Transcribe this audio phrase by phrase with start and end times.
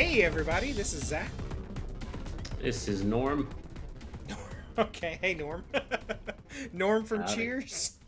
[0.00, 1.30] Hey, everybody, this is Zach.
[2.58, 3.50] This is Norm.
[4.78, 5.62] Okay, hey, Norm.
[6.72, 7.34] Norm from Howdy.
[7.34, 7.98] Cheers.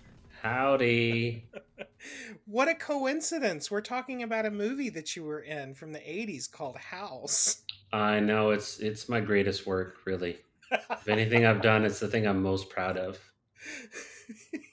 [0.40, 1.44] Howdy.
[2.46, 3.70] What a coincidence.
[3.70, 7.62] We're talking about a movie that you were in from the 80s called House.
[7.92, 10.38] I know it's it's my greatest work, really.
[10.70, 13.18] If anything I've done, it's the thing I'm most proud of.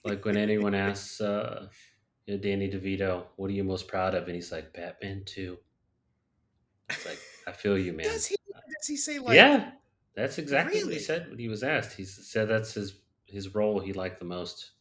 [0.05, 1.67] Like when anyone asks uh,
[2.27, 5.57] Danny DeVito, "What are you most proud of?" and he's like, "Batman 2."
[6.89, 8.05] It's like I feel you, man.
[8.05, 9.71] Does he does he say like yeah,
[10.15, 11.93] that's exactly what he said when he was asked.
[11.93, 14.71] He said that's his his role he liked the most.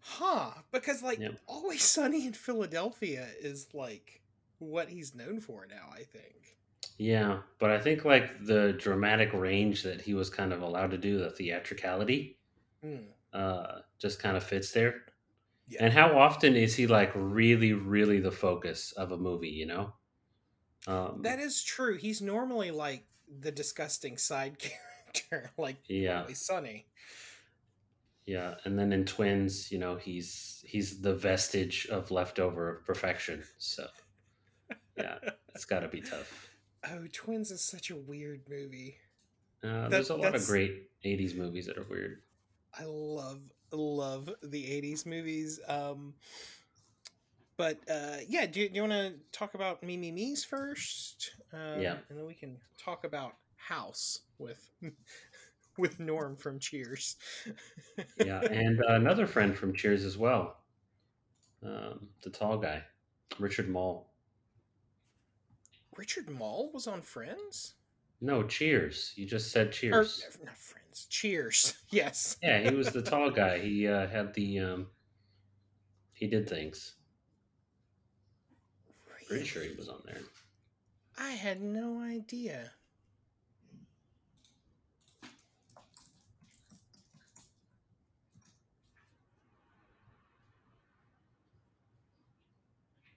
[0.00, 0.50] huh?
[0.72, 1.20] Because like.
[1.46, 4.22] Always Sunny in Philadelphia is like
[4.58, 6.56] what he's known for now, I think.
[6.98, 10.98] Yeah, but I think like the dramatic range that he was kind of allowed to
[10.98, 12.38] do, the theatricality,
[12.82, 12.96] Hmm.
[13.32, 15.02] uh, just kind of fits there.
[15.68, 15.84] Yeah.
[15.84, 19.48] And how often is he like really, really the focus of a movie?
[19.50, 19.92] You know,
[20.86, 21.96] um, That is true.
[21.96, 23.04] He's normally like
[23.40, 24.56] the disgusting side
[25.12, 26.86] character, like yeah, Sunny.
[28.26, 28.54] yeah.
[28.64, 33.42] And then in Twins, you know, he's he's the vestige of leftover perfection.
[33.58, 33.86] So
[34.96, 35.18] yeah,
[35.54, 36.50] it's got to be tough.
[36.88, 38.96] Oh, Twins is such a weird movie.
[39.64, 42.22] Uh, That- there's a lot of great '80s movies that are weird.
[42.78, 43.40] I love
[43.72, 45.58] love the 80s movies.
[45.66, 46.14] Um
[47.56, 51.32] but uh yeah, do, do you want to talk about Me Me Me's first?
[51.52, 51.96] Um, Yeah.
[52.08, 54.70] and then we can talk about House with
[55.78, 57.16] with Norm from Cheers.
[58.24, 60.56] Yeah, and uh, another friend from Cheers as well,
[61.62, 62.82] um, the tall guy,
[63.38, 64.08] Richard Moll.
[65.96, 67.74] Richard Moll was on Friends?
[68.20, 69.12] No, Cheers.
[69.16, 70.38] You just said Or Cheers.
[70.44, 71.06] not Friends.
[71.08, 71.74] Cheers.
[71.90, 72.36] Yes.
[72.42, 73.58] Yeah, he was the tall guy.
[73.58, 74.86] He uh, had the um,
[76.12, 76.95] he did things.
[79.26, 80.20] Pretty sure he was on there.
[81.18, 82.70] I had no idea.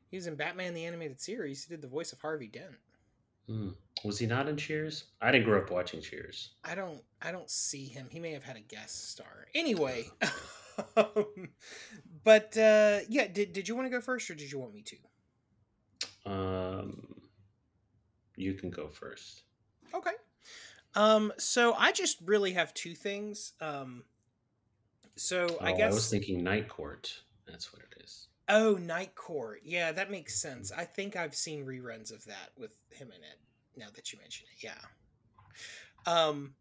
[0.09, 1.63] He was in Batman the Animated Series.
[1.63, 2.75] He did the voice of Harvey Dent.
[3.47, 3.69] Hmm.
[4.03, 5.05] Was he not in Cheers?
[5.21, 6.51] I didn't grow up watching Cheers.
[6.63, 8.07] I don't I don't see him.
[8.09, 9.47] He may have had a guest star.
[9.53, 10.05] Anyway.
[10.97, 11.49] um,
[12.23, 14.81] but uh yeah, did did you want to go first or did you want me
[14.83, 14.95] to?
[16.29, 17.15] Um,
[18.35, 19.43] you can go first.
[19.93, 20.11] Okay.
[20.95, 23.53] Um, so I just really have two things.
[23.59, 24.03] Um,
[25.15, 25.91] so I Oh, guess.
[25.91, 27.11] I was thinking Night Court.
[27.47, 28.27] That's what it is.
[28.47, 29.61] Oh, Night Court.
[29.63, 30.71] Yeah, that makes sense.
[30.71, 33.39] I think I've seen reruns of that with him in it.
[33.75, 34.73] Now that you mention it, yeah.
[36.05, 36.53] Um,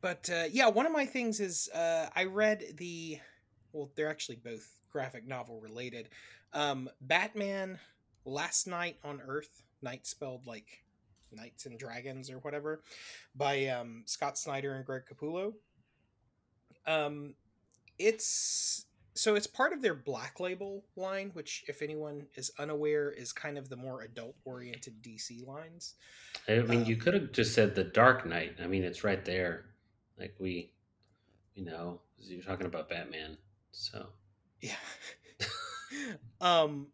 [0.00, 3.18] but uh, yeah, one of my things is uh, I read the.
[3.72, 6.08] Well, they're actually both graphic novel related.
[6.54, 7.78] Um, Batman
[8.28, 9.62] Last Knight on Earth.
[9.82, 10.84] Night spelled like
[11.32, 12.82] knights and dragons or whatever,
[13.34, 15.54] by um, Scott Snyder and Greg Capullo.
[16.86, 17.34] Um,
[17.98, 23.32] it's so it's part of their Black Label line, which, if anyone is unaware, is
[23.32, 25.94] kind of the more adult-oriented DC lines.
[26.48, 28.56] I mean, you Um, could have just said the Dark Knight.
[28.62, 29.66] I mean, it's right there.
[30.18, 30.72] Like we,
[31.54, 33.36] you know, you're talking about Batman.
[33.72, 34.06] So
[34.60, 34.76] Yeah.
[36.40, 36.88] um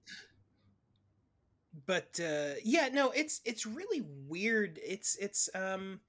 [1.87, 4.79] but uh yeah, no, it's it's really weird.
[4.83, 6.01] It's it's um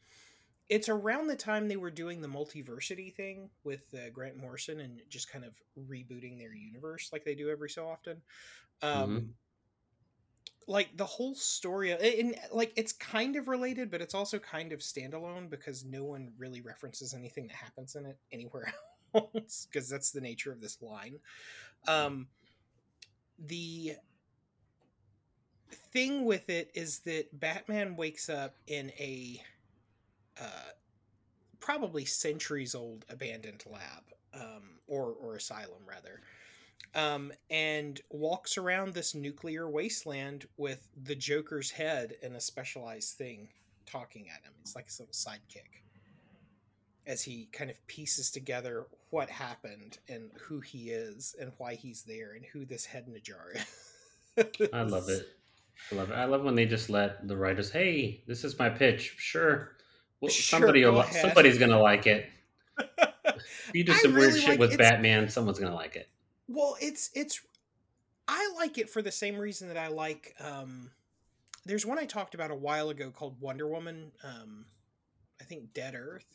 [0.69, 5.01] it's around the time they were doing the multiversity thing with uh, Grant Morrison and
[5.09, 5.55] just kind of
[5.89, 8.21] rebooting their universe like they do every so often.
[8.81, 9.35] Um Mhm.
[10.67, 14.71] like the whole story of, and like it's kind of related but it's also kind
[14.73, 18.73] of standalone because no one really references anything that happens in it anywhere
[19.15, 21.19] else because that's the nature of this line
[21.87, 22.27] um
[23.39, 23.93] the
[25.75, 29.41] thing with it is that batman wakes up in a
[30.39, 30.71] uh
[31.59, 36.21] probably centuries old abandoned lab um or or asylum rather
[36.93, 43.49] um, and walks around this nuclear wasteland with the Joker's head and a specialized thing
[43.85, 44.53] talking at him.
[44.61, 45.81] It's like his little sidekick
[47.05, 52.03] as he kind of pieces together what happened and who he is and why he's
[52.03, 54.69] there and who this head in a jar is.
[54.73, 55.27] I love it.
[55.91, 56.13] I love it.
[56.13, 59.15] I love when they just let the writers, "Hey, this is my pitch.
[59.17, 59.75] Sure,
[60.21, 62.27] well, Sure, somebody, go will, somebody's gonna like it.
[63.73, 66.07] You do some weird shit like- with Batman, someone's gonna like it.
[66.47, 67.41] Well, it's it's
[68.27, 70.91] I like it for the same reason that I like um
[71.65, 74.65] there's one I talked about a while ago called Wonder Woman um
[75.41, 76.25] I think Dead Earth.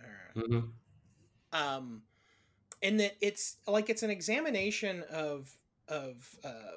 [0.00, 0.68] Uh, Mhm.
[1.52, 2.02] um
[2.82, 5.50] and that it's like it's an examination of
[5.88, 6.72] of uh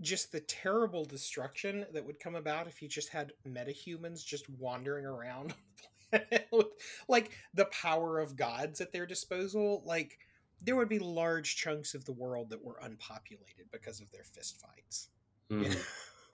[0.00, 5.06] just the terrible destruction that would come about if you just had metahumans just wandering
[5.06, 5.54] around
[6.52, 6.66] with
[7.08, 10.18] like the power of gods at their disposal like
[10.62, 14.60] there would be large chunks of the world that were unpopulated because of their fist
[14.60, 15.08] fights
[15.50, 15.76] mm.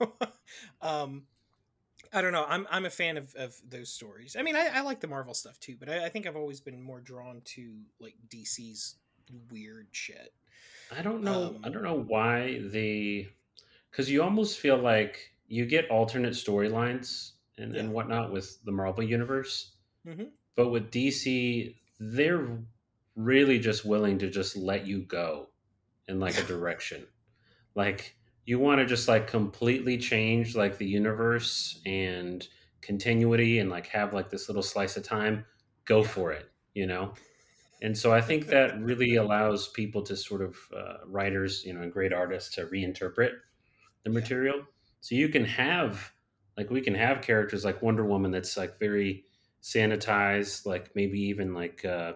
[0.81, 1.23] um
[2.15, 2.45] I don't know.
[2.47, 4.35] I'm I'm a fan of, of those stories.
[4.37, 6.61] I mean, I, I like the Marvel stuff too, but I, I, think I've always
[6.61, 8.97] been more drawn to like DC's
[9.49, 10.31] weird shit.
[10.95, 11.55] I don't know.
[11.55, 13.29] Um, I don't know why they,
[13.93, 17.81] because you almost feel like you get alternate storylines and, yeah.
[17.81, 19.75] and whatnot with the Marvel universe,
[20.07, 20.23] mm-hmm.
[20.55, 22.57] but with DC, they're
[23.15, 25.49] really just willing to just let you go
[26.07, 27.05] in like a direction,
[27.75, 32.47] like you want to just like completely change like the universe and
[32.81, 35.45] continuity and like have like this little slice of time
[35.85, 37.13] go for it you know
[37.81, 41.81] and so i think that really allows people to sort of uh, writers you know
[41.81, 43.31] and great artists to reinterpret
[44.03, 44.61] the material.
[45.01, 46.11] So you can have
[46.57, 49.25] like we can have characters like wonder woman that's like very
[49.61, 52.13] sanitized like maybe even like uh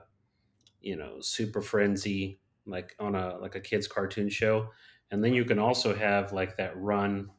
[0.81, 4.69] you know super frenzy like on a like a kids cartoon show.
[5.09, 7.31] And then you can also have like that run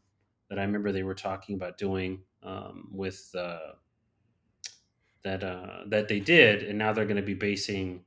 [0.49, 3.73] that I remember they were talking about doing um, with uh,
[5.23, 8.05] that uh, that they did, and now they're going to be basing,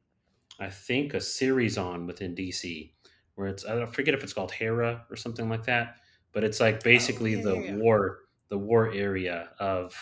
[0.59, 2.91] I think, a series on within DC,
[3.35, 5.97] where it's I forget if it's called Hera or something like that,
[6.33, 7.75] but it's like basically oh, yeah, the yeah.
[7.75, 8.19] war
[8.49, 9.95] the war area of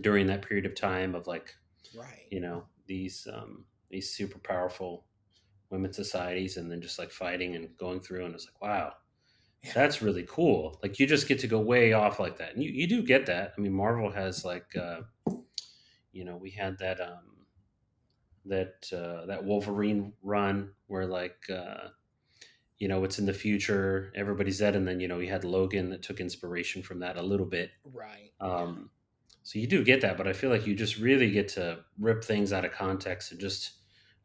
[0.00, 1.54] during that period of time of like
[1.96, 5.04] right you know these um, these super powerful
[5.70, 8.92] women's societies and then just like fighting and going through and it's like wow
[9.62, 9.72] yeah.
[9.74, 12.70] that's really cool like you just get to go way off like that and you,
[12.70, 15.00] you do get that i mean marvel has like uh
[16.12, 17.44] you know we had that um
[18.46, 21.88] that uh that wolverine run where like uh
[22.78, 25.90] you know it's in the future everybody's dead and then you know you had logan
[25.90, 28.88] that took inspiration from that a little bit right um
[29.42, 32.22] so you do get that but i feel like you just really get to rip
[32.22, 33.78] things out of context and just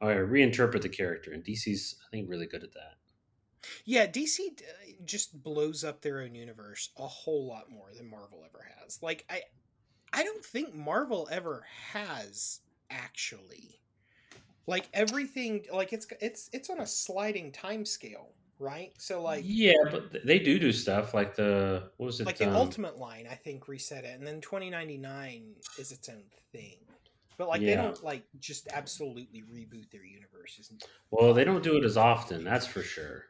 [0.04, 2.98] I reinterpret the character, and DC's I think really good at that.
[3.86, 4.62] Yeah, DC
[5.06, 9.02] just blows up their own universe a whole lot more than Marvel ever has.
[9.02, 9.42] Like I,
[10.12, 12.60] I don't think Marvel ever has
[12.90, 13.80] actually.
[14.68, 18.92] Like everything, like it's it's it's on a sliding time scale, right?
[18.98, 22.26] So like yeah, but they do do stuff like the what was it?
[22.26, 25.92] Like the um, Ultimate line, I think reset it, and then twenty ninety nine is
[25.92, 26.78] its own thing.
[27.38, 27.76] But like yeah.
[27.76, 30.72] they don't like just absolutely reboot their universes.
[31.12, 33.26] Well, they don't do it as often, that's for sure.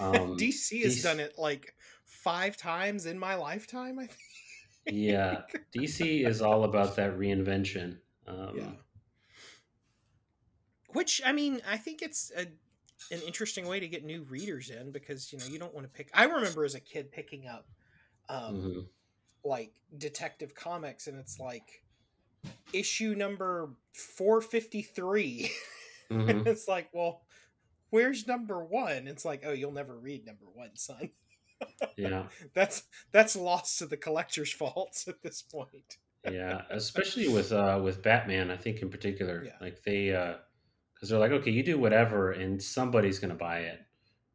[0.00, 1.02] Um, DC has DC...
[1.02, 1.74] done it like
[2.04, 3.98] five times in my lifetime.
[3.98, 4.18] I think.
[4.86, 5.42] yeah,
[5.76, 7.98] DC is all about that reinvention.
[8.26, 8.70] Um, yeah.
[10.88, 12.46] Which I mean, I think it's a,
[13.10, 15.92] an interesting way to get new readers in because you know you don't want to
[15.92, 16.10] pick.
[16.14, 17.66] I remember as a kid picking up,
[18.28, 18.80] um, mm-hmm.
[19.44, 21.84] like Detective Comics, and it's like
[22.72, 25.50] issue number 453
[26.10, 26.46] mm-hmm.
[26.46, 27.22] it's like well
[27.90, 31.10] where's number one it's like oh you'll never read number one son
[31.96, 32.24] yeah
[32.54, 35.98] that's that's lost to the collector's faults at this point
[36.30, 39.52] yeah especially with uh with batman i think in particular yeah.
[39.60, 40.34] like they uh
[41.04, 43.80] because they're like okay you do whatever and somebody's gonna buy it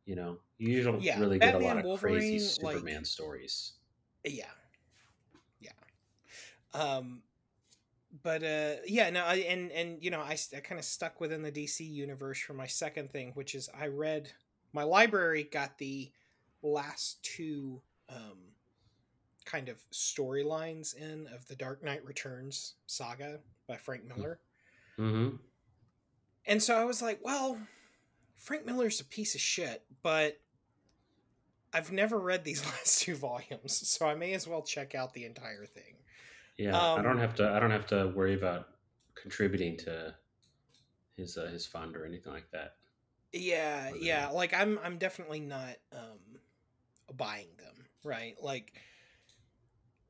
[0.09, 0.37] you know?
[0.57, 3.73] You don't yeah, really batman, get a lot of Wolverine, crazy superman like, stories.
[4.25, 4.45] Yeah.
[5.61, 5.69] Yeah.
[6.73, 7.21] Um
[8.23, 11.43] but uh yeah no I, and and you know i, I kind of stuck within
[11.43, 14.31] the dc universe for my second thing which is i read
[14.73, 16.11] my library got the
[16.63, 18.39] last two um
[19.45, 24.19] kind of storylines in of the dark knight returns saga by frank hmm.
[24.19, 24.39] miller.
[24.97, 25.35] Mm-hmm.
[26.49, 27.57] And so i was like well
[28.35, 30.37] frank miller's a piece of shit but
[31.73, 35.23] i've never read these last two volumes so i may as well check out the
[35.23, 35.95] entire thing
[36.59, 37.49] yeah, um, I don't um, have to.
[37.49, 38.67] I don't have to worry about
[39.15, 40.13] contributing to
[41.15, 42.75] his uh, his fund or anything like that.
[43.31, 44.27] Yeah, yeah.
[44.27, 46.39] Like I'm, I'm definitely not um,
[47.15, 48.35] buying them, right?
[48.43, 48.73] Like,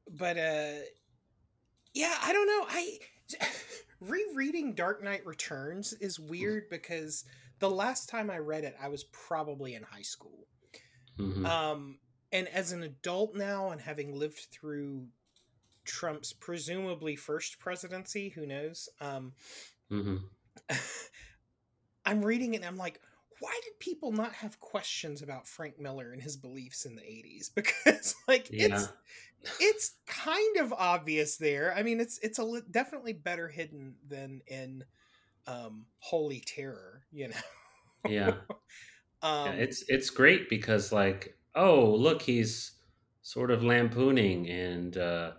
[0.10, 0.80] but uh,
[1.94, 2.66] yeah, I don't know.
[2.68, 2.98] I
[4.02, 6.30] rereading Dark Knight Returns is mm.
[6.30, 7.26] weird because
[7.60, 10.48] the last time I read it, I was probably in high school.
[11.18, 11.46] Mm-hmm.
[11.46, 12.00] Um,
[12.32, 15.08] and as an adult now, and having lived through
[15.90, 18.30] Trump's presumably first presidency.
[18.30, 18.90] Who knows?
[19.02, 19.34] Um,
[19.92, 20.18] mm-hmm.
[22.06, 23.02] I'm reading it and I'm like,
[23.40, 27.50] why did people not have questions about Frank Miller and his beliefs in the 80s?
[27.56, 28.68] Because like yeah.
[28.68, 28.94] it's
[29.60, 31.74] it's kind of obvious there.
[31.76, 34.84] I mean, it's it's a li- definitely better hidden than in
[35.48, 37.36] um, Holy Terror, you know.
[38.08, 38.34] yeah.
[39.22, 42.72] Um, yeah, it's it's great because like oh, look, he's
[43.22, 45.32] sort of lampooning and uh,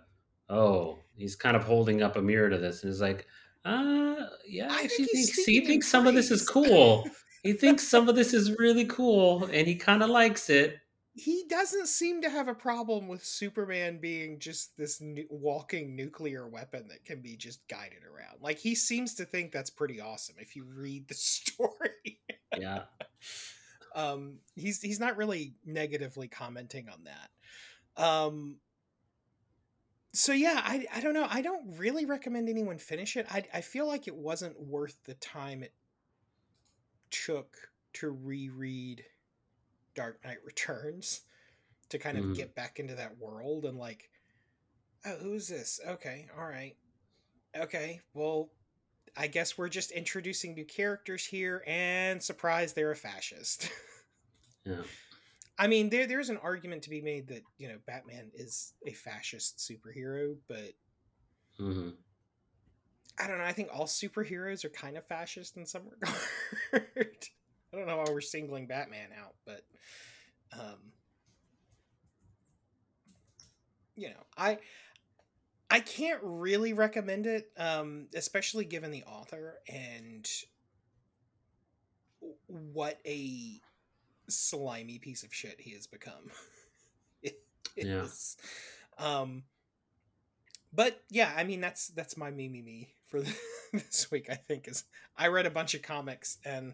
[0.49, 3.25] oh, he's kind of holding up a mirror to this, and he's like,
[3.65, 4.15] uh,
[4.47, 7.09] yeah, I think he's thinks he thinks some of this is cool.
[7.43, 10.77] He thinks some of this is really cool, and he kind of likes it.
[11.13, 16.47] He doesn't seem to have a problem with Superman being just this nu- walking nuclear
[16.47, 18.41] weapon that can be just guided around.
[18.41, 22.19] Like he seems to think that's pretty awesome if you read the story.
[22.57, 22.83] Yeah,
[23.93, 28.01] um he's he's not really negatively commenting on that.
[28.01, 28.57] Um
[30.13, 31.27] so yeah, I I don't know.
[31.29, 33.25] I don't really recommend anyone finish it.
[33.29, 35.73] I I feel like it wasn't worth the time it
[37.09, 37.57] took
[37.93, 39.03] to reread
[39.95, 41.21] Dark Knight Returns
[41.89, 42.33] to kind of Mhm.
[42.33, 44.09] get back into that world and like,
[45.05, 45.79] oh, who's this?
[45.87, 46.75] Okay, all right.
[47.57, 48.51] Okay, well,
[49.17, 53.71] I guess we're just introducing new characters here and surprise they're a fascist.
[54.65, 54.83] yeah,
[55.57, 58.93] I mean, there there's an argument to be made that, you know, Batman is a
[58.93, 60.73] fascist superhero, but
[61.57, 61.91] hmm
[63.19, 65.83] I don't know, I think all superheroes are kind of fascist in some
[66.71, 67.27] regard.
[67.73, 69.63] I don't know why we're singling Batman out, but
[70.53, 70.91] um
[73.95, 74.57] you know, I
[75.69, 80.27] I can't really recommend it, um, especially given the author and
[82.47, 83.61] what a
[84.29, 86.31] slimy piece of shit he has become.
[87.23, 87.39] it
[87.77, 88.03] Yeah.
[88.03, 88.37] is.
[88.97, 89.43] Um,
[90.73, 93.33] but yeah, I mean that's that's my me me me for the,
[93.73, 94.29] this week.
[94.29, 94.83] I think is
[95.17, 96.73] I read a bunch of comics and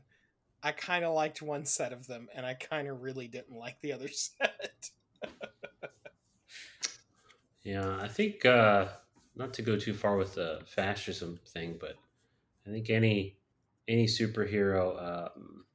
[0.63, 3.79] I kind of liked one set of them, and I kind of really didn't like
[3.81, 4.91] the other set.
[7.63, 7.97] yeah.
[8.01, 8.89] I think uh,
[9.35, 11.95] not to go too far with the fascism thing, but
[12.67, 13.39] I think any
[13.87, 15.01] any superhero
[15.37, 15.65] um,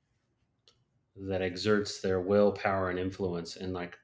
[1.16, 3.98] that exerts their willpower and influence, and like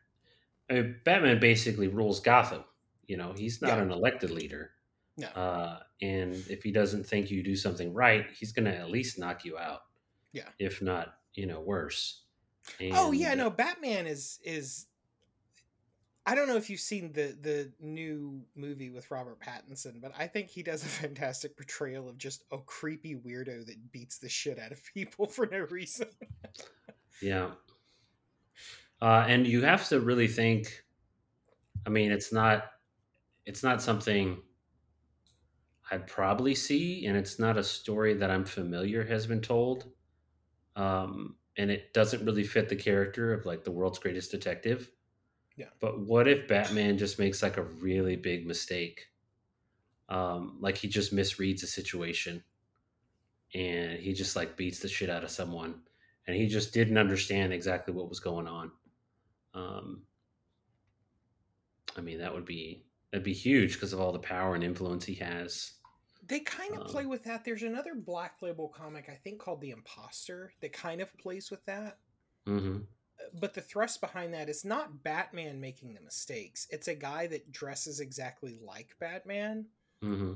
[0.71, 2.65] I mean, Batman basically rules Gotham.
[3.07, 3.83] You know, he's not Yeah.
[3.83, 4.73] an elected leader,
[5.17, 8.91] No, uh, and if he doesn't think you do something right, he's going to at
[8.91, 9.83] least knock you out.
[10.33, 10.49] Yeah.
[10.59, 12.23] if not, you know, worse.
[12.93, 14.87] oh yeah, no, Batman is is.
[16.27, 20.27] I don't know if you've seen the the new movie with Robert Pattinson, but I
[20.27, 24.59] think he does a fantastic portrayal of just a creepy weirdo that beats the shit
[24.59, 26.09] out of people for no reason.
[27.23, 27.53] Yeah.
[29.01, 30.85] Uh, and you have to really think.
[31.87, 32.65] I mean, it's not.
[33.47, 34.43] It's not something
[35.91, 39.91] I'd probably see, and it's not a story that I'm familiar has been told.
[40.79, 44.91] Um, and it doesn't really fit the character of like the world's greatest detective.
[45.57, 45.67] Yeah.
[45.81, 49.09] But what if Batman just makes like a really big mistake?
[50.09, 52.43] Um, like he just misreads a situation,
[53.55, 55.83] and he just like beats the shit out of someone,
[56.27, 58.71] and he just didn't understand exactly what was going on.
[59.53, 60.03] Um,
[61.97, 65.05] I mean, that would be that'd be huge because of all the power and influence
[65.05, 65.73] he has.
[66.29, 67.45] They kind of Um, play with that.
[67.45, 71.65] There's another Black Label comic I think called The Imposter that kind of plays with
[71.67, 71.99] that.
[72.47, 72.79] hmm
[73.33, 76.67] But the thrust behind that is not Batman making the mistakes.
[76.71, 79.67] It's a guy that dresses exactly like Batman,
[80.03, 80.35] hmm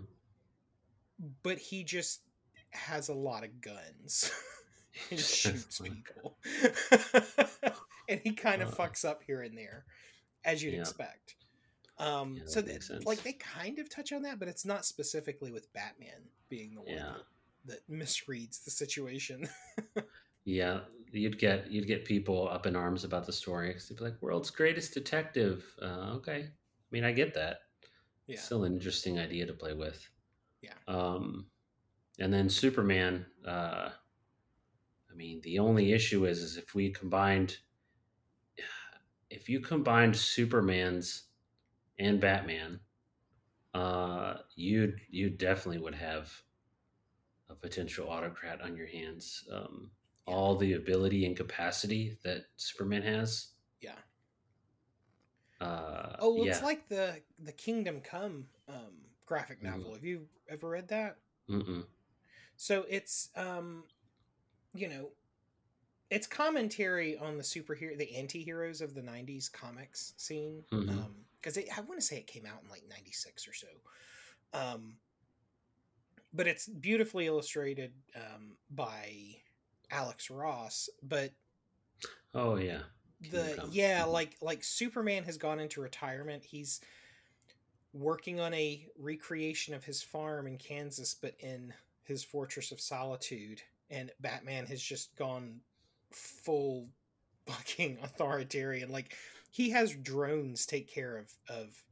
[1.42, 2.22] but he just
[2.70, 4.30] has a lot of guns
[5.10, 6.38] and shoots people.
[8.08, 9.84] and he kind of Uh, fucks up here and there,
[10.44, 10.80] as you'd yeah.
[10.80, 11.36] expect.
[11.98, 13.04] Um, Yeah, so that th- makes sense.
[13.06, 16.80] like they kind of touch on that, but it's not specifically with Batman being the
[16.82, 17.14] one Yeah.
[17.66, 19.48] that, that misreads the situation.
[20.44, 20.80] Yeah,
[21.12, 24.20] you'd get you'd get people up in arms about the story 'cause they'd be like,
[24.20, 26.50] "World's greatest detective." Uh, okay, I
[26.90, 27.60] mean, I get that.
[28.26, 30.10] yeah, Still an interesting idea to play with.
[30.60, 30.74] Yeah.
[30.88, 31.48] Um,
[32.18, 33.24] and then Superman.
[33.46, 33.92] Uh,
[35.08, 37.58] I mean, the only issue is, is if we combined,
[39.30, 41.28] if you combined Superman's
[41.98, 42.80] and Batman,
[43.74, 46.32] uh, you you definitely would have
[47.48, 49.48] a potential autocrat on your hands.
[49.52, 49.90] Um.
[50.24, 53.48] All the ability and capacity that Superman has.
[53.80, 53.90] yeah.
[55.60, 56.52] Uh, Oh, well, yeah.
[56.52, 58.94] it's like the the Kingdom Come um,
[59.26, 59.64] graphic Mhm.
[59.64, 59.94] novel.
[59.94, 61.18] Have you ever read that?
[61.48, 61.86] Mm-mm.
[62.56, 63.84] So it's um,
[64.74, 65.10] you know,
[66.10, 70.64] it's commentary on the superhero, the anti-heroes of the '90s comics scene.
[70.70, 70.88] Mhm.
[70.90, 73.66] Um, because I want to say it came out in like '96 or so.
[74.54, 74.96] Um,
[76.32, 79.36] but it's beautifully illustrated um, by
[79.90, 80.88] Alex Ross.
[81.02, 81.32] But
[82.34, 82.82] Oh yeah.
[83.30, 84.12] The yeah Mhm.
[84.12, 86.80] like like superman has gone into retirement he's
[87.92, 91.72] working on a recreation of his farm in kansas but in
[92.02, 95.60] his fortress of solitude and batman has just gone
[96.10, 96.88] full
[97.46, 98.90] fucking authoritarian.
[98.90, 99.16] Like
[99.52, 101.84] he has drones take care of of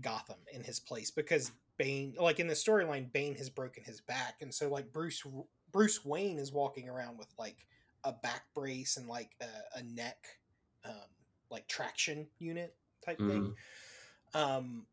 [0.00, 4.36] Gotham in his place because Bane, like in the storyline, Bane has broken his back,
[4.40, 5.22] and so like Bruce
[5.70, 7.66] Bruce Wayne is walking around with like
[8.02, 10.26] a back brace and like a, a neck,
[10.84, 10.92] um,
[11.50, 13.30] like traction unit type mm.
[13.30, 13.54] thing.
[14.34, 14.86] Um,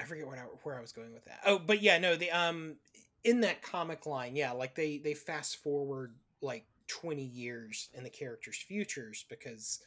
[0.00, 1.40] I forget what I, where I was going with that.
[1.46, 2.76] Oh, but yeah, no, the um
[3.24, 8.10] in that comic line, yeah, like they they fast forward like 20 years in the
[8.10, 9.80] characters' futures because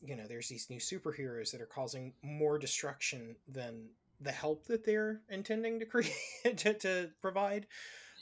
[0.00, 3.88] you know there's these new superheroes that are causing more destruction than
[4.20, 6.12] the help that they're intending to create
[6.56, 7.66] to, to provide.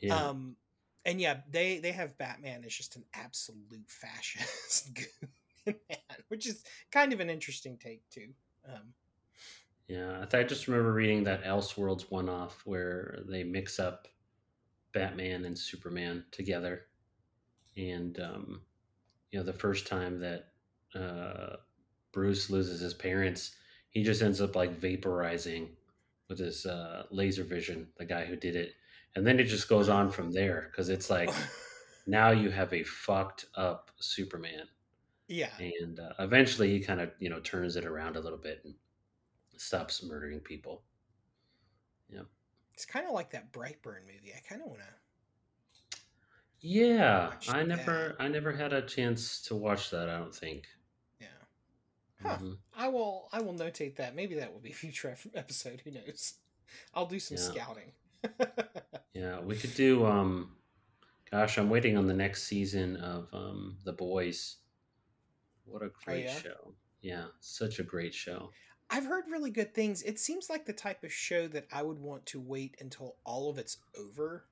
[0.00, 0.14] Yeah.
[0.14, 0.56] um
[1.06, 4.90] and yeah they they have batman as just an absolute fascist
[5.66, 5.74] man
[6.28, 8.28] which is kind of an interesting take too.
[8.68, 8.92] Um
[9.88, 14.06] yeah i, I just remember reading that elseworlds one off where they mix up
[14.92, 16.82] batman and superman together
[17.76, 18.60] and um
[19.30, 20.48] you know the first time that
[20.94, 21.56] uh
[22.16, 23.56] Bruce loses his parents,
[23.90, 25.68] he just ends up like vaporizing
[26.28, 28.72] with his uh, laser vision, the guy who did it.
[29.14, 31.30] And then it just goes on from there because it's like
[32.06, 34.66] now you have a fucked up Superman.
[35.28, 35.50] Yeah.
[35.58, 38.72] And uh, eventually he kind of, you know, turns it around a little bit and
[39.58, 40.84] stops murdering people.
[42.08, 42.22] Yeah.
[42.72, 44.32] It's kind of like that Brightburn movie.
[44.34, 44.88] I kind of want to.
[46.68, 48.24] Yeah, I never, that.
[48.24, 50.08] I never had a chance to watch that.
[50.08, 50.64] I don't think.
[52.22, 52.36] Huh.
[52.36, 52.52] Mm-hmm.
[52.76, 53.28] I will.
[53.32, 54.14] I will notate that.
[54.14, 55.82] Maybe that will be a future episode.
[55.84, 56.34] Who knows?
[56.94, 57.42] I'll do some yeah.
[57.42, 57.92] scouting.
[59.14, 60.04] yeah, we could do.
[60.06, 60.56] Um,
[61.30, 64.56] gosh, I'm waiting on the next season of um, The Boys.
[65.64, 66.38] What a oh, great oh, yeah?
[66.40, 66.74] show!
[67.02, 68.50] Yeah, such a great show.
[68.88, 70.02] I've heard really good things.
[70.02, 73.50] It seems like the type of show that I would want to wait until all
[73.50, 74.44] of it's over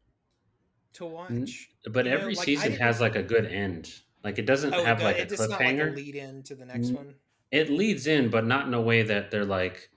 [0.95, 1.69] to watch.
[1.91, 3.93] But you every know, like, season has like a good end.
[4.23, 5.89] Like it doesn't oh, have like a cliffhanger.
[5.89, 7.15] Like lead in to the next one
[7.55, 9.89] it leads in, but not in a way that they're like,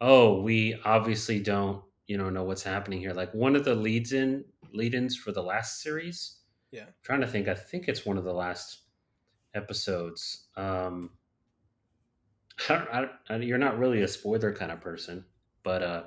[0.00, 3.12] oh, we obviously don't, you know, know what's happening here.
[3.12, 6.38] Like one of the leads in lead-ins for the last series.
[6.70, 6.84] Yeah.
[6.84, 7.48] I'm trying to think.
[7.48, 8.84] I think it's one of the last
[9.54, 10.48] episodes.
[10.56, 11.10] Um,
[12.70, 15.22] I I, you're not really a spoiler kind of person,
[15.62, 16.02] but uh,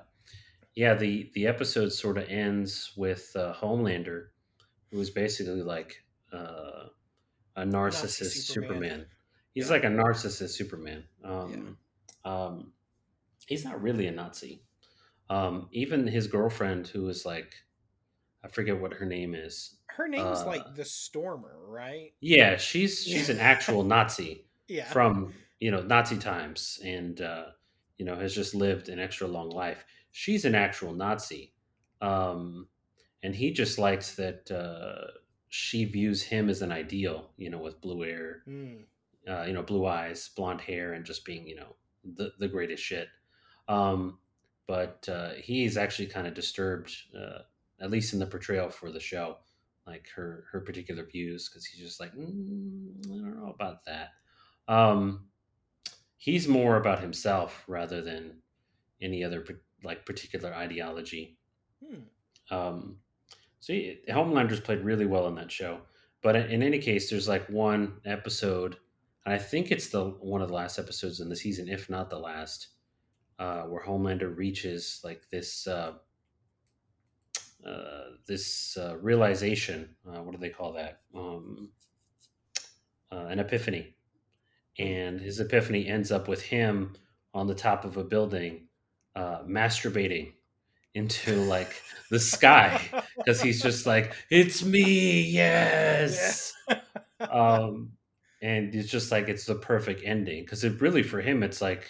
[0.74, 4.30] yeah, the the episode sort of ends with uh, Homelander,
[4.92, 6.88] who is basically like uh,
[7.56, 8.74] a narcissist Superman.
[8.74, 9.06] Superman
[9.56, 9.74] he's yeah.
[9.74, 11.04] like a narcissist Superman.
[11.24, 11.78] Um,
[12.24, 12.32] yeah.
[12.32, 12.74] um,
[13.48, 14.62] he's not really a Nazi.
[15.30, 17.56] Um, even his girlfriend, who is like,
[18.44, 19.78] I forget what her name is.
[19.88, 22.14] Her name's uh, like the Stormer, right?
[22.22, 24.46] Yeah, she's she's an actual Nazi.
[24.68, 24.86] yeah.
[24.86, 27.46] From you know Nazi times, and uh,
[27.98, 29.84] you know has just lived an extra long life.
[30.12, 31.54] She's an actual Nazi,
[32.02, 32.68] um,
[33.26, 35.12] and he just likes that uh,
[35.50, 37.32] she views him as an ideal.
[37.38, 38.44] You know, with blue hair.
[38.48, 38.84] Mm
[39.28, 41.76] uh, you know, blue eyes, blonde hair, and just being, you know,
[42.16, 43.08] the, the greatest shit.
[43.68, 44.20] Um,
[44.68, 47.40] but uh, he's actually kind of disturbed, uh,
[47.80, 49.38] at least in the portrayal for the show,
[49.86, 54.10] like her her particular views, because he's just like, mm, I don't know about that.
[54.68, 55.28] Um,
[56.18, 58.38] he's more about himself rather than
[59.02, 59.46] any other
[59.84, 61.38] like particular ideology.
[61.84, 62.56] Hmm.
[62.56, 62.98] Um,
[63.66, 65.80] so he, Homelander's played really well in that show.
[66.22, 68.78] But in any case, there's like one episode
[69.26, 72.10] and I think it's the one of the last episodes in the season, if not
[72.10, 72.68] the last,
[73.40, 75.94] uh, where Homelander reaches like this uh,
[77.66, 79.96] uh, this uh, realization.
[80.08, 81.02] Uh, what do they call that?
[81.16, 81.72] Um,
[83.12, 83.96] uh, an epiphany,
[84.78, 86.94] and his epiphany ends up with him
[87.34, 88.68] on the top of a building,
[89.18, 90.34] masturbating
[90.96, 92.82] into like the sky
[93.18, 96.80] because he's just like, "It's me, yes." Yeah.
[97.32, 97.92] um,
[98.42, 101.90] and it's just like it's the perfect ending because it really for him it's like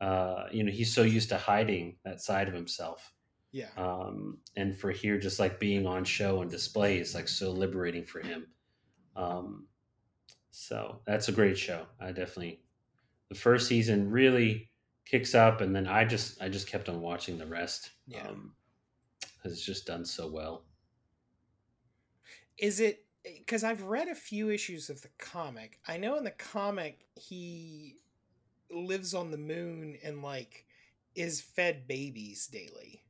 [0.00, 3.12] uh you know he's so used to hiding that side of himself
[3.52, 7.52] yeah um and for here just like being on show and display is like so
[7.52, 8.46] liberating for him
[9.14, 9.66] um
[10.50, 12.60] so that's a great show i definitely
[13.28, 14.68] the first season really
[15.04, 18.52] kicks up and then i just i just kept on watching the rest yeah um
[19.44, 20.64] it's just done so well
[22.58, 25.78] is it because I've read a few issues of the comic.
[25.86, 27.96] I know in the comic he
[28.70, 30.66] lives on the moon and like
[31.14, 33.04] is fed babies daily.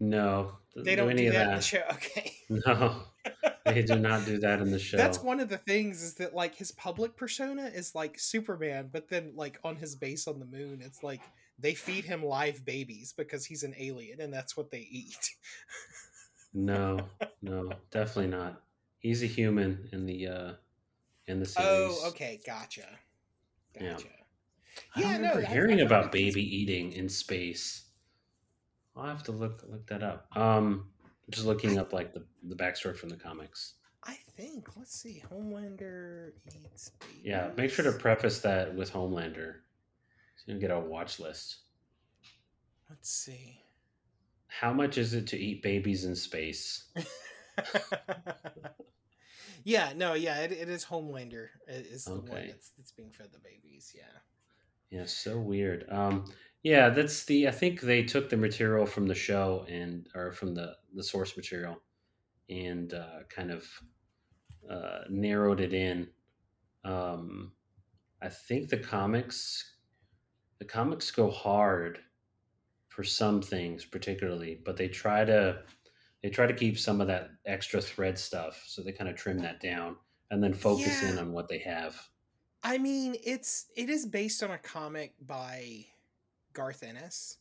[0.00, 1.82] No, they don't do, do that, that, in the show.
[1.92, 2.32] Okay.
[2.48, 3.02] No,
[3.74, 4.96] they do not do that in the show.
[4.96, 9.08] That's one of the things is that like his public persona is like Superman, but
[9.08, 11.20] then like on his base on the moon, it's like
[11.58, 15.30] they feed him live babies because he's an alien and that's what they eat.
[16.54, 16.98] no,
[17.42, 18.62] no, definitely not
[18.98, 20.52] he's a human in the uh,
[21.26, 21.68] in the series.
[21.68, 22.82] Oh, okay, gotcha.
[23.80, 23.92] Yeah.
[23.92, 24.08] Gotcha.
[24.96, 27.84] I Yeah, don't no, remember I've- hearing I've about baby eating in space.
[28.96, 30.26] I'll have to look look that up.
[30.36, 30.90] Um,
[31.30, 33.74] just looking up like the, the backstory from the comics.
[34.04, 34.76] I think.
[34.76, 35.22] Let's see.
[35.30, 36.92] Homelander eats.
[37.22, 39.54] Yeah, make sure to preface that with Homelander,
[40.36, 41.58] so you can get a watch list.
[42.88, 43.60] Let's see.
[44.46, 46.84] How much is it to eat babies in space?
[49.64, 49.92] yeah.
[49.94, 50.14] No.
[50.14, 50.40] Yeah.
[50.40, 51.48] It, it is Homelander.
[51.66, 53.92] It is the one that's that's being fed the babies.
[53.94, 54.04] Yeah.
[54.90, 55.84] Yeah, so weird.
[55.90, 56.24] Um,
[56.62, 57.48] yeah, that's the.
[57.48, 61.36] I think they took the material from the show and or from the the source
[61.36, 61.80] material,
[62.50, 63.66] and uh, kind of
[64.70, 66.08] uh, narrowed it in.
[66.84, 67.52] Um,
[68.20, 69.76] I think the comics,
[70.58, 72.00] the comics go hard
[72.88, 75.62] for some things, particularly, but they try to
[76.22, 79.38] they try to keep some of that extra thread stuff, so they kind of trim
[79.38, 79.96] that down
[80.30, 81.96] and then focus in on what they have.
[82.62, 85.86] I mean, it's it is based on a comic by
[86.58, 87.38] Garth Ennis.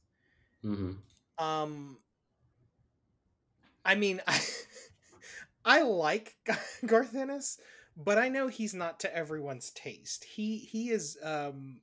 [0.63, 1.01] hmm
[1.38, 1.99] Um,
[3.86, 4.39] I mean, I,
[5.65, 6.36] I like
[6.86, 7.60] Garth Ennis,
[7.95, 10.23] but I know he's not to everyone's taste.
[10.23, 11.17] He he is.
[11.23, 11.82] Um,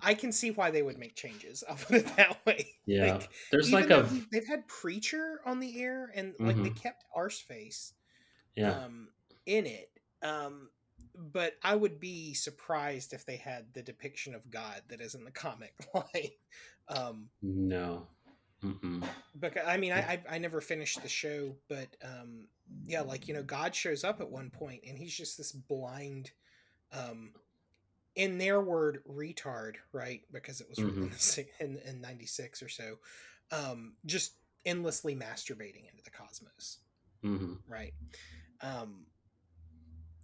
[0.00, 1.64] I can see why they would make changes.
[1.68, 2.66] I'll put it that way.
[2.86, 6.70] Yeah, Like, there's like a he- they've had Preacher on the air, and like they
[6.70, 6.76] Mhm.
[6.82, 7.92] kept Arseface
[8.56, 8.84] yeah.
[8.84, 9.08] um,
[9.46, 9.90] in it.
[10.22, 10.70] Um,
[11.14, 15.24] but I would be surprised if they had the depiction of God that is in
[15.24, 16.30] the comic line.
[16.88, 18.06] Um, No.
[18.64, 19.04] Mm-mm.
[19.38, 22.48] because I mean, I, I I never finished the show, but um,
[22.86, 26.30] yeah, like you know, God shows up at one point, and he's just this blind,
[26.92, 27.32] um,
[28.16, 30.22] in their word, retard, right?
[30.32, 31.10] Because it was written
[31.60, 32.96] in, in in '96 or so,
[33.52, 34.32] um, just
[34.64, 36.78] endlessly masturbating into the cosmos
[37.22, 37.94] hmm right
[38.62, 39.06] um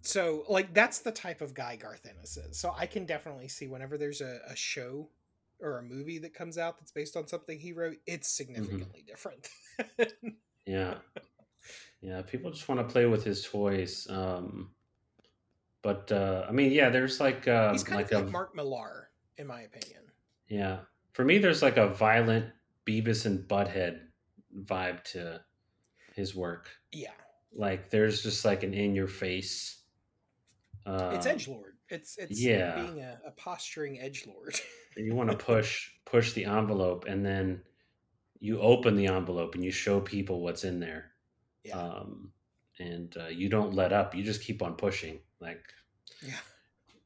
[0.01, 3.67] so like that's the type of guy garth ennis is so i can definitely see
[3.67, 5.09] whenever there's a, a show
[5.59, 9.49] or a movie that comes out that's based on something he wrote it's significantly different
[10.65, 10.95] Yeah.
[12.03, 12.23] Yeah.
[12.23, 14.07] People just want to play with his toys.
[14.09, 14.71] Um,
[15.83, 18.55] but uh, I mean, yeah, there's like uh, he's kind like of a like mark
[18.55, 20.01] millar in my opinion
[20.47, 20.79] yeah.
[21.13, 22.47] For me, there's like a violent
[22.87, 23.99] Beavis and Butthead
[24.63, 25.41] vibe to
[26.15, 26.69] his work.
[26.91, 27.11] yeah
[27.53, 29.80] Like there's just like an in your face.
[30.85, 31.73] Uh, it's edge lord.
[31.89, 32.81] It's it's yeah.
[32.81, 34.55] being a, a posturing edge lord.
[34.97, 37.61] You want to push push the envelope and then
[38.41, 41.11] you open the envelope and you show people what's in there.
[41.63, 41.79] Yeah.
[41.79, 42.33] Um,
[42.77, 44.13] and uh, you don't let up.
[44.13, 45.63] You just keep on pushing like
[46.21, 46.33] yeah.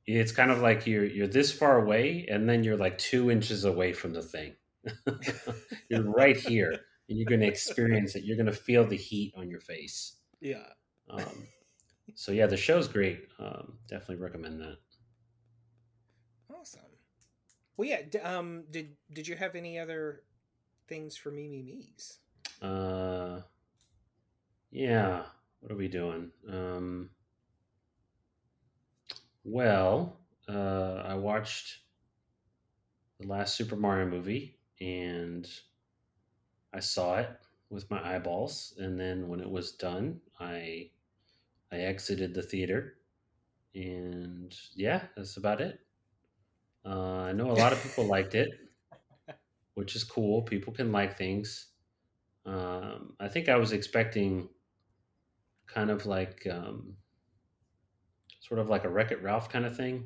[0.07, 3.65] it's kind of like you're you're this far away and then you're like two inches
[3.65, 4.55] away from the thing.
[5.89, 6.75] You're right here
[7.09, 8.23] and you're going to experience it.
[8.23, 10.15] You're going to feel the heat on your face.
[10.41, 10.67] Yeah.
[11.09, 11.47] Um,
[12.13, 14.77] so yeah the show's great um, definitely recommend that
[16.53, 16.81] awesome
[17.77, 20.23] well yeah d- um did did you have any other
[20.87, 22.19] things for me me me's
[22.61, 23.41] Uh,
[24.71, 25.23] yeah.
[25.59, 26.31] What are we doing?
[26.47, 27.09] Um,
[29.43, 31.79] well, uh, I watched
[33.19, 35.47] the last Super Mario movie, and
[36.73, 37.29] I saw it
[37.69, 38.73] with my eyeballs.
[38.77, 40.91] And then when it was done, I
[41.71, 42.97] I exited the theater,
[43.73, 45.79] and yeah, that's about it.
[46.85, 48.49] Uh, I know a lot of people liked it,
[49.73, 50.43] which is cool.
[50.43, 51.67] People can like things.
[52.45, 54.49] Um, I think I was expecting
[55.67, 56.93] kind of like um,
[58.39, 60.05] sort of like a Wreck It Ralph kind of thing,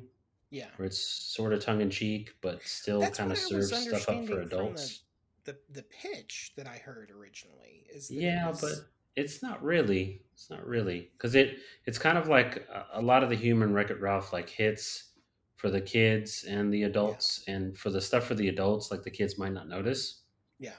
[0.50, 3.56] yeah where it's sort of tongue in cheek, but still That's kind of what I
[3.56, 5.02] was serves stuff up for adults.
[5.44, 8.72] the the pitch that I heard originally is that Yeah, was- but
[9.16, 10.22] it's not really.
[10.32, 13.74] It's not really because it it's kind of like a, a lot of the human
[13.74, 15.10] Wreck It Ralph like hits
[15.56, 19.10] for the kids and the adults, and for the stuff for the adults, like the
[19.10, 20.22] kids might not notice.
[20.58, 20.72] yeah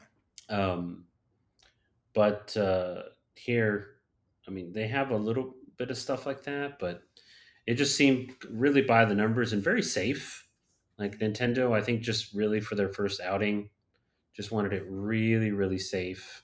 [0.50, 1.06] Um,
[2.14, 3.04] but uh,
[3.36, 3.98] here,
[4.48, 7.04] I mean, they have a little bit of stuff like that, but
[7.68, 10.48] it just seemed really by the numbers and very safe.
[10.98, 13.70] Like Nintendo, I think just really for their first outing,
[14.34, 16.44] just wanted it really, really safe,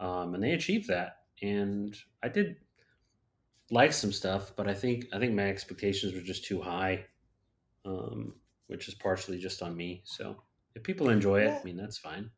[0.00, 1.18] um, and they achieved that.
[1.42, 2.56] And I did
[3.70, 7.04] like some stuff, but I think I think my expectations were just too high,
[7.84, 8.34] um,
[8.68, 10.02] which is partially just on me.
[10.04, 10.36] So
[10.74, 12.30] if people enjoy it, Well, I mean, that's fine.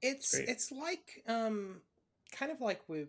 [0.00, 0.48] it's great.
[0.48, 1.80] it's like um
[2.32, 3.06] kind of like we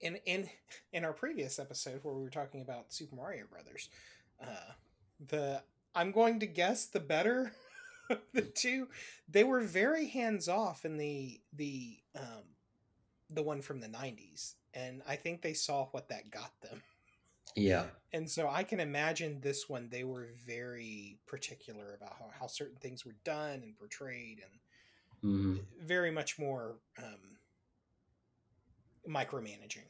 [0.00, 0.48] in in
[0.92, 3.88] in our previous episode where we were talking about Super Mario Brothers.
[4.42, 4.72] Uh,
[5.28, 5.62] the
[5.94, 7.52] I'm going to guess the better
[8.34, 8.88] the two.
[9.28, 12.44] They were very hands off in the the um
[13.30, 16.82] the one from the 90s and I think they saw what that got them.
[17.56, 17.86] Yeah.
[18.12, 22.76] and so I can imagine this one, they were very particular about how, how certain
[22.76, 24.60] things were done and portrayed, and
[25.22, 27.38] hmm very much more um,
[29.08, 29.88] micromanaging.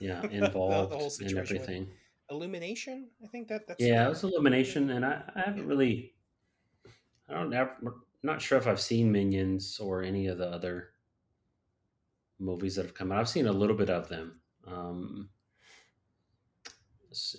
[0.00, 0.22] Yeah.
[0.22, 1.88] the, the Involved whole in situation with everything.
[2.30, 3.08] illumination.
[3.22, 6.14] I think that that's Yeah, it was Illumination, and I, I haven't really,
[7.28, 7.76] I don't ever,
[8.22, 10.91] not sure if I've seen Minions or any of the other
[12.42, 13.18] movies that have come out.
[13.18, 15.28] I've seen a little bit of them, um,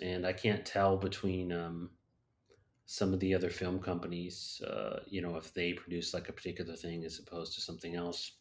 [0.01, 1.89] and I can't tell between um,
[2.85, 6.75] some of the other film companies, uh, you know, if they produce like a particular
[6.75, 8.33] thing as opposed to something else,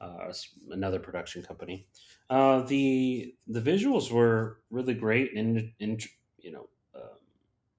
[0.00, 0.32] uh,
[0.70, 1.86] another production company.
[2.30, 6.02] Uh, the the visuals were really great and, and
[6.38, 7.18] you know, um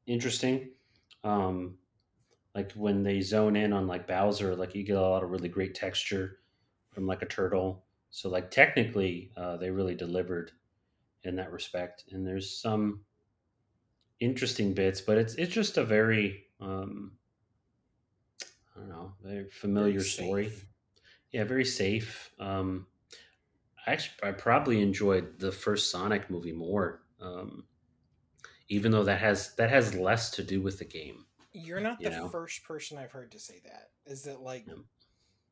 [0.07, 0.69] interesting.
[1.23, 1.77] Um,
[2.55, 5.49] like when they zone in on like Bowser, like you get a lot of really
[5.49, 6.39] great texture
[6.91, 7.83] from like a turtle.
[8.13, 10.51] So like technically, uh, they really delivered
[11.23, 12.05] in that respect.
[12.11, 13.03] And there's some
[14.19, 17.13] interesting bits, but it's it's just a very um,
[18.75, 20.51] I don't know, very very familiar story.
[21.31, 22.31] Yeah, very safe.
[22.39, 22.85] Um,
[23.87, 27.65] I actually I probably enjoyed the first Sonic movie more, um,
[28.69, 31.25] even though that has that has less to do with the game.
[31.51, 33.89] You're not You the know, first person I've heard to say that.
[34.05, 34.67] Is that like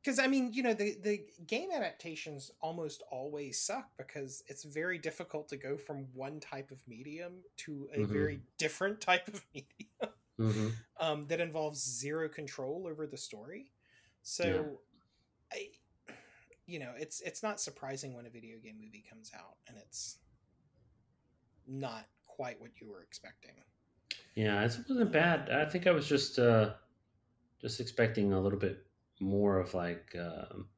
[0.02, 4.98] because I mean, you know, the the game adaptations almost always suck because it's very
[4.98, 9.44] difficult to go from one type of medium to a mhm, very different type of
[9.54, 13.72] medium mhm, um, that involves zero control over the story.
[14.42, 14.80] yeah, So,
[15.52, 15.68] I,
[16.66, 20.18] you know, it's it's not surprising when a video game movie comes out and it's
[21.66, 23.54] not quite what you were expecting.
[24.34, 24.62] yeah.
[24.64, 25.50] It wasn't bad.
[25.50, 26.70] I think I was just uh,
[27.60, 28.84] just expecting a little bit
[29.22, 30.68] more of like um,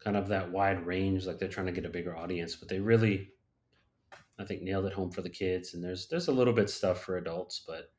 [0.00, 2.80] kind of that wide range, like they're trying to get a bigger audience, but they
[2.80, 3.30] really,
[4.38, 5.74] I think, nailed it home for the kids.
[5.74, 7.92] And there's there's a little bit stuff for adults, but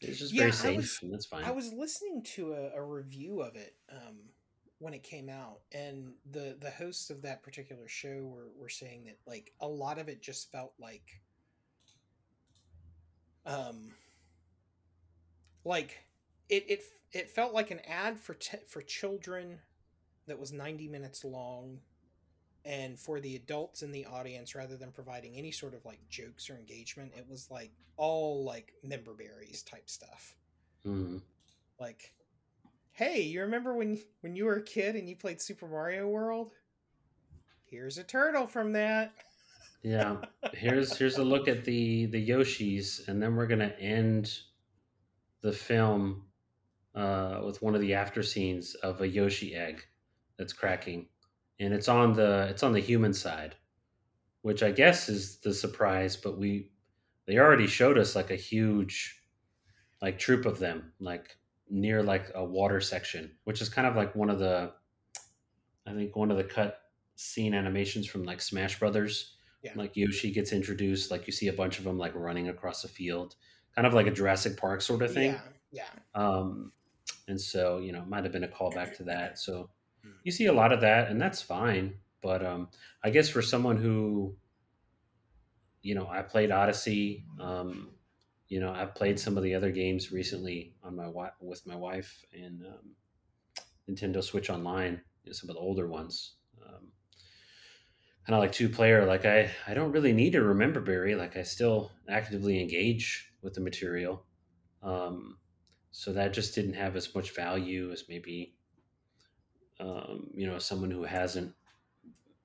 [0.00, 2.82] it's just very Yeah, I safe, was and that's I was listening to a, a
[2.82, 4.30] review of it um,
[4.78, 9.04] when it came out, and the the hosts of that particular show were were saying
[9.04, 11.20] that like a lot of it just felt like
[13.46, 13.92] um
[15.64, 16.04] like
[16.48, 16.82] it it
[17.14, 19.58] it felt like an ad for t- for children
[20.26, 21.80] that was 90 minutes long
[22.64, 26.48] and for the adults in the audience rather than providing any sort of like jokes
[26.48, 30.34] or engagement it was like all like member berries type stuff.
[30.84, 31.18] Hmm
[31.80, 32.14] like
[32.92, 36.52] hey you remember when when you were a kid and you played super mario world?
[37.64, 39.14] Here's a turtle from that.
[39.82, 40.16] Yeah.
[40.52, 44.38] Here's here's a look at the the Yoshis, and then we're gonna end
[45.42, 46.22] the film
[46.94, 49.82] uh, with one of the after scenes of a Yoshi egg
[50.38, 51.06] that's cracking,
[51.60, 53.54] and it's on the it's on the human side,
[54.42, 56.16] which I guess is the surprise.
[56.16, 56.70] But we
[57.26, 59.20] they already showed us like a huge
[60.02, 61.36] like troop of them, like
[61.70, 64.72] near like a water section, which is kind of like one of the
[65.86, 66.78] I think one of the cut
[67.16, 69.36] scene animations from like Smash Brothers.
[69.62, 72.84] yeah Like Yoshi gets introduced, like you see a bunch of them like running across
[72.84, 73.34] a field,
[73.74, 75.32] kind of like a Jurassic Park sort of thing.
[75.32, 75.40] yeah
[75.72, 76.72] yeah Um,
[77.28, 79.38] and so you know, it might have been a callback to that.
[79.38, 79.70] So
[80.02, 80.10] Hmm.
[80.22, 81.94] you see a lot of that, and that's fine.
[82.22, 82.68] But um,
[83.02, 84.36] I guess for someone who,
[85.82, 87.24] you know, I played Odyssey.
[87.40, 87.90] Um,
[88.48, 91.76] you know, I've played some of the other games recently on my wi- with my
[91.76, 92.94] wife and um,
[93.88, 95.00] Nintendo Switch Online.
[95.24, 96.34] You know, some of the older ones.
[96.64, 96.92] Um,
[98.26, 99.04] kind of like two player.
[99.06, 101.14] Like I, I don't really need to remember Barry.
[101.14, 104.24] Like I still actively engage with the material.
[104.82, 105.38] Um,
[105.96, 108.56] so that just didn't have as much value as maybe
[109.78, 111.54] um, you know someone who hasn't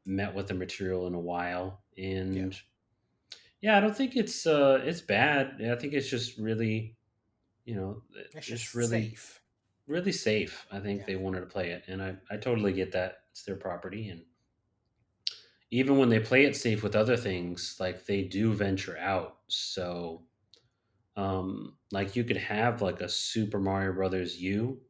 [0.06, 1.82] met with the material in a while.
[1.96, 2.58] Yeah and
[3.62, 3.78] yeah.
[3.78, 5.60] i don't think it's uh it's bad.
[5.60, 6.96] I think it's just really
[7.66, 9.42] you know it's just just really safe.
[9.88, 11.06] really safe i think yeah.
[11.08, 11.84] they wanted to play it.
[11.88, 13.24] And i i totally get that.
[13.32, 14.10] It's their property.
[14.10, 14.22] And
[15.72, 19.38] even when they play it safe with other things like they do venture out.
[19.48, 20.22] So
[21.20, 24.82] um like you could have like a super mario brothers u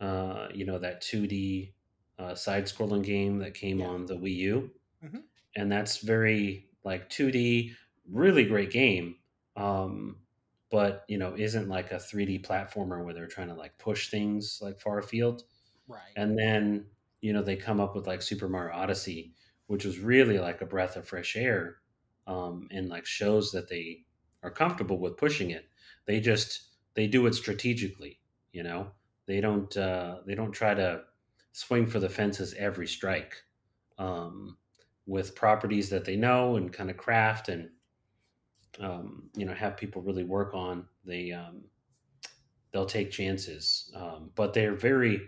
[0.00, 1.74] uh, you know, that 2D
[2.18, 4.74] uh, side scrolling game that came yeah on the Wii U.
[5.02, 7.74] hmm And that's very like 2D,
[8.08, 9.18] really great game.
[9.56, 10.26] Um,
[10.70, 14.60] but, you know, isn't like a 3D platformer where they're trying to like push things
[14.62, 15.44] like far afield.
[15.86, 16.90] right And then,
[17.20, 19.34] you know, they come up with like Super Mario Odyssey,
[19.66, 21.78] which was really like a breath of fresh air
[22.26, 24.06] um, and like shows that they
[24.42, 25.68] are comfortable with pushing it.
[26.06, 28.18] They just, they do it strategically,
[28.52, 28.88] you know?
[29.26, 31.02] They don't, uh, they don't try to
[31.52, 33.34] swing for the fences every strike
[33.98, 34.56] um,
[35.06, 37.48] with properties that they know and kind of craft.
[37.48, 37.70] And
[38.78, 41.62] um, you know have people really work on, they um,
[42.72, 45.20] they'll take chances, um, but they're very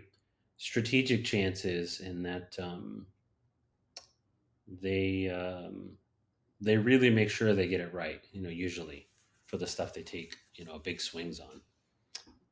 [0.57, 3.05] strategic chances in that um,
[4.81, 5.91] they um,
[6.63, 8.21] they really make sure they get it right.
[8.31, 9.07] You know, usually
[9.45, 11.61] for the stuff they take, you know, big swings on.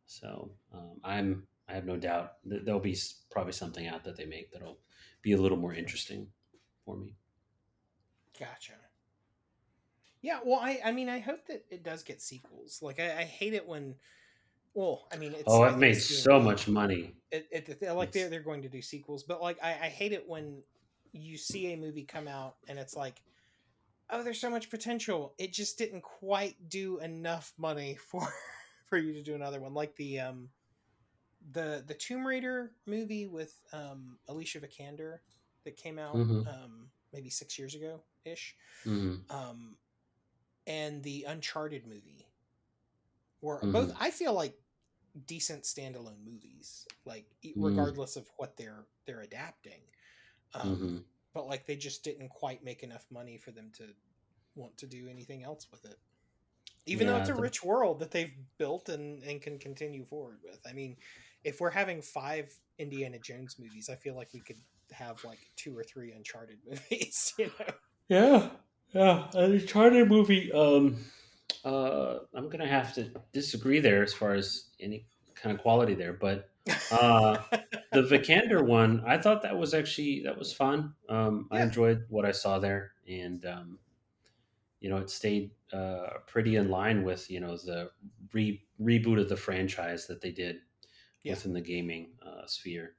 [0.06, 2.98] So um, I'm I have no doubt that there'll be
[3.30, 4.80] probably something out that they make that'll
[5.22, 6.28] be a little more interesting
[6.86, 7.16] for me.
[8.38, 8.74] Gotcha.
[10.22, 12.82] Yeah, well, I I mean, I hope that it does get sequels.
[12.82, 13.96] Like, I, I hate it when,
[14.74, 16.42] well, I mean, it's oh, it made doing so well.
[16.42, 17.16] much money.
[17.32, 19.88] It, it, they're like It's they're they're going to do sequels, but like I, I
[19.88, 20.62] hate it when
[21.14, 23.22] you see a movie come out and it's like,
[24.12, 25.34] oh, there's so much potential.
[25.38, 28.28] It just didn't quite do enough money for
[28.88, 29.74] for you to do another one.
[29.74, 30.50] Like the um
[31.52, 35.20] the the Tomb Raider movie with um Alicia Vikander
[35.66, 38.56] that came out hmm um maybe six years ago ish.
[38.86, 39.78] hmm Um
[40.68, 42.28] and the Uncharted movie
[43.42, 44.56] were hmm both I feel like
[45.28, 49.82] decent standalone movies, like e- hmm regardless of what they're they're adapting.
[50.54, 53.84] Um, hmm but like they just didn't quite make enough money for them to
[54.56, 55.98] want to do anything else with it.
[56.88, 60.60] Even though it's a rich world that they've built and, and can continue forward with.
[60.68, 60.98] I mean,
[61.44, 64.58] if we're having five Indiana Jones movies, I feel like we could
[64.92, 67.74] have like two or three Uncharted movies, you know?
[68.10, 68.50] yeah,
[68.94, 69.28] yeah.
[69.36, 70.52] An Uncharted movie.
[70.52, 70.98] Um,
[71.64, 75.06] uh, I'm gonna have to disagree there as far as any
[75.42, 76.50] kind of quality there, but
[76.92, 77.38] uh,
[77.92, 80.94] the Vikander one, I thought that was actually that was fun.
[81.10, 83.80] Um, I enjoyed what I saw there, and um,
[84.80, 87.90] you know, it stayed uh, pretty in line with you know the
[88.34, 90.58] re- reboot of the franchise that they did
[91.24, 91.34] yeah.
[91.34, 92.96] within the gaming uh, sphere.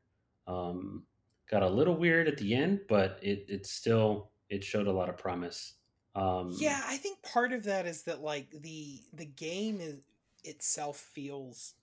[0.46, 1.04] Um,
[1.50, 5.08] got a little weird at the end, but it it still it showed a lot
[5.08, 5.74] of promise.
[6.14, 10.04] Um, Yeah, I think part of that is that like the the game is
[10.44, 11.74] itself feels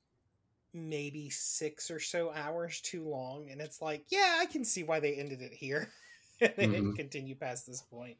[0.73, 4.99] maybe six or so hours too long, and it's like, yeah, I can see why
[4.99, 5.91] they ended it here.
[6.41, 6.95] and they didn't mhm.
[6.95, 8.17] continue past this point.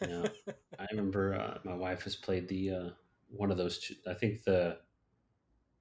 [0.00, 0.30] Yeah,
[0.78, 2.90] I remember uh, my wife has played the uh,
[3.28, 3.78] one of those.
[3.80, 4.80] Two, I think the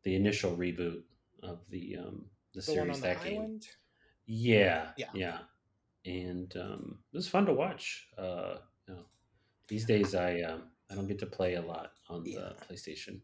[0.03, 1.03] the initial reboot
[1.43, 3.51] of the um, the the series on the that game.
[3.51, 3.67] island?
[4.25, 5.13] Yeah, Yeah.
[5.13, 5.43] yeah,
[6.05, 8.09] and um, it was fun to watch.
[8.17, 9.05] Uh, you know,
[9.69, 12.31] these days I um, I don't get to play a lot on Yeah.
[12.31, 13.21] the PlayStation.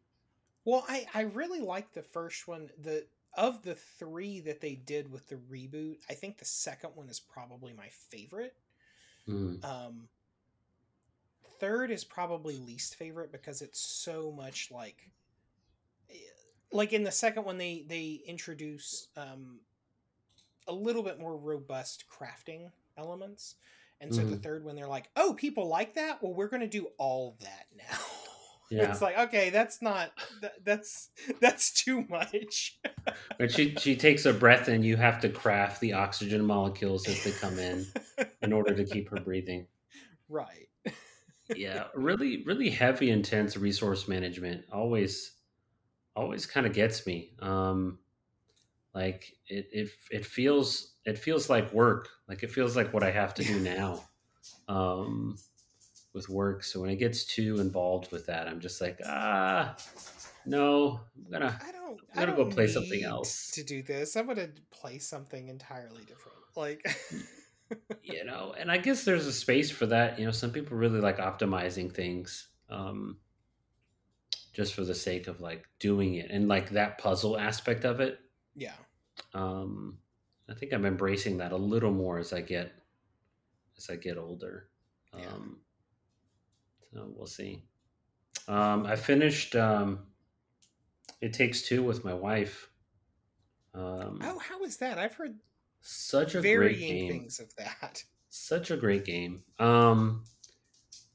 [0.65, 2.69] Well, I I really like the first one.
[2.81, 7.09] The of the three that they did with the reboot, I think the second one
[7.09, 8.55] is probably my favorite.
[9.27, 10.07] Mm, Um,
[11.59, 15.09] third is probably least favorite because it's so much like
[16.09, 16.15] eh,
[16.71, 19.59] like in the second one they they introduce um
[20.67, 23.55] a little bit more robust crafting elements
[24.01, 24.43] and so the mhm.
[24.43, 27.67] third one they're like oh people like that well we're going to do all that
[27.77, 27.97] now
[28.69, 31.09] Yeah, it's like okay that's not that, that's
[31.41, 32.79] that's too much
[33.37, 37.23] but she she takes a breath and you have to craft the oxygen molecules as
[37.23, 37.85] they come in
[38.41, 39.67] in order to keep her breathing.
[40.29, 40.67] right
[41.55, 45.33] Yeah, really, really heavy, intense resource management always
[46.15, 47.31] always kind of gets me.
[47.39, 47.99] Um,
[48.93, 52.09] like it, it it feels it feels like work.
[52.27, 54.03] Like it feels like what I have to do now
[54.67, 55.37] um,
[56.13, 56.63] with work.
[56.63, 59.75] So when it gets too involved with that, I'm just like, ah,
[60.45, 63.51] no, I'm gonna i don't I'm i gonna go don't play something else.
[63.51, 66.85] to do this i'm to play something entirely different like
[68.03, 70.19] You know, and I guess there's a space for that.
[70.19, 72.49] You know, some people really like optimizing things.
[72.69, 73.17] Um,
[74.53, 78.19] just for the sake of like doing it and like that puzzle aspect of it
[78.55, 78.73] yeah
[79.33, 79.97] um
[80.49, 82.71] i think i'm embracing that a little more as i get
[83.77, 84.69] as i get older
[85.17, 85.57] yeah um
[86.93, 87.63] so we'll see.
[88.47, 89.99] Um i finished um
[91.21, 92.69] it takes two with my wife.
[93.73, 94.97] Um Oh, how is that?
[94.97, 95.39] I've heard
[95.81, 97.09] such a great game.
[97.11, 98.03] things of that.
[98.29, 99.43] such a great game.
[99.59, 100.23] Um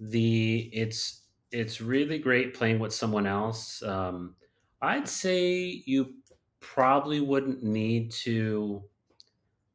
[0.00, 3.82] the it's it's really great playing with someone else.
[3.82, 4.34] Um
[4.80, 6.14] i'd say you
[6.60, 8.82] probably wouldn't need to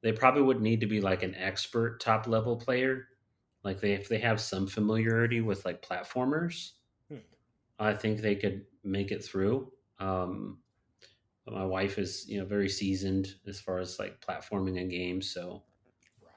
[0.01, 3.08] they probably would need to be like an expert top level player
[3.64, 6.72] like they if they have some familiarity with like platformers
[7.09, 7.18] Hmm,
[7.80, 10.57] i think they could make it through um
[11.45, 15.30] but my wife is you know very seasoned as far as like platforming and games
[15.30, 15.64] so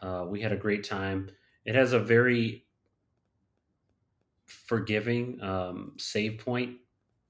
[0.03, 1.31] uh, we had a great time
[1.65, 2.67] it has a very
[4.47, 6.77] forgiving um, save point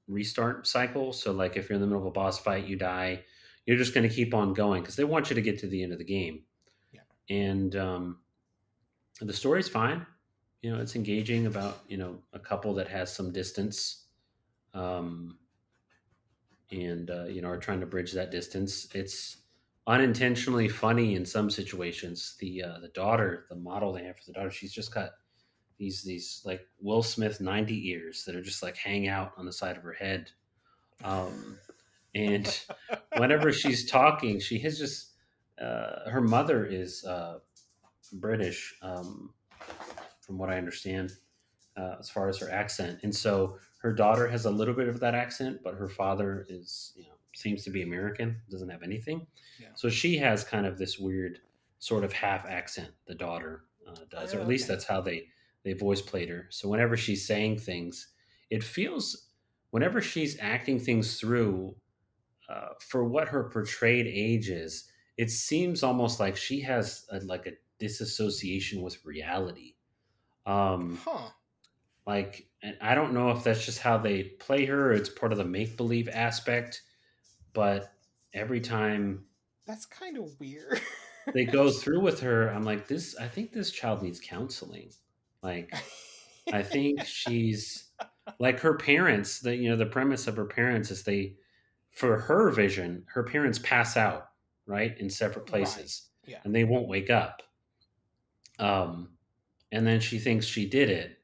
[0.08, 1.12] restart cycle.
[1.12, 3.24] So, like if you're in the middle of a boss fight, you die,
[3.64, 5.82] you're just going to keep on going because they want you to get to the
[5.82, 6.42] end of the game.
[6.92, 7.00] Yeah.
[7.30, 8.18] And um,
[9.20, 10.06] the story's fine.
[10.62, 14.06] you know, it's engaging about you know a couple that has some distance,
[14.74, 15.38] um,
[16.70, 18.88] and uh, you know are trying to bridge that distance.
[18.94, 19.38] It's
[19.86, 22.36] unintentionally funny in some situations.
[22.40, 25.10] The uh, the daughter, the model they have for the daughter, she's just got
[25.78, 29.52] these these like Will Smith ninety ears that are just like hang out on the
[29.52, 30.30] side of her head.
[31.04, 31.58] Um,
[32.14, 32.60] and
[33.16, 35.12] whenever she's talking, she has just
[35.60, 37.38] uh, her mother is uh,
[38.12, 39.32] British, um,
[40.20, 41.12] from what I understand,
[41.76, 44.98] uh, as far as her accent, and so her daughter has a little bit of
[45.00, 49.26] that accent, but her father is you know seems to be American, doesn't have anything.
[49.60, 49.68] Yeah.
[49.74, 51.40] So she has kind of this weird
[51.78, 52.88] sort of half accent.
[53.06, 55.26] The daughter uh, does, oh, or at least that's how they
[55.64, 56.46] they voice played her.
[56.50, 58.08] So whenever she's saying things,
[58.50, 59.28] it feels
[59.70, 61.74] whenever she's acting things through
[62.48, 64.88] uh, for what her portrayed age is,
[65.18, 69.74] it seems almost like she has a, like a disassociation with reality.
[70.44, 71.28] Um, huh.
[72.06, 74.92] Like, and I don't know if that's just how they play her.
[74.92, 76.82] it's part of the make believe aspect,
[77.52, 77.92] but
[78.32, 79.24] every time
[79.66, 80.80] that's kind of weird.
[81.34, 83.16] they go through with her, I'm like, this.
[83.16, 84.90] I think this child needs counseling.
[85.42, 85.74] Like,
[86.52, 87.90] I think she's
[88.38, 89.40] like her parents.
[89.40, 91.34] The you know the premise of her parents is they,
[91.90, 94.28] for her vision, her parents pass out
[94.66, 96.32] right in separate places, right.
[96.32, 96.38] yeah.
[96.44, 97.42] and they won't wake up.
[98.58, 99.10] Um,
[99.72, 101.18] and then she thinks she did it,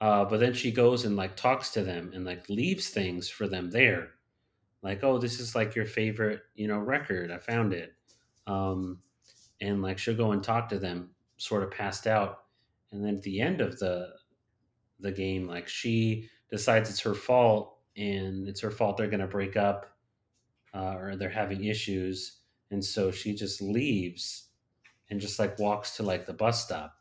[0.00, 3.46] uh, but then she goes and like talks to them and like leaves things for
[3.46, 4.10] them there,
[4.82, 7.30] like oh this is like your favorite you know record.
[7.30, 7.94] I found it,
[8.46, 8.98] um,
[9.60, 12.44] and like she'll go and talk to them, sort of passed out,
[12.90, 14.08] and then at the end of the
[15.00, 19.26] the game like she decides it's her fault and it's her fault they're going to
[19.26, 19.92] break up
[20.74, 22.38] uh, or they're having issues.
[22.70, 24.48] And so she just leaves
[25.10, 26.94] and just like walks to like the bus stop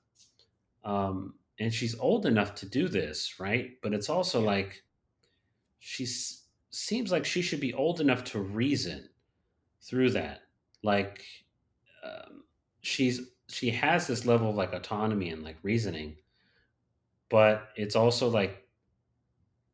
[0.83, 4.47] um, and she's old enough to do this right but it's also yeah.
[4.47, 4.83] like
[5.79, 6.05] she
[6.71, 9.09] seems like she should be old enough to reason
[9.81, 10.41] through that
[10.83, 11.23] like
[12.03, 12.43] um,
[12.81, 16.15] she's she has this level of like autonomy and like reasoning
[17.29, 18.67] but it's also like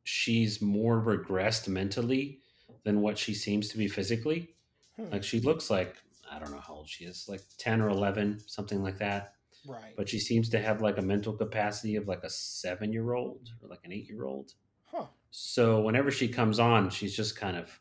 [0.04, 2.40] she's more regressed mentally
[2.84, 4.50] than what she seems to be physically
[4.96, 5.10] hmm.
[5.12, 5.96] like she looks like
[6.38, 9.34] i don't know how old she is like 10 or 11 something like that
[9.68, 13.14] right but she seems to have like a mental capacity of like a seven year
[13.14, 14.54] old or like an eight year old
[14.86, 15.06] huh.
[15.32, 17.80] so whenever she comes on she's just kind of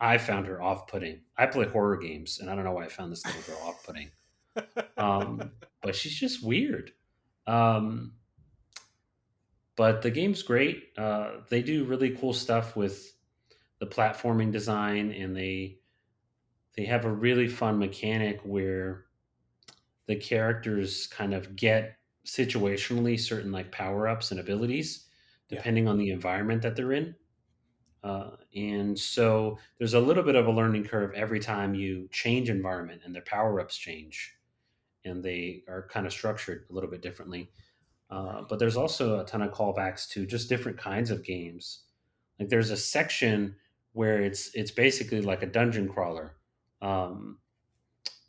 [0.00, 3.12] i found her off-putting i play horror games and i don't know why i found
[3.12, 4.10] this little girl off-putting
[4.96, 6.92] um, but she's just weird.
[7.46, 8.12] Um,
[9.76, 10.84] but the game's great.
[10.96, 13.12] Uh, they do really cool stuff with
[13.78, 15.78] the platforming design, and they
[16.80, 19.04] they have a really fun mechanic where
[20.06, 25.06] the characters kind of get situationally certain like power ups and abilities
[25.50, 25.90] depending yeah.
[25.90, 27.14] on the environment that they're in.
[28.02, 32.48] Uh, and so there's a little bit of a learning curve every time you change
[32.48, 34.32] environment and their power ups change
[35.04, 37.50] and they are kind of structured a little bit differently.
[38.08, 41.82] Uh, but there's also a ton of callbacks to just different kinds of games.
[42.38, 43.56] Like there's a section
[43.92, 46.36] where it's it's basically like a dungeon crawler,
[46.82, 47.38] um,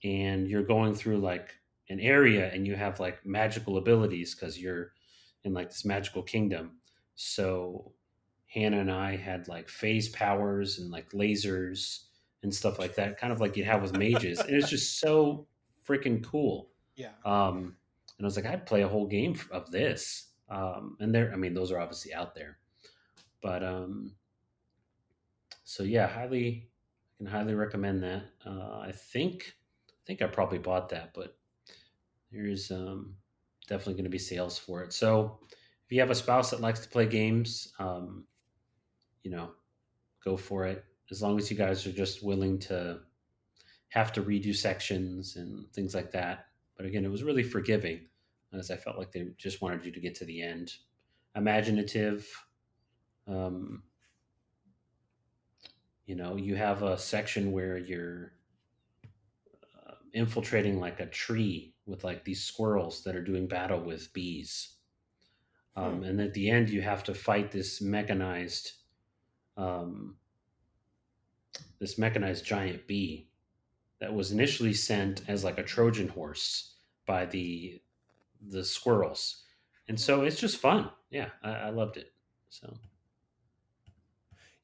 [0.04, 1.54] and you're going through like
[1.89, 4.93] an area and you have like magical abilities because you're
[5.43, 6.78] in like this magical kingdom.
[7.16, 7.93] So
[8.47, 12.04] Hannah and I had like phase powers and like lasers
[12.43, 15.47] and stuff like that, kind of like you'd have with mages, and it's just so
[15.88, 16.70] freaking cool.
[16.95, 17.12] Yeah.
[17.24, 17.76] Um,
[18.18, 20.30] and I was like, I'd play a whole game of this.
[20.49, 22.58] Um, and there, I mean, those are obviously out there,
[23.41, 24.16] but um,
[25.64, 26.71] so yeah, highly,
[27.28, 28.24] highly recommend that.
[28.46, 29.54] Uh, I think,
[29.90, 31.38] I think I probably bought that, but
[32.32, 33.16] there's um,
[33.68, 34.94] definitely going to be sales for it.
[34.94, 35.40] So
[35.86, 38.26] if you have a spouse that likes to play games, um,
[39.24, 39.52] you know,
[40.24, 40.84] go for it.
[41.12, 43.00] As long as you guys are just willing to
[43.90, 46.46] have to redo sections and things like that.
[46.78, 48.08] But again, it was really forgiving
[48.54, 50.74] as I felt like they just wanted you to get to the end.
[51.36, 52.28] Imaginative.
[53.28, 53.84] Um,
[56.12, 58.34] you know, you have a section where you're
[59.88, 64.74] uh, infiltrating like a tree with like these squirrels that are doing battle with bees.
[65.78, 66.03] Um, hmm.
[66.03, 68.74] And at the end, you have to fight this mechanized,
[69.55, 70.18] um,
[71.80, 73.30] this mechanized giant bee
[74.01, 77.82] that was initially sent as like a Trojan horse by the
[78.49, 79.43] the squirrels,
[79.88, 80.89] and so it's just fun.
[81.09, 82.12] Yeah, I, I loved it.
[82.49, 82.74] So.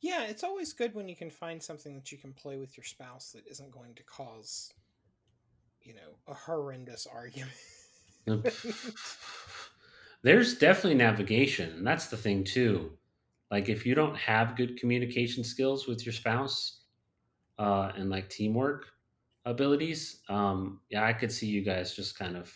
[0.01, 2.83] Yeah, it's always good when you can find something that you can play with your
[2.83, 4.71] spouse that isn't going to cause,
[5.81, 7.51] you know, a horrendous argument.
[10.23, 12.91] There's definitely navigation, and that's the thing too.
[13.49, 16.81] Like if you don't have good communication skills with your spouse
[17.57, 18.87] uh, and like teamwork
[19.45, 22.53] abilities, um, yeah, I could see you guys just kind of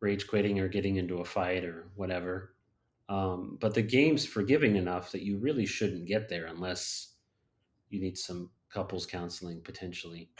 [0.00, 2.54] rage quitting or getting into a fight or whatever.
[3.08, 7.14] Um, but the game's forgiving enough that you really shouldn't get there unless
[7.90, 10.30] you need some couples counseling potentially,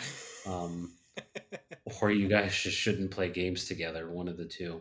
[0.46, 0.92] um,
[2.00, 4.10] or you guys just shouldn't play games together.
[4.10, 4.80] One of the two.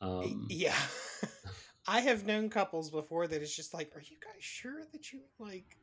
[0.00, 0.76] Um, yeah.
[1.88, 5.20] I have known couples before that it's just like, are you guys sure that you
[5.38, 5.78] like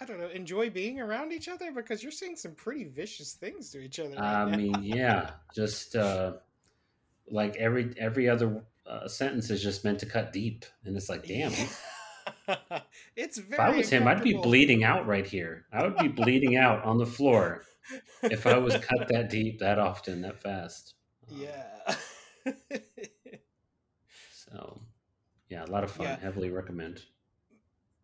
[0.00, 3.70] I don't know, enjoy being around each other because you're saying some pretty vicious things
[3.70, 4.16] to each other.
[4.16, 4.56] Right I now.
[4.56, 6.34] mean, yeah, just uh,
[7.30, 11.26] like every every other uh, sentence is just meant to cut deep, and it's like,
[11.26, 11.52] damn.
[13.16, 13.52] It's very.
[13.54, 15.66] If I was him, I'd be bleeding out right here.
[15.72, 17.62] I would be bleeding out on the floor
[18.22, 20.94] if I was cut that deep, that often, that fast.
[21.30, 21.94] Um, Yeah.
[24.32, 24.80] So,
[25.48, 26.06] yeah, a lot of fun.
[26.06, 26.18] Yeah.
[26.20, 27.02] Heavily recommend.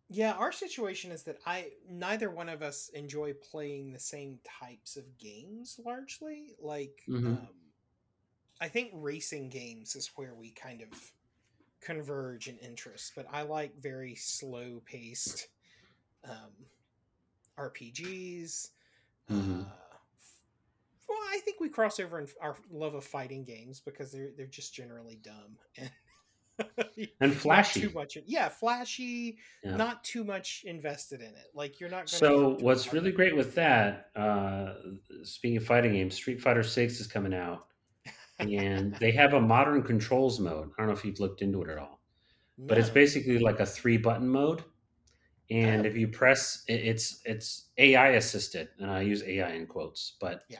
[0.09, 4.97] yeah, our situation is that I neither one of us enjoy playing the same types
[4.97, 6.53] of games largely.
[6.59, 7.37] Like Mhm.
[7.37, 7.47] um
[8.61, 10.89] I think racing games is where we kind of
[11.81, 15.47] converge in interests, but I like very slow paced
[16.23, 16.51] um
[17.57, 18.69] RPGs.
[19.29, 19.65] Mhm.
[19.65, 19.69] Uh,
[21.09, 24.45] well, I think we cross over in our love of fighting games because they're they're
[24.45, 25.91] just generally dumb and
[27.21, 27.81] And flashy.
[27.81, 28.17] too much.
[28.25, 29.37] Yeah, flashy.
[29.63, 29.75] Yeah.
[29.77, 31.47] Not too much invested in it.
[31.55, 31.99] Like you're not.
[32.01, 34.73] Gonna So, what's really great with that, uh,
[35.23, 37.67] speaking of fighting games, Street Fighter Six is coming out,
[38.41, 40.69] and they have a modern controls mode.
[40.77, 41.99] I don't know if you've looked into it at all.
[42.57, 44.63] but it's basically like a three button mode
[45.49, 45.89] and Oh.
[45.89, 50.59] if you press it's it's ai assisted and i use ai in quotes but Yeah.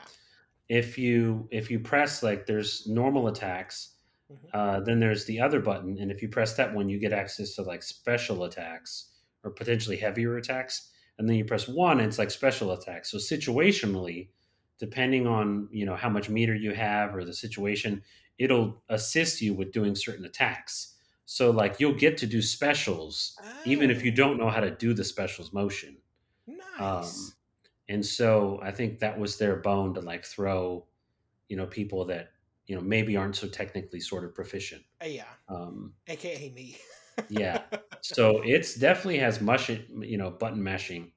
[0.67, 3.97] if you if you press like there's normal attacks
[4.31, 4.37] Mhm.
[4.53, 7.53] uh, then there's the other button and if you press that one you get access
[7.55, 9.11] to like special attacks
[9.43, 13.17] or potentially heavier attacks and then you press one and it's like special attacks so
[13.17, 14.29] situationally
[14.81, 18.03] depending on you know how much meter you have or the situation
[18.39, 23.91] it'll assist you with doing certain attacks so like you'll get to do specials even
[23.91, 25.97] if you Oh, don't know how to do the specials motion
[26.47, 26.77] Nice.
[26.77, 27.35] um,
[27.89, 30.87] and so I think that was their bone to like throw,
[31.49, 32.31] you know, people that
[32.67, 34.83] you know maybe aren't so technically sort of proficient.
[35.01, 35.33] Uh, yeah.
[35.49, 36.77] Um, AKA me.
[37.29, 37.63] yeah,
[38.01, 41.11] so it's definitely has mush, you know, button mashing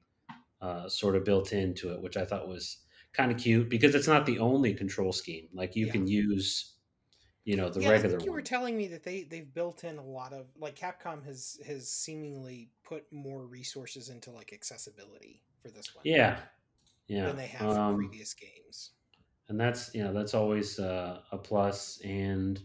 [0.61, 2.84] uh, sort of built into it, which I thought was
[3.15, 5.49] kind of cute because it's not the only control scheme.
[5.53, 5.91] Like you Yeah.
[5.91, 6.75] can use,
[7.45, 9.83] you know, the yeah, I regular think you were telling me that they they've built
[9.83, 15.41] in a lot of like Capcom has has seemingly put more resources into like accessibility
[15.61, 16.05] for this one.
[16.05, 16.39] yeah,
[17.07, 17.33] yeah.
[17.33, 18.91] Than they have for Um, previous games.
[19.49, 22.61] and that's you know that's always uh, a plus and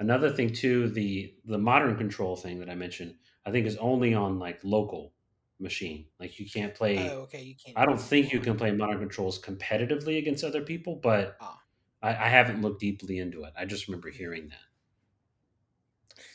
[0.00, 3.14] another thing too the the modern control thing that i mentioned
[3.46, 5.14] i think is only on like local
[5.60, 7.42] machine like you can't play Oh, okay.
[7.42, 7.76] You can't.
[7.78, 11.60] i don't think you can play modern controls competitively against other people but Ah.
[12.02, 14.58] I, I haven't looked deeply into it i just remember hearing that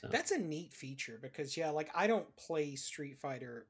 [0.01, 3.67] so, That's a neat feature because yeah, like I don't play Street Fighter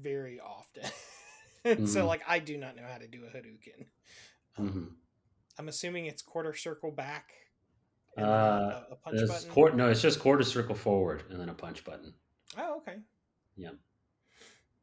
[0.00, 0.84] very often.
[1.64, 3.86] And so like I do not know how to do a Hadouken.
[4.58, 4.88] Um, mhm.
[5.58, 7.32] I'm assuming it's quarter circle back
[8.16, 9.76] and uh, a, a punch button.
[9.76, 12.14] no it's just quarter circle forward and then a punch button
[12.58, 12.98] oh, okay.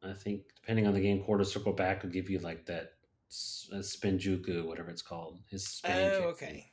[0.02, 2.94] I think depending on the game quarter circle back will give you like that
[3.72, 6.58] uh, spinjuku whatever it's called his spinning Oh, kick thing.
[6.58, 6.72] okay.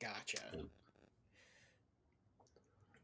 [0.00, 0.38] Gotcha.
[0.52, 0.62] Yeah.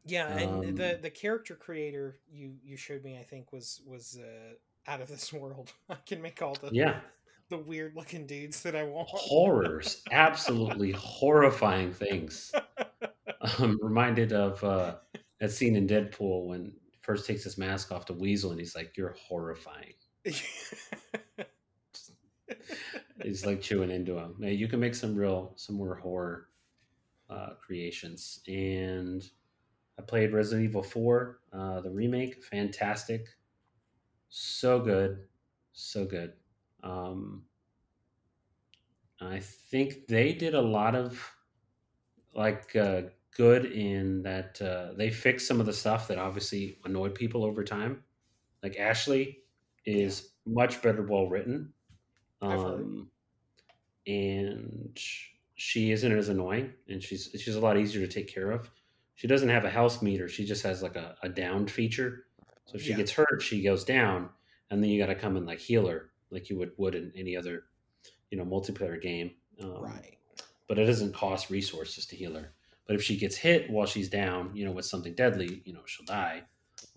[0.05, 4.17] Yeah, and the Um, the character creator you you showed me I think was was
[4.17, 4.53] uh,
[4.87, 5.73] out of this world.
[5.89, 7.01] I can make all the yeah
[7.49, 9.09] the weird looking dudes that I want.
[9.11, 12.51] horrors, absolutely horrifying things.
[13.59, 14.97] I'm reminded of uh,
[15.39, 18.75] that scene in Deadpool when he first takes his mask off to Weasel, and he's
[18.75, 19.95] like, "You're horrifying."
[23.23, 24.35] He's like chewing into him.
[24.37, 26.49] Now you can make some real, some more horror
[27.27, 28.41] uh, creations.
[28.47, 29.27] And
[29.97, 32.43] I played Resident Evil Four, uh, the remake.
[32.43, 33.25] Fantastic,
[34.29, 35.17] so good,
[35.73, 36.33] so good.
[36.83, 37.41] Um,
[39.19, 41.19] I think they did a lot of
[42.35, 43.01] like uh,
[43.39, 47.63] good in that uh, they fixed some of the stuff that obviously annoyed people over
[47.63, 48.03] time.
[48.61, 49.43] Like Ashley
[49.85, 51.73] is much better well written,
[52.41, 53.11] um,
[54.07, 54.99] and
[55.55, 58.69] she isn't as annoying, and she's she's a lot easier to take care of.
[59.15, 62.27] She doesn't have a health meter; she just has like a, a downed feature.
[62.65, 62.97] So if she Yeah.
[62.97, 64.29] gets hurt, she goes down,
[64.69, 67.13] and then you got to come and like heal her, like you would would in
[67.15, 67.65] any other,
[68.31, 69.35] you know, multiplayer game.
[69.61, 70.17] Um, right.
[70.67, 72.53] but it doesn't cost resources to heal her.
[72.89, 75.81] But if she gets hit while she's down, you know, with something deadly, you know,
[75.85, 76.41] she'll die.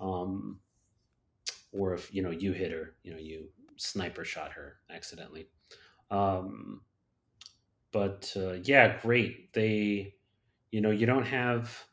[0.00, 0.58] Um,
[1.70, 5.48] or if you know you hit her, you know, you sniper shot her accidentally.
[6.10, 6.80] Um,
[7.90, 9.52] but uh, yeah, great.
[9.52, 10.14] They,
[10.70, 11.84] you know, you don't have.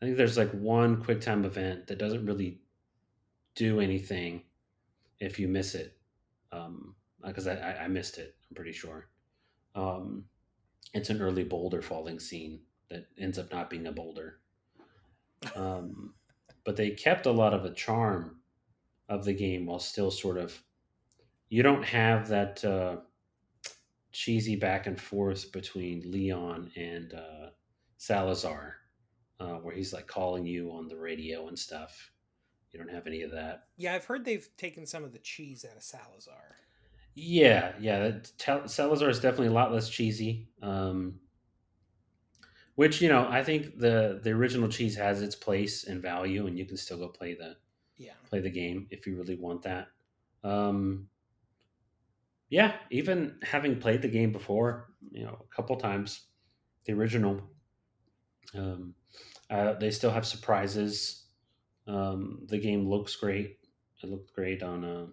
[0.00, 2.60] I think there's like one quick time event that doesn't really
[3.56, 4.44] do anything
[5.18, 5.98] if you miss it,
[6.52, 8.36] because um, I, I missed it.
[8.48, 9.08] I'm pretty sure.
[9.74, 10.26] Um,
[10.94, 12.60] it's an early boulder falling scene
[12.90, 14.38] that ends up not being a boulder.
[15.54, 16.14] Um,
[16.64, 18.40] but they kept a lot of the charm
[19.08, 20.60] of the game while still sort of.
[21.48, 22.96] You don't have that uh,
[24.12, 27.50] cheesy back and forth between Leon and uh,
[27.96, 28.76] Salazar,
[29.40, 32.10] uh, where he's like calling you on the radio and stuff.
[32.70, 33.64] You don't have any of that.
[33.78, 36.56] Yeah, I've heard they've taken some of the cheese out of Salazar.
[37.14, 38.18] Yeah, yeah.
[38.66, 40.50] Salazar is definitely a lot less cheesy.
[40.62, 41.18] Um,
[42.78, 46.56] which you know, I think the the original cheese has its place and value, and
[46.56, 47.56] you can still go play the
[47.96, 49.88] yeah play the game if you really want that.
[50.44, 51.08] Um,
[52.50, 56.28] yeah, even having played the game before, you know, a couple times,
[56.84, 57.42] the original,
[58.54, 58.94] um,
[59.50, 61.26] uh, they still have surprises.
[61.88, 63.58] Um, the game looks great.
[64.04, 65.06] It looked great on uh,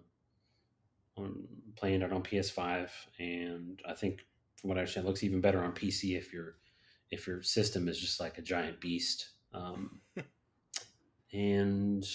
[1.16, 4.20] on playing it on PS5, and I think
[4.54, 6.58] from what I understand, it looks even better on PC if your
[7.10, 9.30] if your system is just like a giant beast.
[9.54, 10.00] Um,
[11.32, 12.06] and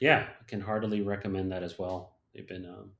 [0.00, 2.16] yeah, I can heartily recommend that as well.
[2.34, 2.90] They've been um,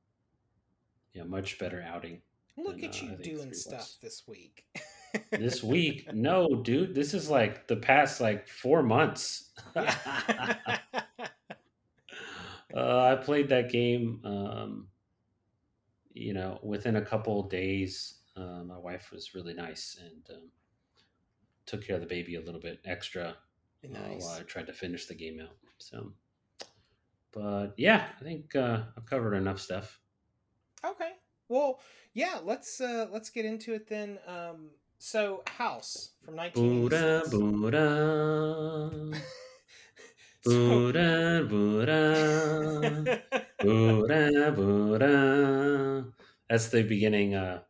[1.13, 2.21] yeah, much better outing.
[2.57, 3.97] Look than, at uh, you uh, doing stuff was.
[4.01, 4.65] this week.
[5.31, 6.95] this week, no, dude.
[6.95, 9.51] This is like the past like four months.
[9.75, 9.85] uh,
[12.75, 14.21] I played that game.
[14.23, 14.87] Um,
[16.13, 20.43] you know, within a couple days, uh, my wife was really nice and um,
[21.67, 23.35] took care of the baby a little bit extra
[23.83, 24.23] nice.
[24.23, 25.55] while I tried to finish the game out.
[25.77, 26.13] So,
[27.31, 29.99] but yeah, I think uh, I've covered enough stuff.
[30.83, 31.11] Okay.
[31.49, 31.79] Well,
[32.13, 34.19] yeah, let's uh let's get into it then.
[34.27, 37.29] Um so House from 1986.
[37.29, 39.21] Buddha, Buddha.
[40.47, 41.45] Buddha,
[43.59, 46.05] Buddha, Buddha,
[46.49, 47.61] That's the beginning uh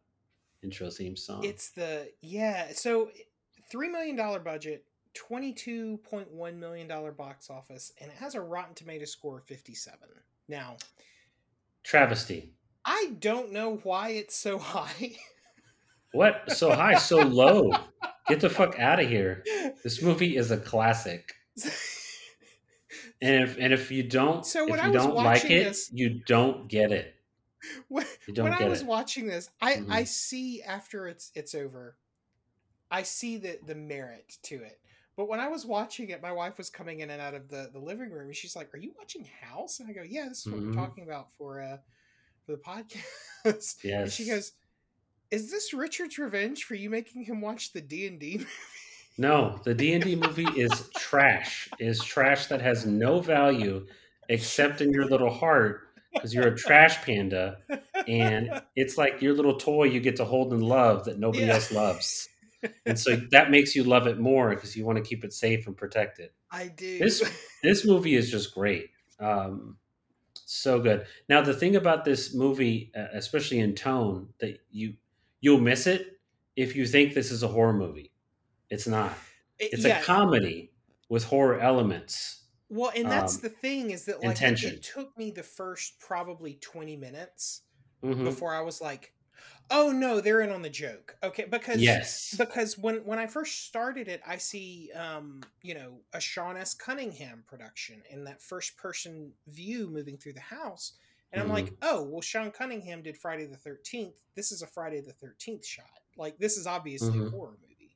[0.63, 1.43] intro theme song.
[1.43, 3.11] It's the yeah, so
[3.69, 9.05] 3 million dollar budget, 22.1 million dollar box office and it has a Rotten Tomato
[9.05, 9.99] score of 57.
[10.47, 10.77] Now,
[11.83, 12.53] travesty.
[12.85, 15.15] I don't know why it's so high.
[16.13, 16.51] what?
[16.51, 17.71] So high, so low?
[18.27, 19.43] Get the fuck out of here.
[19.83, 21.33] This movie is a classic.
[23.21, 26.67] And if and if you don't so if you don't like it, this, you don't
[26.67, 27.15] get it.
[27.87, 28.05] When,
[28.35, 28.87] when I was it.
[28.87, 29.91] watching this, I mm-hmm.
[29.91, 31.97] I see after it's it's over,
[32.91, 34.79] I see the the merit to it.
[35.17, 37.71] But when I was watching it, my wife was coming in and out of the,
[37.73, 40.45] the living room, and she's like, "Are you watching House?" And I go, "Yeah, this
[40.45, 40.69] is what mm-hmm.
[40.69, 41.77] we're talking about for uh,
[42.45, 43.83] for the podcast.
[43.83, 43.83] Yes.
[43.83, 44.51] And she goes,
[45.31, 48.49] "Is this Richard's revenge for you making him watch the D and D movie?"
[49.17, 51.67] No, the D and D movie is trash.
[51.79, 53.87] Is trash that has no value
[54.29, 57.57] except in your little heart because you're a trash panda,
[58.07, 61.53] and it's like your little toy you get to hold and love that nobody yeah.
[61.53, 62.29] else loves.
[62.85, 65.67] And so that makes you love it more because you want to keep it safe
[65.67, 66.29] and protected.
[66.51, 66.99] I do.
[66.99, 67.23] This
[67.63, 68.89] this movie is just great.
[69.19, 69.77] Um,
[70.45, 71.05] so good.
[71.27, 74.95] Now the thing about this movie, especially in tone, that you
[75.41, 76.19] you'll miss it
[76.55, 78.11] if you think this is a horror movie.
[78.69, 79.13] It's not.
[79.59, 79.99] It's yeah.
[79.99, 80.71] a comedy
[81.09, 82.43] with horror elements.
[82.69, 84.73] Well, and that's um, the thing is that like intention.
[84.73, 87.61] it took me the first probably 20 minutes
[88.03, 88.25] mm-hmm.
[88.25, 89.13] before I was like,
[89.69, 91.15] Oh no, they're in on the joke.
[91.21, 95.99] Okay, because yes, because when when I first started it, I see um, you know
[96.13, 96.73] a Sean S.
[96.73, 100.93] Cunningham production in that first person view moving through the house,
[101.31, 101.51] and mm-hmm.
[101.51, 101.83] I'm like, mm-hmm.
[101.83, 104.15] oh well, Sean Cunningham did Friday the Thirteenth.
[104.35, 105.85] This is a Friday the Thirteenth shot.
[106.17, 107.27] Like this is obviously mm-hmm.
[107.27, 107.95] a horror movie.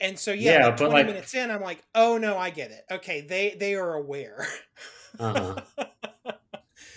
[0.00, 2.70] And so yeah, yeah like twenty like, minutes in, I'm like, oh no, I get
[2.70, 2.84] it.
[2.90, 4.46] Okay, they they are aware.
[5.18, 5.84] uh huh.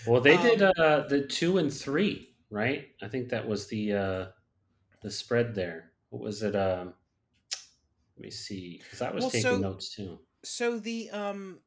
[0.06, 2.88] Well, they um, did uh, the two and three right?
[3.02, 4.26] I think that was the uh,
[5.00, 5.90] the spread there.
[6.10, 6.54] What was it?
[6.54, 6.94] Um,
[8.16, 10.18] let me see, because I was well, taking so, notes too.
[10.44, 11.58] So the um,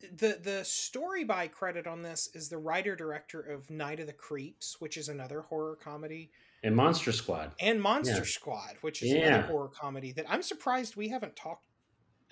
[0.00, 4.12] the the story by credit on this is the writer director of Night of the
[4.12, 6.30] Creeps, which is another horror comedy,
[6.64, 8.22] and Monster Squad, and Monster yeah.
[8.24, 9.26] Squad, which is yeah.
[9.26, 11.66] another horror comedy that I'm surprised we haven't talked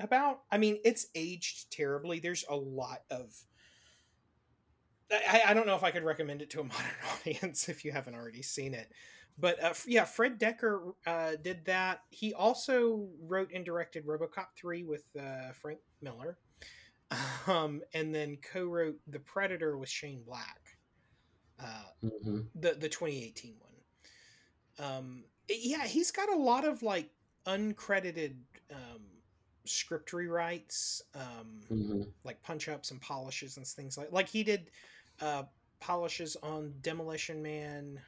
[0.00, 0.40] about.
[0.50, 2.18] I mean, it's aged terribly.
[2.18, 3.34] There's a lot of
[5.10, 7.92] I, I don't know if I could recommend it to a modern audience if you
[7.92, 8.90] haven't already seen it.
[9.38, 12.02] But uh, yeah, Fred Dekker uh, did that.
[12.10, 16.38] He also wrote and directed RoboCop 3 with uh, Frank Miller.
[17.46, 20.78] Um, and then co-wrote The Predator with Shane Black.
[22.04, 22.40] Mm-hmm.
[22.54, 24.86] The the 2018 one.
[24.88, 27.10] Um, yeah, he's got a lot of like
[27.46, 28.36] uncredited
[28.72, 29.02] um,
[29.64, 32.02] script rewrites, um, mm-hmm.
[32.24, 34.70] like punch ups and polishes and things like like he did
[35.20, 35.44] uh,
[35.80, 38.00] polishes on Demolition Man,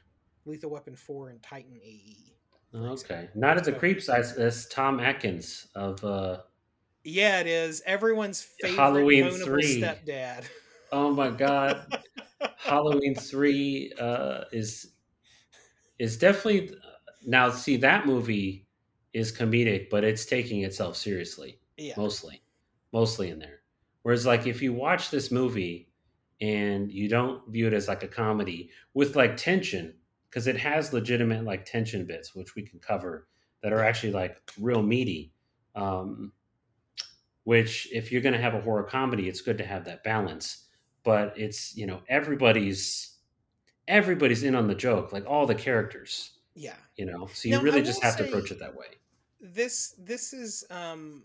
[0.45, 2.33] Lethal Weapon Four, and Titan AE.
[2.75, 4.09] Okay, Night of the Creeps.
[4.09, 6.03] As Tom Atkins of.
[6.03, 6.39] Uh,
[7.03, 10.45] yeah, it is everyone's favorite Halloween three stepdad.
[10.89, 11.85] Oh my god,
[12.55, 14.93] Halloween three uh, is
[15.99, 16.77] is definitely
[17.25, 17.49] now.
[17.49, 18.66] See that movie
[19.17, 21.59] is comedic, but it's taking itself seriously.
[21.75, 21.95] Yeah.
[21.97, 22.43] Mostly.
[22.93, 23.61] Mostly in there.
[24.03, 25.89] Whereas like if you watch this movie
[26.39, 29.95] and you don't view it as like a comedy with like tension,
[30.29, 33.27] because it has legitimate like tension bits, which we can cover
[33.63, 35.33] that are actually like real meaty.
[35.73, 36.31] Um,
[37.43, 40.65] which if you're going to have a horror comedy, it's good to have that balance.
[41.03, 43.15] But it's you know everybody's
[43.87, 46.33] everybody's in on the joke, like all the characters.
[46.55, 48.87] Yeah, you know, so you now, really just have to approach it that way
[49.39, 51.23] this this is um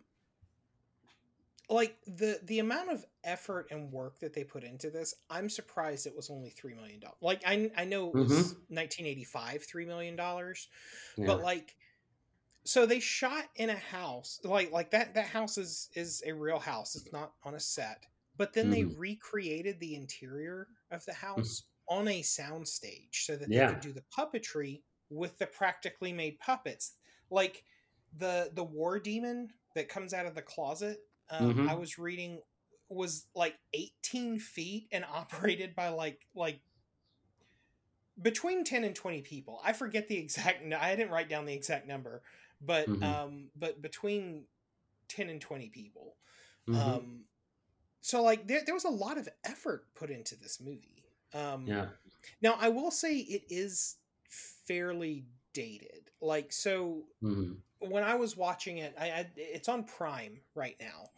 [1.70, 6.06] like the the amount of effort and work that they put into this i'm surprised
[6.06, 8.74] it was only three million dollars like i i know it was mm-hmm.
[8.74, 10.68] 1985 three million dollars
[11.16, 11.26] yeah.
[11.26, 11.74] but like
[12.64, 16.58] so they shot in a house like like that that house is is a real
[16.58, 18.06] house it's not on a set
[18.36, 18.88] but then mm-hmm.
[18.88, 21.26] they recreated the interior of the mm-hmm.
[21.26, 22.00] house mm-hmm.
[22.00, 23.66] on a sound stage so that yeah.
[23.66, 26.94] they could do the puppetry with the practically made puppets
[27.30, 27.64] like
[28.18, 31.00] the the war demon that comes out of the closet
[31.30, 31.68] um, mm-hmm.
[31.68, 32.40] i was reading
[32.88, 36.60] was like 18 feet and operated by like like
[38.20, 41.86] between 10 and 20 people i forget the exact i didn't write down the exact
[41.86, 42.22] number
[42.60, 43.02] but mm-hmm.
[43.02, 44.44] um but between
[45.08, 46.16] 10 and 20 people
[46.68, 46.78] mm-hmm.
[46.78, 47.20] um
[48.00, 51.86] so like there, there was a lot of effort put into this movie um yeah
[52.42, 53.96] now i will say it is
[54.66, 57.52] fairly dated like so mm-hmm
[57.88, 61.10] when I was watching it, I, I it's on Prime right now.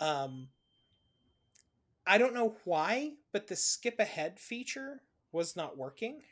[0.00, 0.48] Um,
[2.06, 6.22] I don't know why, but the skip ahead feature was not working.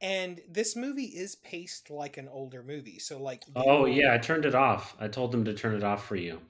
[0.00, 2.98] And this movie is paced like an older movie.
[2.98, 4.96] So like Oh yeah, I turned it off.
[5.00, 6.40] I told them to turn it off for you.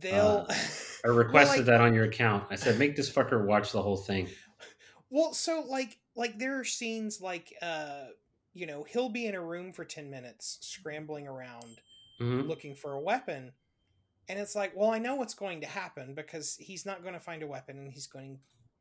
[0.00, 0.54] They'll uh,
[1.04, 2.44] I requested well, like, that on your account.
[2.50, 4.28] I said make this fucker watch the whole thing.
[5.10, 8.04] Well, so like like there are scenes like uh
[8.54, 11.80] you know, he'll be in a room for 10 minutes scrambling around
[12.20, 12.48] mm-hmm.
[12.48, 13.52] looking for a weapon.
[14.28, 17.20] And it's like, well, I know what's going to happen because he's not going to
[17.20, 18.38] find a weapon and he's going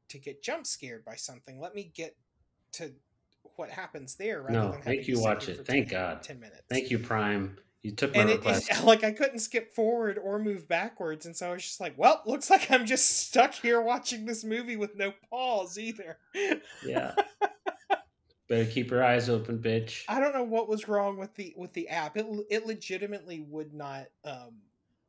[0.09, 1.59] to get jump scared by something.
[1.59, 2.15] Let me get
[2.73, 2.93] to
[3.55, 5.65] what happens there rather no, than thank you watch it.
[5.65, 6.23] Thank 10, God.
[6.23, 6.61] 10 minutes.
[6.69, 7.57] Thank you, Prime.
[7.81, 8.71] You took my and request.
[8.71, 11.95] It, like I couldn't skip forward or move backwards, and so I was just like,
[11.97, 16.17] "Well, looks like I'm just stuck here watching this movie with no pause either."
[16.85, 17.13] Yeah.
[18.49, 20.03] Better keep your eyes open, bitch.
[20.09, 22.17] I don't know what was wrong with the with the app.
[22.17, 24.55] It it legitimately would not um,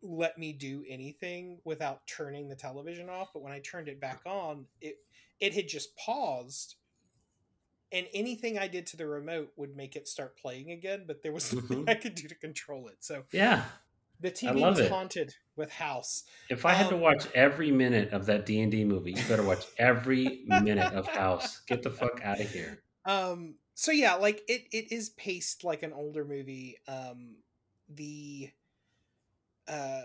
[0.03, 3.33] let me do anything without turning the television off.
[3.33, 4.99] But when I turned it back on, it
[5.41, 6.77] it had just paused,
[7.91, 11.05] and anything I did to the remote would make it start playing again.
[11.07, 11.89] But there was nothing mm-hmm.
[11.91, 12.99] I could do to control it.
[13.01, 13.65] So yeah,
[14.21, 14.91] the TV was it.
[14.91, 16.23] haunted with House.
[16.49, 19.13] If I um, had to um, watch every minute of that D and D movie,
[19.13, 21.63] you better watch every minute of House.
[21.67, 22.79] Get the fuck out of here.
[23.05, 26.79] Um, so yeah, like it, it is paced like an older movie.
[26.89, 27.37] Um,
[27.89, 28.51] the
[29.69, 30.03] uh,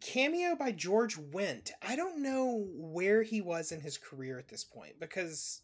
[0.00, 1.70] cameo by George Wendt.
[1.82, 5.62] I don't know where he was in his career at this point because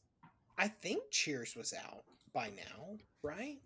[0.59, 3.59] I think Cheers was out by now, right?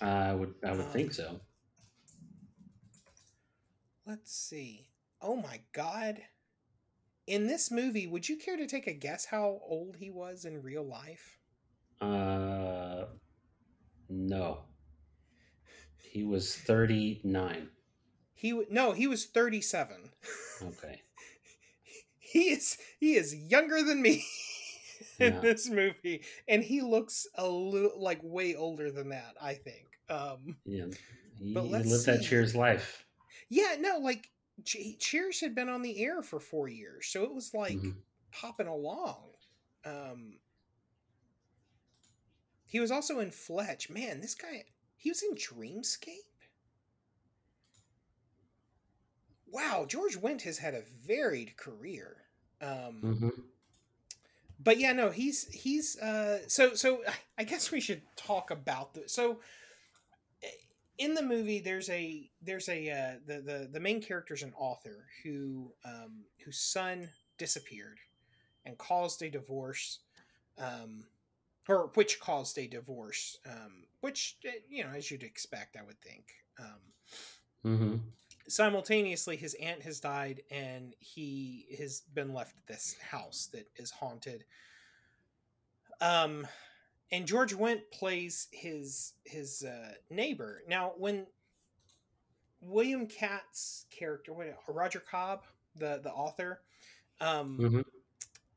[0.00, 1.40] I would I would um, think so.
[4.06, 4.88] Let's see.
[5.20, 6.22] Oh my god.
[7.26, 10.62] In this movie, would you care to take a guess how old he was in
[10.62, 11.39] real life?
[12.00, 13.04] Uh,
[14.08, 14.60] no.
[16.10, 17.68] He was 39.
[18.34, 20.10] He no, he was 37.
[20.62, 21.02] Okay.
[22.18, 24.24] he is he is younger than me
[25.18, 25.40] in yeah.
[25.40, 29.86] this movie and he looks a little like way older than that, I think.
[30.08, 30.86] Um Yeah.
[31.38, 32.12] He, but let's lived see.
[32.12, 33.04] that Cheers life.
[33.48, 34.30] Yeah, no, like
[34.64, 37.90] Cheers had been on the air for 4 years, so it was like mm-hmm.
[38.32, 39.30] popping along.
[39.84, 40.38] Um
[42.70, 43.90] he was also in Fletch.
[43.90, 44.64] Man, this guy,
[44.96, 46.30] he was in Dreamscape?
[49.50, 52.18] Wow, George Wendt has had a varied career.
[52.62, 53.28] Um, mm-hmm.
[54.62, 57.02] but yeah, no, he's he's uh so so
[57.36, 59.40] I guess we should talk about the so
[60.98, 65.06] in the movie there's a there's a uh, the the the main character's an author
[65.24, 67.98] who um whose son disappeared
[68.64, 70.00] and caused a divorce
[70.58, 71.02] um
[71.70, 76.00] or which caused a divorce um which eh, you know as you'd expect I would
[76.00, 76.24] think
[76.58, 76.80] um
[77.64, 77.96] Mm-hmm.
[78.48, 84.44] simultaneously his aunt has died and he has been left this house that is haunted
[86.00, 86.46] um
[87.12, 91.26] and george wendt plays his his uh, neighbor now when
[92.62, 95.42] william Katt's character what, roger cobb
[95.76, 96.62] the the author
[97.20, 97.80] um Mm-hmm.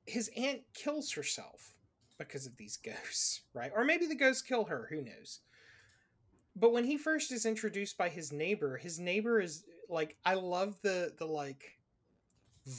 [0.06, 1.74] his aunt kills herself
[2.18, 3.72] because of these ghosts right?
[3.76, 5.40] Or maybe the ghosts kill her who knows?
[6.56, 10.76] But when he first is introduced by his neighbor his neighbor is like i love
[10.82, 11.64] the the like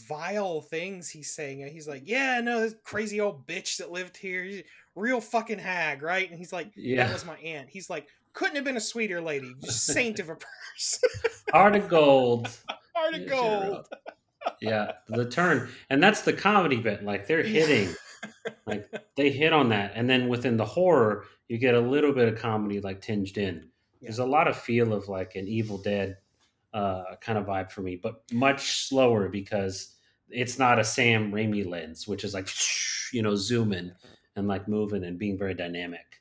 [0.09, 1.67] vile things he's saying.
[1.71, 4.63] He's like yeah no this crazy old bitch that lived here
[4.95, 6.29] real fucking hag right?
[6.31, 7.05] And he's like Yeah.
[7.07, 7.69] that was my aunt.
[7.69, 11.09] He's like couldn't have been a sweeter lady just saint of a person.
[11.53, 12.49] Heart of gold.
[12.95, 13.87] heart of Yeah, gold.
[14.61, 17.03] Yeah, the turn, and that's the comedy bit.
[17.05, 17.95] Like they're hitting,
[18.67, 22.29] like they hit on that, and then within the horror, you get a little bit
[22.33, 23.71] of comedy like tinged in.
[24.01, 26.19] There's a lot of feel of like an Evil Dead
[26.73, 29.97] uh, kind of vibe for me, but much slower because
[30.29, 32.49] it's not a Sam Raimi lens, which is like
[33.13, 33.93] you know zooming
[34.37, 36.21] and like moving and being very dynamic.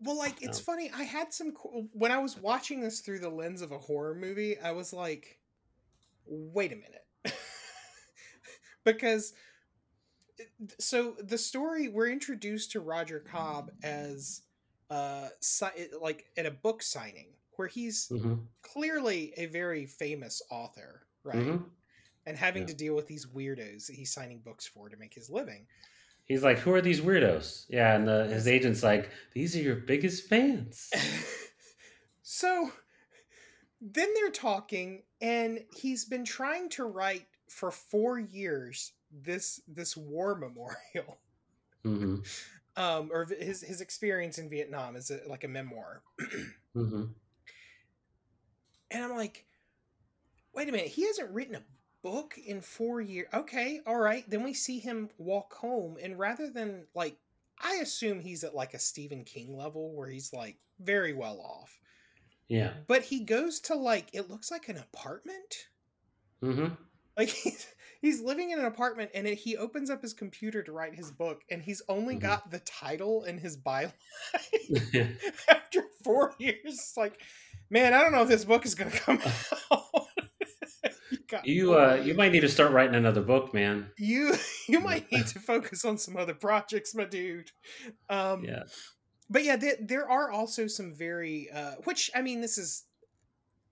[0.00, 0.90] Well, like it's Um, funny.
[0.94, 1.52] I had some
[1.92, 4.58] when I was watching this through the lens of a horror movie.
[4.58, 5.38] I was like,
[6.26, 7.06] "Wait a minute,"
[8.84, 9.32] because
[10.78, 14.42] so the story we're introduced to Roger Cobb as
[14.90, 21.06] uh si- like at a book signing where he's hmm clearly a very famous author,
[21.22, 21.56] right?
[21.56, 21.74] hmm
[22.26, 22.68] And having Yeah.
[22.68, 25.68] to deal with these weirdos that he's signing books for to make his living.
[26.26, 29.76] He's like, "Who are these weirdos?" Yeah, and the, his agent's like, "These are your
[29.76, 30.92] biggest fans."
[32.22, 32.70] so
[33.80, 40.34] then they're talking and he's been trying to write for 4 years this this war
[40.34, 41.18] memorial.
[41.84, 42.20] Hmm
[42.76, 46.02] um or his his experience in Vietnam is a, like a memoir.
[46.72, 47.04] Hmm
[48.90, 49.44] and I'm like
[50.54, 51.62] wait a minute he hasn't written a
[52.02, 56.50] book in 4 years okay all right then we see him walk home and rather
[56.50, 57.16] than like
[57.62, 61.78] I assume he's at like a Stephen King level where he's like very well off.
[62.48, 62.72] Yeah.
[62.88, 65.68] but he goes to like it looks like an apartment.
[66.40, 66.66] Hmm
[67.16, 67.66] like he's,
[68.04, 71.10] he's living in an apartment and it, he opens up his computer to write his
[71.10, 72.20] book and he's only Mhm.
[72.20, 73.92] got the title and his byline
[75.48, 77.20] after four years it's like
[77.70, 79.20] man i don't know if this book is going to come
[79.72, 80.06] out
[81.44, 83.90] you, you uh, you might need to start writing another book, man.
[83.98, 84.34] you
[84.68, 87.50] you might need to focus on some other projects my dude
[88.08, 88.64] um Yeah.
[89.28, 92.84] but yeah there, there are also some very uh which i mean this is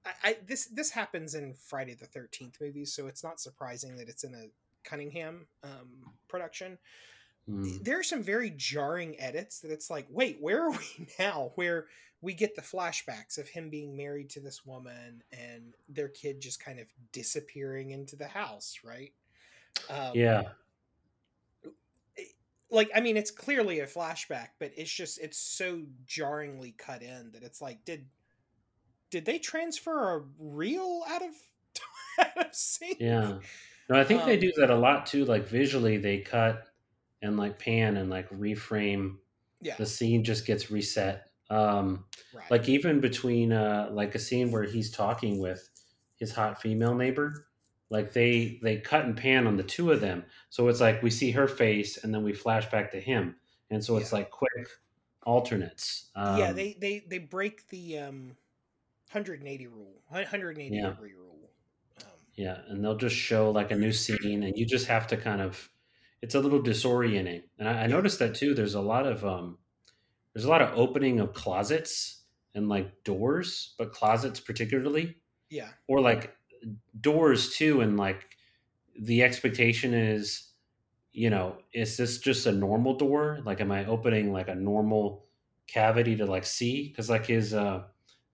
[0.05, 4.09] I, I this this happens in friday the 13th movies so it's not surprising that
[4.09, 4.51] it's in a
[4.89, 5.89] cunningham um
[6.29, 6.79] production
[7.49, 7.83] Mm.
[7.83, 11.87] there are some very jarring edits that it's like wait where are we now where
[12.21, 16.65] we get the flashbacks of him being married to this woman and their kid just
[16.65, 19.13] kind of disappearing into the house right
[19.91, 20.43] um, Yeah.
[22.71, 27.31] like i mean it's clearly a flashback but it's just it's so jarringly cut in
[27.33, 28.07] that it's like did
[29.13, 31.35] did they transfer a reel out of
[32.21, 33.41] out of scene Yeah.
[33.89, 35.25] No, I think they Um, do that a lot too.
[35.25, 36.69] Like visually, they cut
[37.23, 39.19] and like pan and like reframe.
[39.61, 41.33] yeah The scene just gets reset.
[41.51, 45.69] Um, right like even between uh, like a scene where he's talking with
[46.17, 47.49] his hot female neighbor,
[47.91, 50.25] like they they cut and pan on the two of them.
[50.51, 53.37] So it's like we see her face and then we flash back to him,
[53.71, 54.15] and so it's Yeah.
[54.15, 54.69] like quick
[55.25, 56.11] alternates.
[56.17, 58.37] Um, yeah they they they break the um
[59.13, 60.83] 180 rule 180 Yeah.
[60.83, 61.51] degree rule
[62.05, 65.17] um, Yeah, and they'll just show like a new scene, and you just have to
[65.17, 65.69] kind of.
[66.23, 68.55] It's a little disorienting, and I, I noticed that too.
[68.55, 69.59] There's a lot of um,
[70.35, 75.17] there's a lot of opening of closets and like doors, but closets particularly,
[75.51, 76.37] yeah or like
[77.01, 78.37] doors too, and like
[79.01, 80.53] the expectation is,
[81.13, 83.41] you know, is this just a normal door?
[83.45, 85.29] Like, am I opening like a normal
[85.69, 86.89] cavity to like see?
[86.89, 87.85] Because like his uh,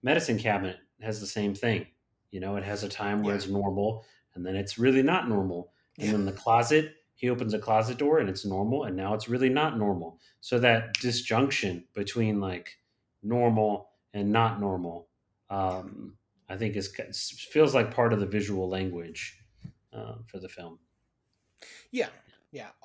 [0.01, 1.87] medicine cabinet has the same thing.
[2.31, 3.37] You know, it has a time where Yeah.
[3.37, 5.73] it's normal, and then it's really not normal.
[5.99, 6.13] And Yeah.
[6.13, 9.49] then the closet, he opens a closet door, and it's normal, and now it's really
[9.49, 10.19] not normal.
[10.41, 12.77] So that disjunction between like
[13.23, 15.09] normal and not normal,
[15.49, 16.89] um, I think is
[17.51, 19.43] feels like part of the visual language
[19.93, 20.79] uh, for the film.
[21.91, 22.09] Yeah,
[22.51, 22.69] yeah.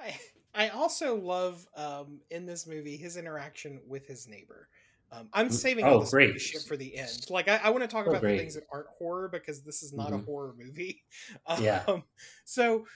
[0.00, 0.18] i
[0.54, 4.68] I also love um, in this movie his interaction with his neighbor.
[5.12, 6.40] Um, I'm saving Oh, all this great.
[6.40, 7.26] shit for the end.
[7.30, 9.82] Like I, I want to talk Oh, about the things that aren't horror because this
[9.82, 10.24] is not a Mhm.
[10.24, 11.02] horror movie.
[11.60, 11.84] Yeah.
[11.86, 12.02] Um,
[12.44, 12.86] so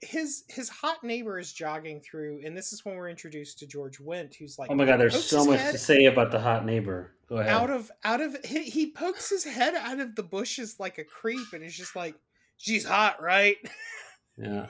[0.00, 3.98] his his hot neighbor is jogging through, and this is when we're introduced to George
[4.00, 7.12] Wendt, who's like, Oh my god, there's so much to say about the hot neighbor.
[7.28, 7.52] Go ahead.
[7.52, 11.04] out of out of he, he pokes his head out of the bushes like a
[11.04, 12.16] creep, and is just like,
[12.56, 13.56] she's hot, right?
[14.36, 14.66] yeah.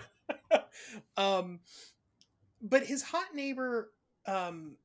[1.16, 1.60] um
[2.60, 3.90] but his hot neighbor
[4.26, 4.76] um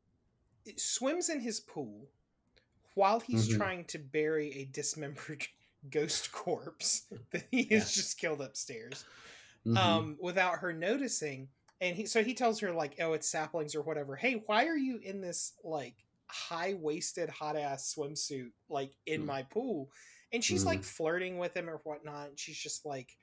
[0.78, 2.10] swims in his pool
[2.96, 3.48] while he's Mhm.
[3.48, 5.48] trying to bury a dismembered
[5.90, 9.06] ghost corpse that he has just killed upstairs
[9.66, 9.76] Mhm.
[9.76, 11.50] um without her noticing
[11.82, 14.78] and he so he tells her like oh it's saplings or whatever hey why are
[14.78, 19.26] you in this like high-waisted hot-ass swimsuit like in Mm.
[19.26, 19.92] my pool
[20.34, 20.66] and she's Mhm.
[20.66, 23.18] like flirting with him or whatnot and she's just like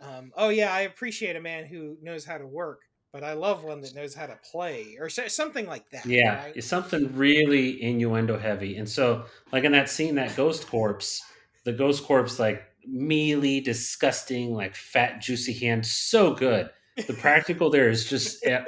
[0.00, 2.82] um, oh yeah i appreciate a man who knows how to work
[3.12, 6.56] but i love one that knows how to play or something like that Yeah, right?
[6.56, 8.76] it's something really innuendo heavy.
[8.76, 11.22] And so, like in that scene, that ghost corpse,
[11.64, 16.70] the ghost corpse, like mealy, disgusting, like fat, juicy hand, so good.
[17.06, 18.64] The practical there is just eh,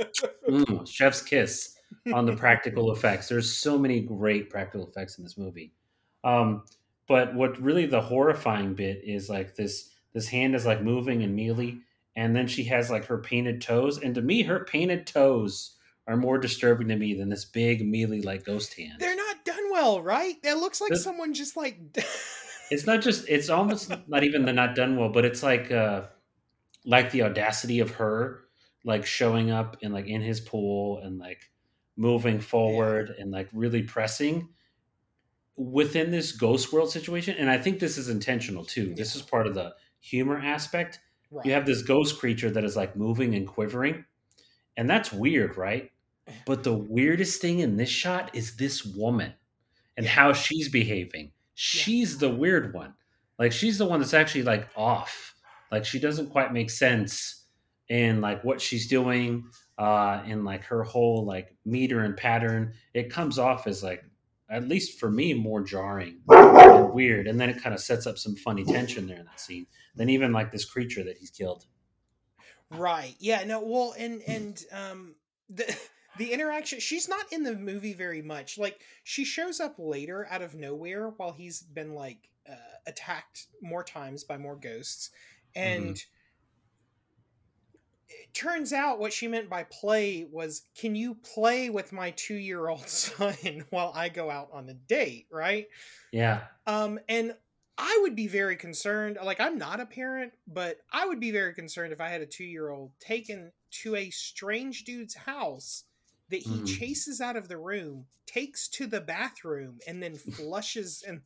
[0.49, 1.77] mm, chef's kiss
[2.13, 3.29] on the practical effects.
[3.29, 5.73] There's so many great practical effects in this movie.
[6.25, 6.65] Um,
[7.09, 11.35] but what really the horrifying bit is like this this hand is like moving and
[11.35, 11.81] mealy,
[12.17, 13.99] and then she has like her painted toes.
[13.99, 18.21] And to me, her painted toes are more disturbing to me than this big mealy
[18.23, 18.95] like ghost hand.
[18.99, 20.35] they're not done well right?
[20.43, 21.79] It looks like This- someone just like
[22.71, 26.03] it's not just it's almost not even the not done well but it's like uh
[26.85, 28.41] like the audacity of her
[28.85, 31.51] like showing up and like in his pool and like
[31.97, 34.49] moving forward and like really pressing
[35.57, 37.37] within this ghost world situation.
[37.39, 38.95] And i think this is intentional too.
[38.97, 40.99] This is part of the humor aspect
[41.33, 41.47] right.
[41.47, 44.05] you have this ghost creature that is like moving and quivering
[44.77, 45.91] and that's weird right?
[46.47, 49.33] But the weirdest thing in this shot is this woman
[49.97, 50.13] and Yeah.
[50.13, 51.33] how she's behaving.
[51.55, 52.95] She's the weird one.
[53.39, 55.35] Like she's the one that's actually like off.
[55.73, 57.45] Like she doesn't quite make sense
[57.89, 59.45] in like what she's doing
[59.79, 62.73] uh in like her whole like meter and pattern.
[62.95, 64.05] It comes off as like
[64.53, 68.19] at least for me more jarring and weird and then it kind of sets up
[68.19, 71.65] some funny tension there in that scene than even like this creature that he's killed
[72.73, 73.15] Right.
[73.19, 73.45] Yeah.
[73.45, 73.61] No.
[73.61, 75.15] Well, and and um
[75.51, 75.77] the
[76.19, 76.81] the interaction.
[76.81, 78.59] She's not in the movie very much.
[78.59, 82.55] Like she shows up later out of nowhere while he's been like uh,
[82.87, 85.11] attacked more times by more ghosts,
[85.55, 86.03] and.
[88.23, 92.35] It turns out what she meant by play was can you play with my two
[92.37, 95.69] year old son while I go out on a date, right?
[96.13, 97.37] yeah Um, and
[97.79, 99.19] I would be very concerned.
[99.23, 102.27] Like, I'm not a parent, but I would be very concerned if I had a
[102.27, 103.53] two year old taken
[103.83, 105.85] to a strange dude's house
[106.29, 106.67] that he Mhm.
[106.67, 111.23] chases out of the room, takes to the bathroom, and then flushes and.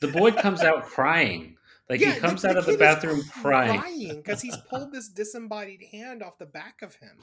[0.00, 1.56] the boy comes out crying
[1.88, 3.78] like Yeah, he comes the- out the of the bathroom crying.
[3.80, 7.18] crying because he's pulled this disembodied hand off the back of him.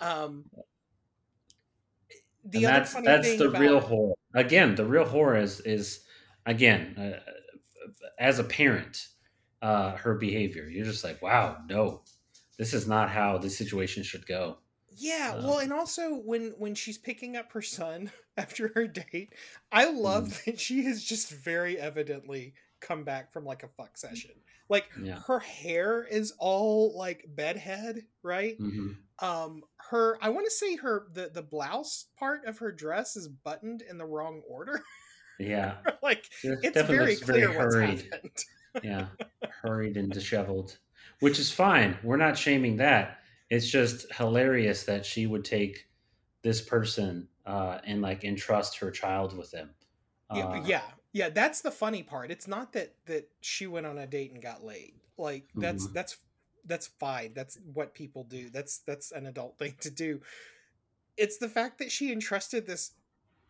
[0.00, 0.44] Um,
[2.44, 4.14] the that's that's the about, real horror.
[4.34, 6.00] Again the real horror is is
[6.46, 7.20] again uh,
[8.18, 9.06] as a parent
[9.60, 10.64] uh her behavior.
[10.68, 12.02] You're just like wow no.
[12.58, 14.58] This is not how this situation should go.
[14.94, 19.32] Yeah, Um, well, and also when when she's picking up her son after her date,
[19.70, 20.44] I love Mm.
[20.44, 24.32] that she is just very evidently come back from like a fuck session.
[24.68, 28.56] Like yeah her hair is all like bedhead, right?
[28.58, 33.16] hmm Um her I want to say her the the blouse part of her dress
[33.16, 34.82] is buttoned in the wrong order.
[35.38, 38.44] yeah like It it's very clear what's hurried happened.
[38.82, 39.08] yeah
[39.62, 40.78] hurried and disheveled
[41.20, 43.20] which is fine we're not shaming that
[43.50, 45.88] it's just hilarious that she would take
[46.42, 49.74] this person uh and like entrust her child with them
[50.30, 50.82] Uh, yeah, yeah.
[51.12, 52.30] Yeah, that's the funny part.
[52.30, 54.94] It's not that that she went on a date and got laid.
[55.18, 55.92] Like that's Mhm.
[55.92, 56.16] that's
[56.64, 57.34] that's fine.
[57.34, 58.48] That's what people do.
[58.50, 60.22] That's that's an adult thing to do.
[61.16, 62.92] It's the fact that she entrusted this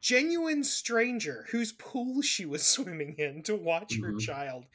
[0.01, 4.21] genuine stranger whose pool she was swimming in to watch her Mhm.
[4.21, 4.67] child.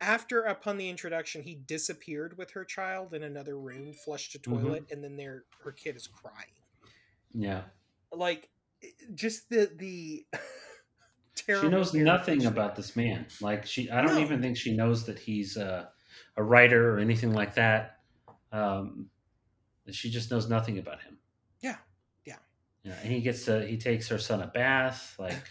[0.00, 4.42] After, upon the introduction, he disappeared with her child in another room, flushed a Mhm.
[4.62, 6.54] toilet, and then there her kid is crying.
[7.34, 7.70] yeah
[8.12, 8.50] Like,
[9.14, 10.26] just the the.
[11.34, 14.20] she knows nothing about this man like she i don't No.
[14.20, 15.86] even think she knows that he's uh,
[16.36, 17.98] a writer or anything like that
[18.52, 19.06] um
[19.90, 21.18] she just knows nothing about him
[21.60, 21.76] Yeah,
[22.24, 22.36] yeah.
[22.84, 25.42] yeah and he gets to he takes her son a bath like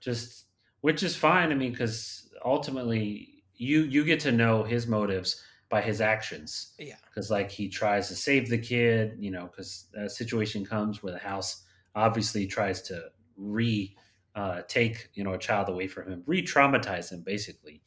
[0.00, 0.44] just
[0.82, 5.80] which is fine i mean because ultimately you you get to know his motives by
[5.80, 6.74] his actions.
[6.78, 6.96] Yeah.
[7.06, 11.12] Because like he tries to save the kid, you know, because a situation comes where
[11.12, 11.64] the house
[11.96, 13.04] obviously tries to
[13.36, 13.96] re
[14.34, 17.82] uh, take you know a child away from him, re-traumatize him, basically.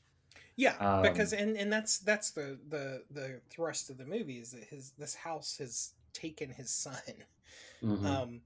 [0.56, 4.52] Yeah, Um, because and and that's that's the the the thrust of the movie is
[4.52, 7.26] that his this house has taken his son.
[7.82, 8.24] mhm.
[8.24, 8.42] Um,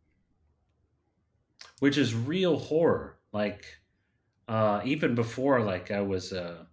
[1.80, 3.20] which is real horror.
[3.34, 3.66] Like
[4.48, 6.66] uh, even before, like I was, uh,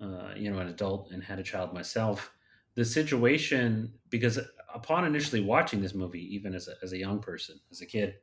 [0.00, 2.32] uh, you know, an adult and had a child myself.
[2.74, 4.38] The situation, because
[4.72, 8.14] upon initially watching this movie, even as a, as a young person, as a kid,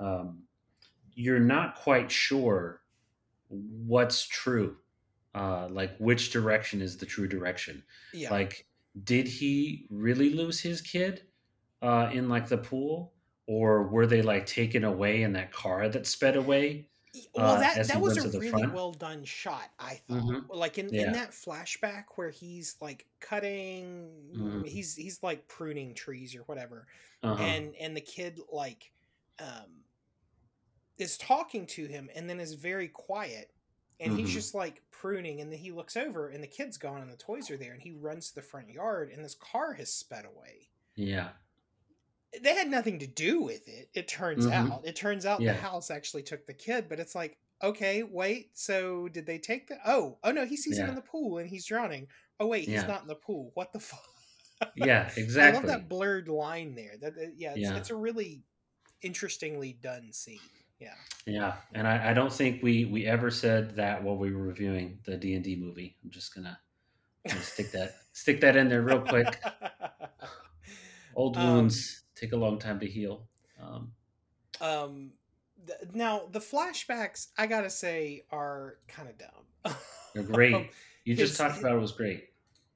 [0.00, 0.44] um,
[1.14, 2.82] you're not quite sure
[3.48, 4.78] what's true.
[5.34, 7.84] Uh, like which direction is the true direction?
[8.12, 8.30] yeah.
[8.30, 8.66] Like,
[9.04, 11.28] did he really lose his kid
[11.82, 13.14] uh, in like the pool,
[13.46, 16.90] or were they like taken away in that car that sped away?
[17.34, 18.68] Well, uh, that as that was a really front?
[18.68, 19.70] well done shot.
[19.78, 20.48] I thought, Mhm.
[20.48, 24.64] like in, in that flashback where he's like cutting, Mhm.
[24.64, 26.86] he's he's like pruning trees or whatever,
[27.22, 27.54] Uh-huh.
[27.56, 28.92] and and the kid like
[29.40, 29.79] um
[31.00, 33.50] is talking to him and then is very quiet
[33.98, 34.32] and he's Mhm.
[34.32, 37.50] just like pruning and then he looks over and the kid's gone and the toys
[37.50, 40.68] are there and he runs to the front yard and this car has sped away
[40.94, 41.30] yeah.
[42.42, 44.52] they had nothing to do with it it turns Mhm.
[44.52, 45.52] out it turns out Yeah.
[45.54, 49.66] the house actually took the kid but it's like okay wait so did they take
[49.68, 52.06] the oh oh no he sees him in the pool and he's drowning
[52.38, 52.86] oh wait he's Yeah.
[52.86, 54.00] not in the pool what the fuck
[54.76, 55.42] Yeah, exactly.
[55.42, 57.76] i love that blurred line there that that- yeah it's, Yeah.
[57.76, 58.44] it's a really
[59.02, 60.38] interestingly done scene
[60.80, 60.94] yeah
[61.26, 64.98] Yeah, and I, I don't think we we ever said that while we were reviewing
[65.04, 65.96] the D and D movie.
[66.02, 66.58] I'm just gonna,
[67.28, 69.40] gonna stick that stick that in there real quick.
[71.14, 73.28] Old Um, wounds take a long time to heal.
[73.60, 73.92] Um,
[74.60, 75.10] um
[75.66, 79.74] th- now the flashbacks i gotta say are kind of dumb
[80.14, 80.70] they're great.
[81.06, 82.24] You just talked his- about it was great.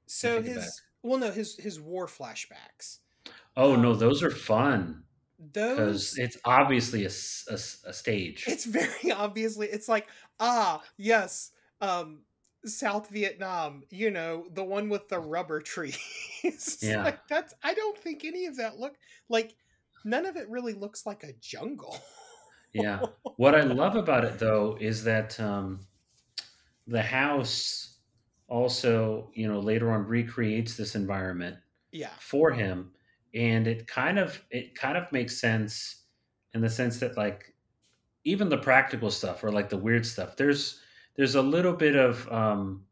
[0.07, 2.99] so his well no his his war flashbacks
[3.57, 5.03] Oh no, Um, those are fun
[5.37, 8.45] those it's obviously a stage.
[8.47, 10.07] it's very obviously it's like
[10.39, 12.23] ah yes um
[12.65, 17.03] south vietnam you know the one with the rubber trees Yeah.
[17.03, 18.95] like that's i don't think any of that look
[19.29, 19.55] like
[20.05, 21.97] none of it really looks like a jungle
[22.73, 23.01] Yeah.
[23.37, 25.87] What I love about it though is that um,
[26.87, 27.97] the house
[28.47, 31.57] also, you know, later on recreates this environment
[31.91, 32.93] yeah for him,
[33.35, 36.03] and it kind of it kind of makes sense
[36.53, 37.53] in the sense that like
[38.23, 40.81] even the practical stuff or like the weird stuff, there's
[41.15, 42.85] there's a little bit of um,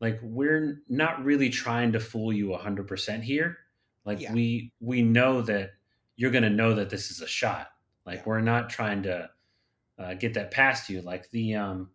[0.00, 3.58] like we're not really trying to fool you hundred percent here.
[4.04, 4.32] Like Yeah.
[4.32, 5.72] we we know that
[6.16, 7.68] you're gonna know that this is a shot.
[8.06, 8.24] Like Yeah.
[8.26, 9.30] we're not trying to
[9.98, 11.02] uh, get that past you.
[11.02, 11.90] Like the um,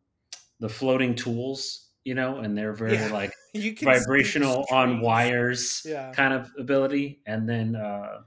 [0.59, 3.11] the floating tools, you know, and they're very Yeah.
[3.11, 3.33] like
[3.83, 6.11] vibrational on wires Yeah.
[6.13, 8.23] kind of ability, and then uh,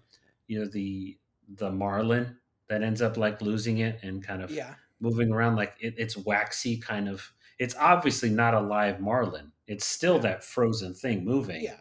[0.46, 1.18] you know the
[1.56, 5.74] the marlin that ends up like losing it and kind of yeah moving around like
[5.80, 7.32] it, it's waxy kind of.
[7.58, 9.52] It's obviously not a live marlin.
[9.66, 11.80] It's still that frozen thing moving yeah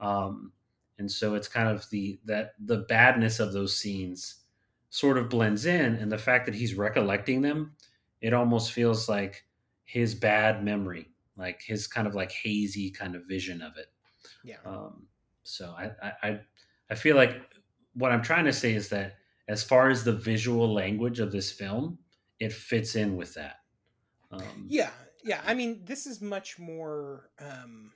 [0.00, 0.52] um,
[0.98, 4.44] and so it's kind of the that the badness of those scenes
[4.90, 7.74] sort of blends in and the fact that he's recollecting them
[8.20, 9.44] it almost feels like
[9.84, 13.86] his bad memory like his kind of like hazy kind of vision of it
[14.44, 15.06] yeah um,
[15.42, 15.90] so I,
[16.22, 16.40] I
[16.90, 17.40] I feel like
[17.94, 19.16] what I'm trying to say is that
[19.48, 21.98] as far as the visual language of this film,
[22.40, 23.60] it fits in with that.
[24.30, 24.90] Um, Yeah,
[25.22, 25.40] yeah.
[25.46, 27.92] I mean, this is much more um,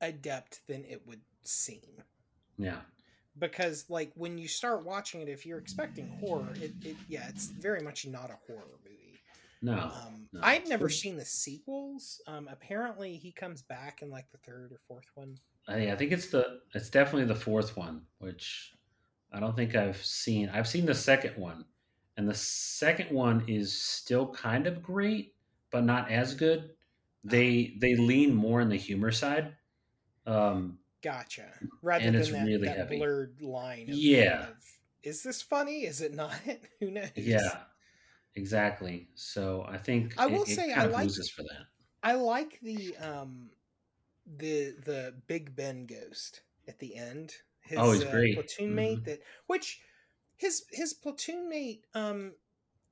[0.00, 1.80] adept than it would seem
[2.56, 2.80] yeah,
[3.38, 7.46] because, like, when you start watching it, if you're expecting horror, it, it yeah, it's
[7.46, 8.93] very much not a horror movie.
[9.64, 10.40] No, Um, no.
[10.42, 12.20] I've never seen the sequels.
[12.26, 15.36] Um, apparently, he comes back in like the third or fourth one.
[15.68, 18.72] I, I think it's the it's definitely the fourth one, which
[19.32, 20.48] I don't think I've seen.
[20.50, 21.64] I've seen the second one,
[22.16, 25.34] and the second one is still kind of great,
[25.70, 26.70] but not as good.
[27.24, 29.54] They they lean more in the humor side.
[30.26, 31.52] Um, Gotcha.
[31.82, 32.96] Rather And than it's that, really that heavy.
[32.98, 33.90] blurred line.
[33.90, 34.48] Of, Yeah.
[34.48, 34.56] of,
[35.02, 35.84] is this funny?
[35.84, 36.32] Is it not?
[36.80, 37.10] Who knows?
[37.16, 37.64] yeah,
[38.36, 39.08] exactly.
[39.14, 41.66] So I think I will it, it say I like- for that.
[42.02, 43.50] I like the um
[44.38, 47.34] the the Big Ben ghost at the end.
[47.60, 48.34] His Oh, he's uh, great.
[48.34, 49.80] platoon mate that which
[50.36, 52.32] his his platoon mate um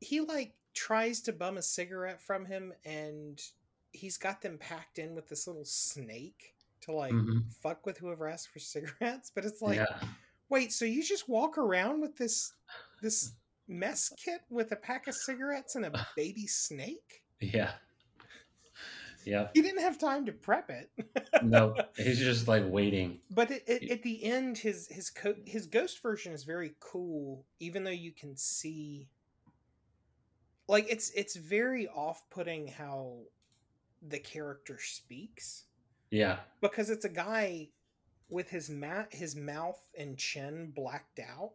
[0.00, 3.40] he like tries to bum a cigarette from him and
[3.92, 7.52] he's got them packed in with this little snake to like Mhm.
[7.62, 8.58] fuck with whoever asks for
[9.00, 10.00] cigarettes but it's like yeah,
[10.48, 12.54] wait so you just walk around with this
[13.02, 13.32] this
[13.68, 17.72] mess kit with a pack of cigarettes and a baby snake yeah,
[19.24, 19.48] Yeah.
[19.54, 20.90] He didn't have time to prep it.
[21.42, 23.18] no, he's just like waiting.
[23.30, 27.44] But it, it, at the end, his his co- his ghost version is very cool,
[27.60, 29.08] even though you can see.
[30.68, 33.18] Like it's it's very off putting how
[34.08, 35.64] the character speaks
[36.10, 36.38] Yeah.
[36.60, 37.68] because it's a guy
[38.28, 41.52] with his mat his mouth and chin blacked out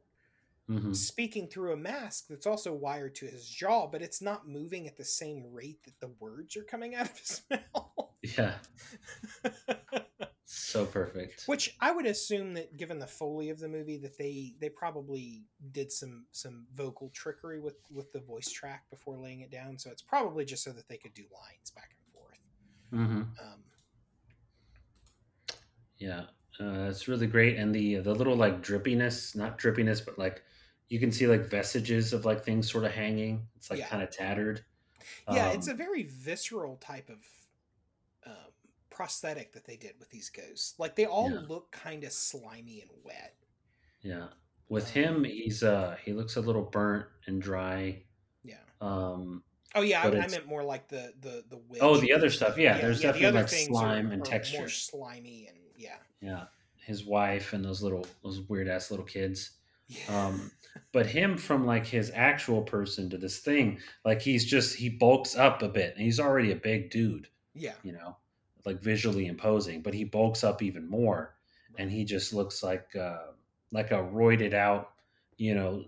[0.68, 4.88] hmm speaking through a mask that's also wired to his jaw but it's not moving
[4.88, 8.10] at the same rate that the words are coming out of his mouth.
[8.22, 8.56] Yeah.
[10.50, 11.46] So perfect.
[11.46, 15.44] which i would assume that given the foley of the movie that they they probably
[15.72, 19.78] did some some vocal trickery with with the voice track before laying it down.
[19.78, 22.40] So it's probably just so that they could do lines back and forth.
[22.92, 23.64] Hmm um,
[25.98, 26.26] Yeah,
[26.60, 30.44] uh, it's really great, and the the little like drippiness, not drippiness, but like
[30.90, 33.48] you can see like vestiges of like things sort of hanging.
[33.56, 33.88] It's like Yeah.
[33.88, 34.66] kind of tattered.
[35.28, 37.26] yeah it's Um, a very visceral type of
[38.26, 38.52] um,
[38.90, 41.42] prosthetic that they did with these ghosts like they all Yeah.
[41.42, 43.36] look kind of slimy and wet
[44.02, 44.30] yeah.
[44.70, 48.04] With Um, him, he's uh he looks a little burnt and dry.
[48.44, 49.44] yeah Um,
[49.76, 51.82] Oh yeah, I, I meant more like the the the witch.
[51.82, 54.46] Oh, the other stuff, yeah, there's the definitely, other like, slime are, and are texture.
[54.48, 56.48] more slimy and yeah, yeah,
[56.80, 59.60] his wife and those little those weird ass little kids.
[59.88, 60.52] Yeah, Um,
[60.92, 65.36] but him from like his actual person to this thing, like he's just he bulks
[65.36, 67.28] up a bit, and he's already a big dude.
[67.54, 68.18] yeah, you know,
[68.66, 71.36] like visually imposing, but he bulks up even more
[71.78, 73.28] and he just looks like uh,
[73.72, 74.94] like a roided out,
[75.38, 75.86] you know,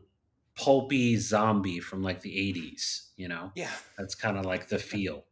[0.55, 3.51] pulpy zombie from like the 80s, you know.
[3.55, 5.26] yeah, That's kind of like the feel.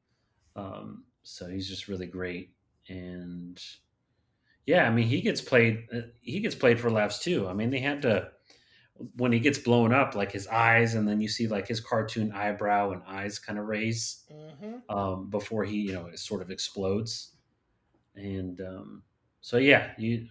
[0.56, 2.54] Um, so he's just really great
[2.90, 3.62] and
[4.66, 7.48] yeah, I mean he gets played uh, he gets played for laughs too.
[7.48, 8.32] I mean they had to
[9.16, 12.32] when he gets blown up like his eyes and then you see like his cartoon
[12.32, 16.50] eyebrow and eyes kind of raise hmm um, before he you know it sort of
[16.50, 17.34] explodes
[18.16, 19.04] and um,
[19.42, 20.28] so yeah you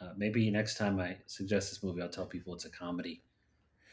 [0.00, 3.22] uh, maybe next time i suggest this movie i'll tell people it's a comedy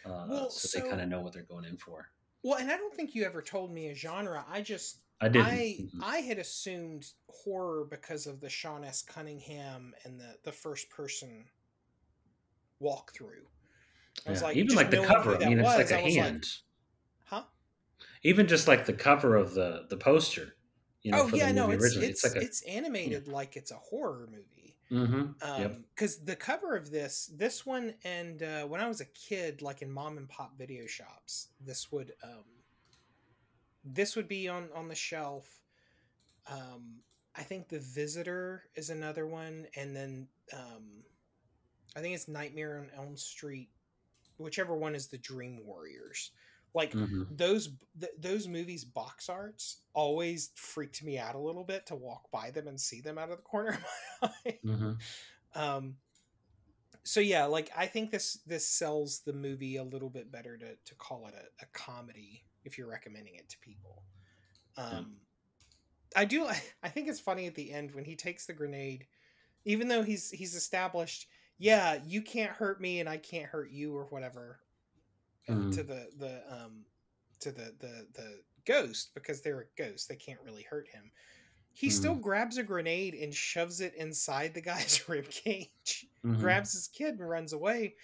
[0.06, 2.10] uh, Well, so, they kind of know what they're going in for
[2.44, 4.46] Well, and I don't think you ever told me a genre.
[4.50, 6.04] I just i didn't I Mhm.
[6.04, 9.02] I had assumed horror because of the Sean S.
[9.02, 11.50] Cunningham and the the first person
[12.82, 13.46] walkthrough.
[14.28, 14.48] I was Yeah.
[14.48, 16.48] like, even like the cover i mean it's was, like a was like, hand
[17.26, 17.44] huh?
[18.24, 20.56] even just like the cover of the the poster
[21.02, 22.62] you know oh for yeah, the no, movie it's originally it's it's, like a it's
[22.64, 24.76] animated like it's a horror movie.
[24.92, 25.42] Mhm.
[25.42, 29.06] Um, yep because the cover of this, this one, and uh, when I was a
[29.06, 32.46] kid, like in mom and pop video shops, this would, um,
[33.84, 35.62] this would be on on the shelf.
[36.48, 37.02] Um,
[37.36, 41.04] I think the Visitor is another one, and then um,
[41.96, 43.70] I think it's Nightmare on Elm Street,
[44.40, 46.32] whichever one is the Dream Warriors.
[46.74, 47.36] Like Mhm.
[47.36, 52.30] those th- those movies box arts always freaked me out a little bit to walk
[52.32, 53.84] by them and see them out of the corner of
[54.22, 55.02] my eye Mhm.
[55.56, 55.98] um
[57.04, 60.76] so yeah like i think this this sells the movie a little bit better to
[60.86, 64.04] to call it a, a comedy if you're recommending it to people
[64.78, 65.16] um
[66.16, 66.46] i do
[66.84, 69.08] i think it's funny at the end when he takes the grenade
[69.66, 71.28] even though he's he's established
[71.60, 74.62] yeah you can't hurt me and i can't hurt you or whatever
[75.50, 75.72] Mhm.
[75.74, 76.86] to the the um
[77.40, 81.12] to the the the ghost because they're a ghost they can't really hurt him
[81.74, 86.40] he still grabs a grenade and shoves it inside the guy's rib cage Mhm.
[86.40, 87.96] grabs his kid and runs away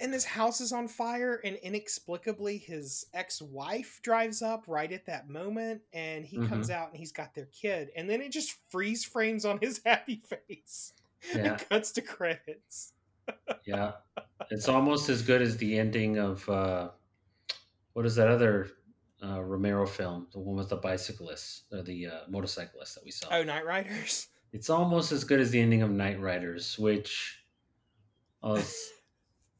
[0.00, 5.28] and his house is on fire and inexplicably his ex-wife drives up right at that
[5.28, 9.04] moment and he comes out and he's got their kid and then it just freeze
[9.04, 10.94] frames on his happy face
[11.34, 11.58] Yeah.
[11.58, 12.94] and cuts to credits
[13.64, 13.92] Yeah,
[14.50, 16.90] it's almost as good as the ending of uh,
[17.92, 18.70] what is that other
[19.22, 23.28] uh, Romero film, the one with the bicyclist or the uh, motorcyclist that we saw.
[23.30, 27.44] oh Knightriders It's almost as good as the ending of Knightriders, which
[28.42, 28.90] was,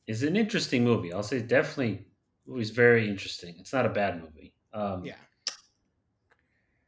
[0.06, 1.12] is an interesting movie.
[1.12, 2.06] I'll say definitely,
[2.46, 3.56] it was very interesting.
[3.58, 4.54] It's not a bad movie.
[4.72, 5.16] Um, yeah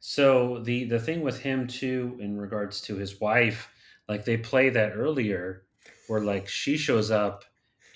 [0.00, 3.73] So the the thing with him too, in regards to his wife,
[4.08, 5.64] like they play that earlier,
[6.08, 7.44] where like she shows up,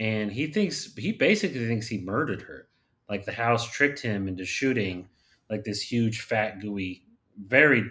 [0.01, 2.68] and he thinks he basically thinks he murdered her.
[3.09, 5.09] Like the house tricked him into shooting
[5.51, 7.05] like this huge, fat, gooey,
[7.47, 7.85] very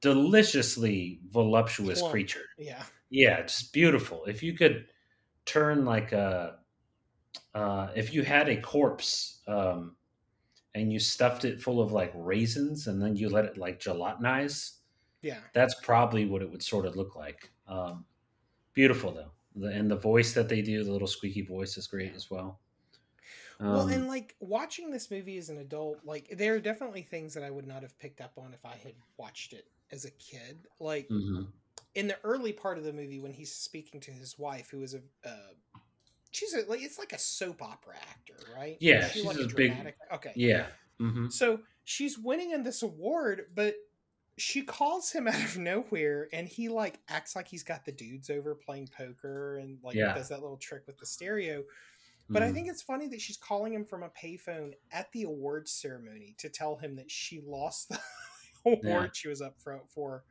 [0.00, 2.44] deliciously voluptuous creature.
[2.58, 4.24] yeah Yeah, just beautiful.
[4.26, 4.86] If you could
[5.46, 6.58] turn like a,
[7.54, 9.96] uh, if you had a corpse, um,
[10.74, 14.76] and you stuffed it full of like raisins, and then you let it like gelatinize,
[15.22, 17.50] yeah that's probably what it would sort of look like.
[17.68, 18.04] Um,
[18.74, 22.14] beautiful though, the, and the voice that they do, the little squeaky voice, is great
[22.14, 22.60] as well.
[23.60, 27.34] well Um, and like watching this movie as an adult like there are definitely things
[27.34, 30.10] that i would not have picked up on if i had watched it as a
[30.12, 30.66] kid.
[30.80, 31.42] Like hmm
[31.94, 34.94] in the early part of the movie when he's speaking to his wife, who is
[34.94, 35.54] a uh,
[36.30, 38.76] she's a like it's like a soap opera actor, right?
[38.80, 40.66] Yeah, she she's like a big- dramatic- Okay, Yeah.
[40.98, 43.74] hmm so she's winning in this award, but
[44.40, 48.30] she calls him out of nowhere and he like acts like he's got the dudes
[48.30, 50.14] over playing poker and like Yeah.
[50.14, 51.64] does that little trick with the stereo.
[52.30, 52.54] But I Mhm.
[52.54, 56.48] think it's funny that she's calling him from a payphone at the awards ceremony to
[56.48, 57.98] tell him that she lost the
[58.66, 59.08] award Yeah.
[59.12, 60.24] she was up front for.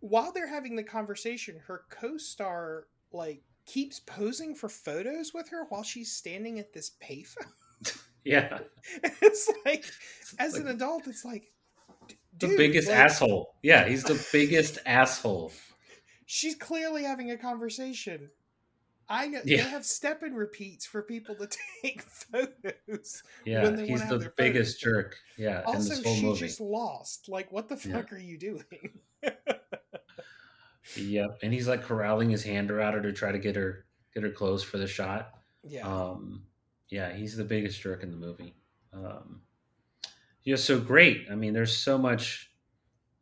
[0.00, 5.82] While they're having the conversation, her co-star like keeps posing for photos with her while
[5.84, 7.52] she's standing at this payphone.
[8.24, 8.60] yeah,
[9.02, 9.84] it's like,
[10.38, 11.52] as like an adult, it's like
[12.38, 13.54] the dude, biggest like, asshole.
[13.62, 15.52] Yeah, he's the biggest asshole.
[16.26, 18.30] She's clearly having a conversation.
[19.08, 19.64] I know Yeah.
[19.64, 21.48] they have step and repeats for people to
[21.82, 23.22] take photos.
[23.44, 25.16] Yeah, When they he's the their biggest photos jerk.
[25.36, 26.38] Yeah, in Also, she movie.
[26.38, 27.28] just lost.
[27.28, 27.96] Like, what the Yeah.
[27.96, 28.64] fuck are you doing?
[30.96, 33.84] Yep, and he's like corralling his hand around her to try to get her
[34.14, 35.32] get her close for the shot.
[35.62, 35.86] yeah.
[35.86, 36.42] Um,
[36.88, 38.54] yeah, he's the biggest jerk in the movie.
[38.92, 39.42] Um,
[40.44, 41.26] yeah, so great.
[41.30, 42.50] I mean, there's so much,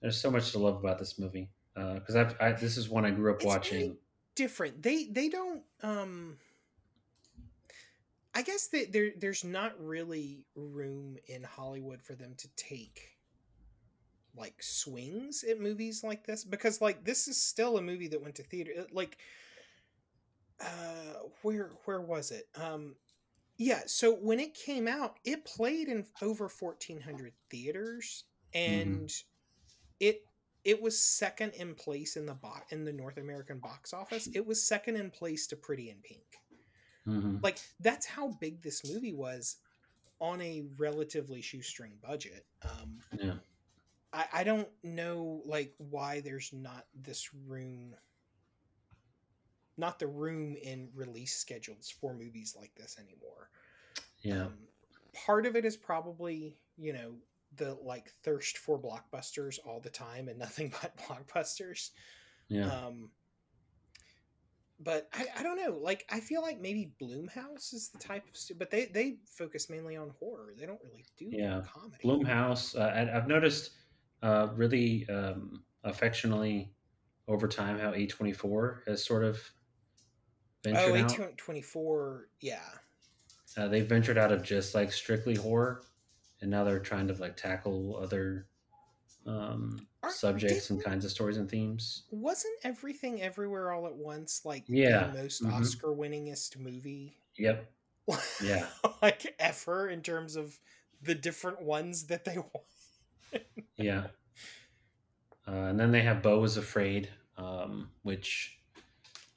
[0.01, 1.51] there's so much to love about this movie.
[1.75, 3.97] Because I've, I, this is one I grew up It's watching.
[4.35, 4.83] different.
[4.83, 6.37] They they don't um
[8.35, 13.17] I guess that there there's not really room in Hollywood for them to take
[14.37, 18.37] like swings at movies like this because like this is still a movie that went
[18.37, 19.19] to theater like
[20.61, 22.95] uh where where was it um
[23.61, 28.25] yeah so when it came out it played in over 1400 theaters
[28.55, 29.13] and
[30.01, 30.23] it
[30.65, 34.29] it was second in place in the box in the North American box office.
[34.35, 36.43] It was second in place to Pretty in Pink.
[37.05, 39.57] hmm Like that's how big this movie was
[40.21, 42.45] on a relatively shoestring budget.
[42.63, 43.35] Um, Yeah,
[44.13, 47.95] I, I don't know like why there's not this room,
[49.81, 53.51] not the room in release schedules for movies like this anymore.
[54.23, 54.55] yeah, Um,
[55.13, 57.15] part of it is probably you know
[57.57, 61.91] the like thirst for blockbusters all the time and nothing but blockbusters.
[62.49, 62.71] yeah.
[62.71, 63.11] Um,
[64.83, 65.79] but I, I don't know.
[65.83, 69.97] Like I feel like maybe Blumhouse is the type of but they they focus mainly
[69.97, 70.55] on horror.
[70.59, 71.63] They don't really do Yeah.
[71.71, 71.99] comedy.
[72.05, 72.79] Blumhouse.
[72.79, 73.73] Uh, I've noticed
[74.23, 76.73] uh, really um, affectionately
[77.29, 79.39] over time how A24 has sort of
[80.63, 82.21] ventured Oh, out.
[82.41, 82.59] Yeah.
[83.57, 85.83] Uh, they ventured out of just like strictly horror,
[86.41, 88.47] and now they're trying to like tackle other
[89.27, 92.05] um, Aren't- subjects and kinds of stories and themes.
[92.11, 95.53] Wasn't everything everywhere all at once like Yeah, the most mhm.
[95.53, 97.17] Oscar winningest movie?
[97.37, 97.71] Yep.
[98.43, 98.67] Yeah.
[99.03, 100.59] like ever in terms of
[101.03, 102.37] the different ones that they
[103.33, 103.43] won.
[103.77, 104.07] Yeah.
[105.47, 108.60] Uh, and then they have Beau is Afraid, um, which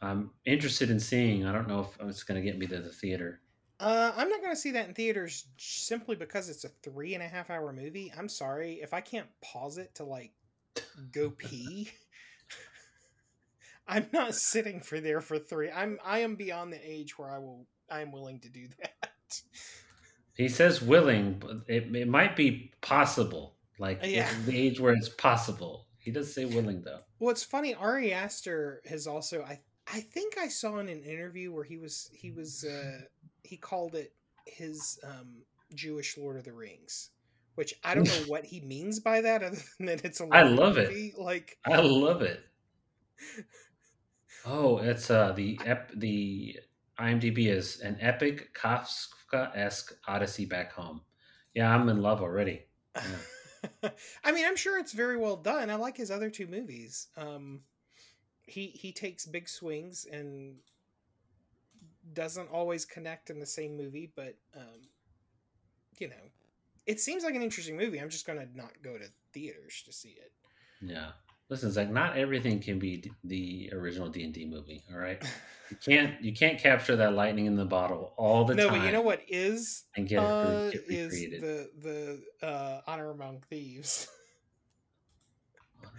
[0.03, 1.45] I'm interested in seeing.
[1.45, 3.39] I don't know if it's going to get me to the theater.
[3.79, 7.23] Uh, I'm not going to see that in theaters simply because it's a three and
[7.23, 8.11] a half hour movie.
[8.17, 10.31] I'm sorry if I can't pause it to like
[11.11, 11.89] go pee.
[13.87, 15.69] I'm not sitting for there for three.
[15.71, 19.41] I'm I am beyond the age where I will I am willing to do that.
[20.35, 23.55] He says willing, but it, it might be possible.
[23.79, 24.29] Like Yeah.
[24.45, 25.87] the age where it's possible.
[25.97, 26.99] He does say willing though.
[27.19, 27.73] Well, it's funny.
[27.73, 29.43] Ari Aster has also.
[29.43, 33.01] I I think I saw in an interview where he was he was uh,
[33.43, 34.13] he called it
[34.45, 35.43] his um,
[35.75, 37.09] Jewish Lord of the Rings,
[37.55, 40.27] which I don't know what he means by that, other than that it's a.
[40.31, 41.17] I love it.
[41.17, 42.41] Like I love it.
[44.45, 46.57] Oh, it's uh the ep the
[46.99, 50.99] IMDb is an epic Kafka esque Odyssey back home.
[51.53, 52.65] Yeah, I'm in love already.
[54.23, 55.69] I mean, I'm sure it's very well done.
[55.69, 57.07] I like his other two movies.
[57.15, 57.61] Um,
[58.45, 60.55] he he takes big swings and
[62.13, 64.81] doesn't always connect in the same movie, but um,
[65.99, 66.15] you know,
[66.85, 67.99] it seems like an interesting movie.
[67.99, 70.31] I'm just gonna not go to theaters to see it.
[70.81, 71.11] Yeah.
[71.49, 74.83] Listen, Zach, not everything can be d- the original D and D movie.
[74.91, 75.21] All right,
[75.69, 78.79] you can't you can't capture that lightning in the bottle all the no, time No,
[78.79, 83.43] but you know what is and get uh, get is the the uh, Honor Among
[83.49, 84.07] Thieves.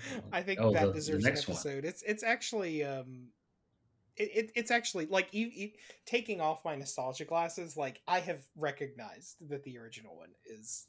[0.32, 1.60] I think Oh, that the- the deserves next an one.
[1.60, 1.84] episode.
[1.84, 3.28] It's it's actually um,
[4.16, 5.70] it, it it's actually like you, you
[6.06, 7.76] taking off my nostalgia glasses.
[7.76, 10.86] Like I have recognized that the original one is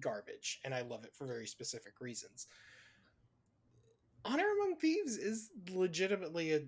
[0.00, 2.46] garbage, and I love it for very specific reasons.
[4.24, 6.60] Honor Among Thieves is legitimately a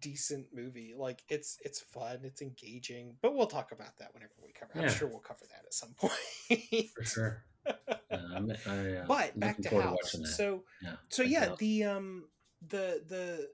[0.00, 0.94] decent movie.
[0.96, 3.16] Like it's it's fun, it's engaging.
[3.22, 4.72] But we'll talk about that whenever we cover.
[4.76, 6.90] I'm sure we'll cover that at some point.
[6.94, 7.44] For sure.
[7.66, 10.16] Uh, but back to House.
[10.36, 10.92] so yeah.
[11.08, 12.24] so yeah, the um
[12.68, 13.48] the the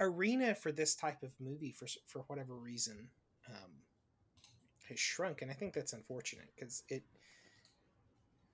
[0.00, 3.08] arena for this type of movie for for whatever reason
[3.48, 3.70] um
[4.88, 7.04] has shrunk and I think that's unfortunate because it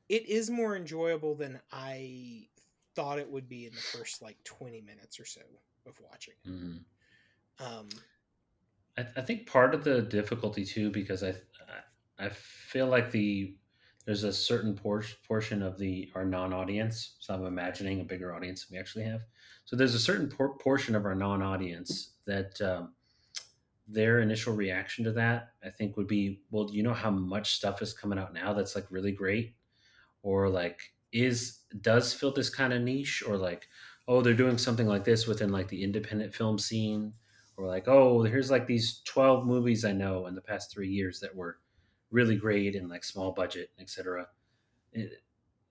[0.09, 2.49] it is more enjoyable than I
[2.95, 5.43] thought it would be in the first like 20 minutes or so
[5.87, 6.35] of watching.
[6.47, 6.81] Mhm.
[7.61, 7.89] Um
[8.97, 11.31] I, I think part of the difficulty too, because I
[12.19, 13.55] I I feel like the
[14.09, 17.17] there's a certain por- portion of the our non-audience.
[17.19, 19.21] So I'm imagining a bigger audience than we actually have.
[19.67, 22.95] So there's a certain por- portion of our non-audience that um,
[23.87, 27.83] their initial reaction to that, I think, would be, well, you know how much stuff
[27.83, 29.55] is coming out now that's like really great,
[30.23, 30.81] or like
[31.13, 33.69] is does fill this kind of niche, or like,
[34.09, 37.13] oh, they're doing something like this within like the independent film scene
[37.59, 41.19] or like oh here's like these 12 movies i know in the past three years
[41.19, 41.59] that were
[42.11, 44.27] really great and like small budget etc
[44.93, 45.23] It-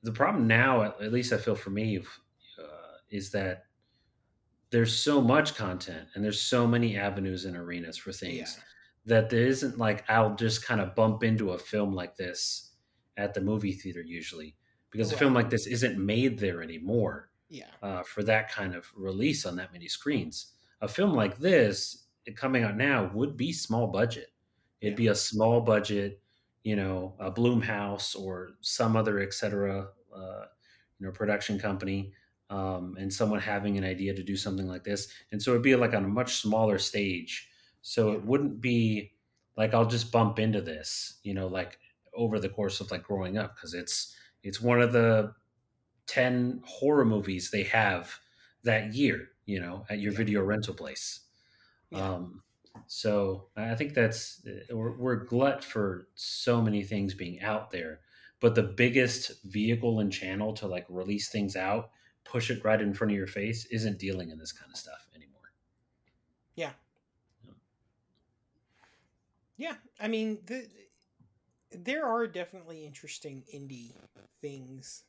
[0.03, 2.63] the problem now at, at least i feel for me uh,
[3.09, 3.63] is that
[4.69, 8.63] there's so much content and there's so many avenues and arenas for things yeah.
[9.05, 12.71] that there isn't like i'll just kind of bump into a film like this
[13.17, 14.55] at the movie theater usually
[14.91, 17.65] because a film like this isn't made there anymore Yeah.
[17.81, 20.53] uh, for that kind of release on that many screens.
[20.81, 24.29] A film like this coming out now would be small budget.
[24.81, 25.03] It'd Yeah.
[25.03, 26.21] be a small budget,
[26.67, 30.45] you know, a Blumhouse or some other et cetera, uh,
[30.99, 32.13] you know, production company,
[32.49, 35.11] um, and someone having an idea to do something like this.
[35.31, 37.49] And so it'd be like on a much smaller stage.
[37.81, 39.13] So it wouldn't be
[39.55, 41.79] like I'll just bump into this, you know, like
[42.13, 45.33] over the course of like growing up because it's it's one of the
[46.07, 48.19] 10 horror movies they have
[48.63, 50.17] that year, you know, at your Yeah.
[50.17, 51.21] video rental place.
[51.89, 52.07] Yeah.
[52.15, 52.43] Um,
[52.87, 58.01] so I think that's eh, we're, we're glut for so many things being out there,
[58.39, 61.89] but the biggest vehicle and channel to like release things out,
[62.23, 65.07] push it right in front of your face, isn't dealing in this kind of stuff
[65.15, 65.51] anymore.
[66.55, 66.71] Yeah.
[67.43, 67.53] Yeah.
[69.57, 70.67] Yeah, I mean, the,
[71.71, 73.93] there are definitely interesting indie
[74.41, 75.03] things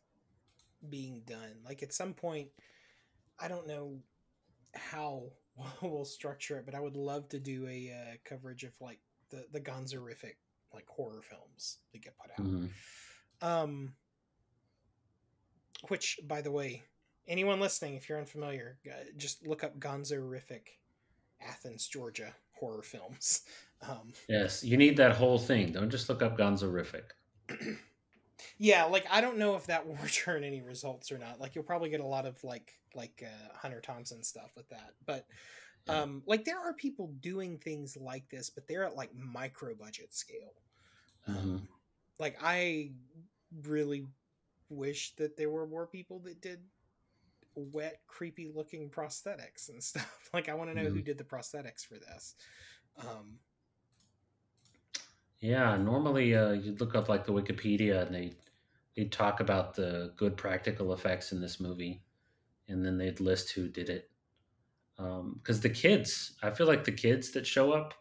[0.88, 1.60] being done.
[1.64, 2.48] Like at some point,
[3.38, 3.98] I don't know
[4.74, 5.30] how
[5.82, 9.46] we'll structure it, but I would love to do a uh, coverage of like the
[9.52, 10.36] the Gonzorific
[10.72, 12.46] like horror films that get put out.
[12.46, 12.70] Mhm.
[13.40, 13.94] Um,
[15.88, 16.82] which, by the way,
[17.26, 20.78] anyone listening, if you're unfamiliar, uh, just look up Gonzorific
[21.40, 23.42] Athens, Georgia horror films.
[23.88, 25.70] Um, Yes, you need that whole thing.
[25.70, 27.12] Don't just look up Gonzorific.
[28.58, 31.40] yeah, like I don't know if that will return any results or not.
[31.40, 34.94] Like you'll probably get a lot of like like uh, Hunter Thompson stuff with that,
[35.04, 35.26] but
[35.86, 36.04] Yeah.
[36.04, 40.14] um, like there are people doing things like this, but they're at like micro budget
[40.14, 40.54] scale.
[41.26, 41.68] Um, Mhm.
[42.18, 42.92] Like I
[43.62, 44.08] really
[44.68, 46.64] wish that there were more people that did
[47.54, 50.30] wet, creepy looking prosthetics and stuff.
[50.32, 51.02] Like I want to know who Mhm.
[51.02, 52.34] did the prosthetics for this.
[52.96, 53.40] Um,
[55.40, 58.32] Yeah, normally uh, you'd look up like the Wikipedia and they
[58.96, 62.02] they'd talk about the good practical effects in this movie,
[62.68, 64.10] and then they'd list who did it.
[64.96, 67.94] Because the kids, I feel like the kids that show up,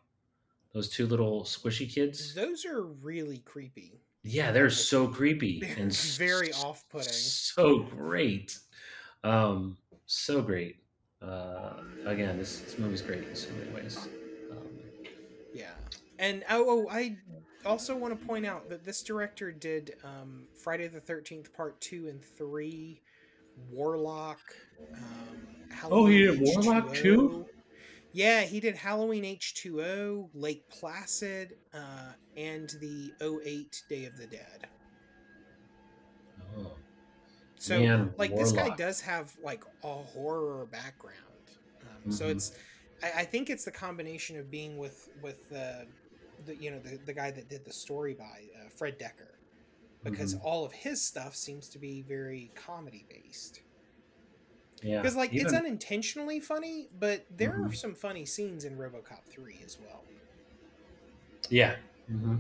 [0.74, 4.02] those two little squishy kids, those are really creepy.
[4.24, 7.12] yeah, they're so creepy They're and very s- off-putting.
[7.14, 8.58] So great,
[9.24, 9.78] um,
[10.08, 10.78] so great.
[11.22, 13.98] Uh, again, this, this movie's great in so many ways.
[16.20, 17.18] And oh, oh I
[17.66, 22.08] also want to point out that this director did um, Friday the Thirteenth Part Two
[22.08, 23.02] and Three,
[23.70, 24.40] Warlock.
[24.96, 25.48] Um,
[25.92, 26.96] Oh, he did Warlock H2O.
[26.96, 27.46] too?
[28.14, 34.18] Yeah, he did Halloween H two O, Lake Placid, uh, and the 08 Day of
[34.18, 34.68] the Dead.
[36.58, 36.74] oh,
[37.60, 41.16] So Man, like this guy does have like a horror background.
[41.84, 42.32] Um, So Mhm.
[42.32, 42.52] it's
[43.04, 45.86] I, I think it's the combination of being with with uh,
[46.48, 49.36] the you know the, the guy that did the story by uh, Fred Dekker
[50.04, 50.42] because Mhm.
[50.44, 53.62] all of his stuff seems to be very comedy based.
[54.82, 55.02] yeah.
[55.02, 57.76] Because like it's unintentionally funny, but there are Mhm.
[57.76, 60.08] some funny scenes in RoboCop three as well.
[61.50, 61.76] yeah.
[62.08, 62.36] hmm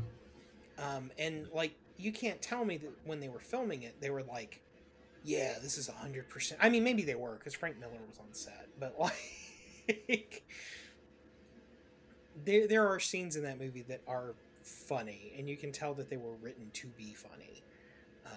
[0.77, 4.23] Um, and like you can't tell me that when they were filming it, they were
[4.23, 4.61] like,
[5.23, 8.33] "Yeah, this is hundred percent." I mean, maybe they were because Frank Miller was on
[8.33, 10.45] set, but like,
[12.45, 14.33] there there are scenes in that movie that are
[14.63, 17.63] funny, and you can tell that they were written to be funny.
[18.25, 18.33] Um,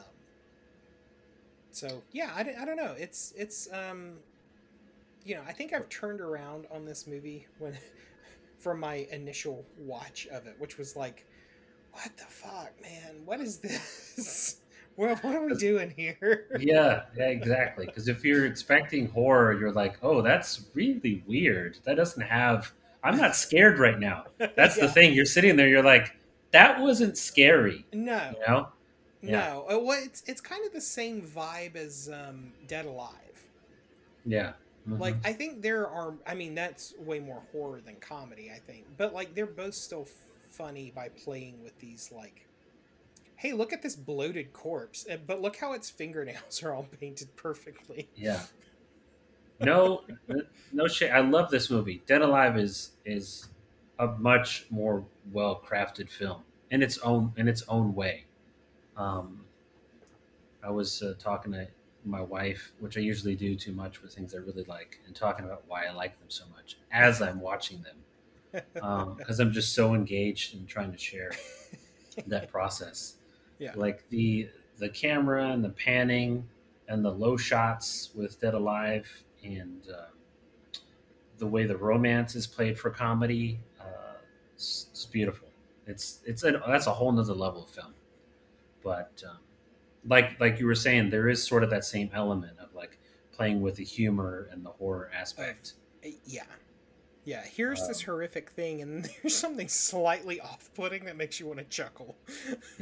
[1.71, 2.95] so yeah, I, don't- I don't know.
[2.99, 4.15] It's it's um,
[5.25, 7.77] you know, I think I've turned around on this movie when
[8.59, 11.27] from my initial watch of it, which was like,
[11.93, 13.23] what the fuck, man?
[13.25, 14.57] What is this?
[14.97, 16.47] What, what are we doing here?
[16.61, 17.87] yeah, yeah, exactly.
[17.87, 21.79] Because if you're expecting horror, you're like, oh, that's really weird.
[21.85, 22.73] That doesn't have.
[23.03, 24.27] I'm not scared right now.
[24.39, 24.87] That's Yeah.
[24.87, 25.13] the thing.
[25.15, 25.69] You're sitting there.
[25.69, 26.17] You're like,
[26.53, 27.87] that wasn't scary.
[27.93, 28.69] No, You know?
[29.23, 29.31] Yeah.
[29.33, 29.67] no.
[29.71, 33.45] Uh, Well, it's it's kind of the same vibe as um, Dead Alive.
[34.25, 34.53] Yeah.
[34.89, 34.99] Mhm.
[34.99, 36.15] Like I think there are.
[36.27, 38.51] I mean, that's way more horror than comedy.
[38.55, 40.07] I think, but like they're both still
[40.51, 42.47] funny by playing with these like.
[43.37, 48.09] Hey, look at this bloated corpse, but look how its fingernails are all painted perfectly.
[48.15, 48.41] Yeah.
[49.61, 50.05] No,
[50.73, 51.11] no shit.
[51.13, 52.03] I love this movie.
[52.07, 53.49] Dead Alive is is
[53.99, 58.25] a much more well crafted film in its own in its own way.
[58.97, 59.45] Um,
[60.63, 61.69] I was uh, talking to
[62.05, 65.45] my wife, which I usually do too much with things I really like, and talking
[65.45, 68.63] about why I like them so much as I'm watching them,
[69.19, 71.33] because I'm just so engaged in trying to share
[72.27, 73.17] that process.
[73.61, 73.73] Yeah.
[73.77, 76.49] Like the the camera and the panning
[76.89, 79.07] and the low shots with Dead Alive
[79.45, 80.05] and um,
[81.39, 83.85] the way the romance is played for comedy, uh,
[84.55, 85.49] it's, it's beautiful.
[85.87, 87.95] It's it's a, that's a whole nother level of film.
[88.83, 89.39] But um,
[90.07, 92.99] like like you were saying, there is sort of that same element of like
[93.33, 95.75] playing with the humor and the horror aspect.
[96.05, 96.45] Uh, Yeah.
[97.27, 101.47] Yeah, here's this Um, horrific thing, and there's something slightly off putting that makes you
[101.47, 102.17] want to chuckle.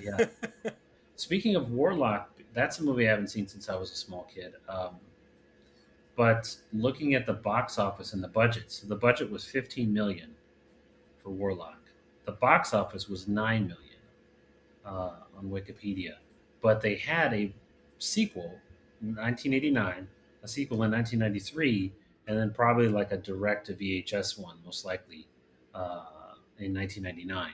[0.01, 0.27] Yeah.
[1.17, 4.55] Speaking of Warlock, that's a movie I haven't seen since I was a small kid.
[4.69, 4.95] Um,
[6.19, 10.35] but looking at the box office and the budget, so the budget was 15 million
[11.23, 11.79] for Warlock.
[12.27, 14.01] The box office was 9 million
[14.85, 16.15] uh, on Wikipedia.
[16.61, 17.55] But they had a
[17.99, 18.59] sequel
[19.01, 20.09] in 1989,
[20.43, 21.93] a sequel in 1993,
[22.27, 25.29] and then probably like a direct to VHS one, most likely,
[25.73, 27.53] uh, in 1999.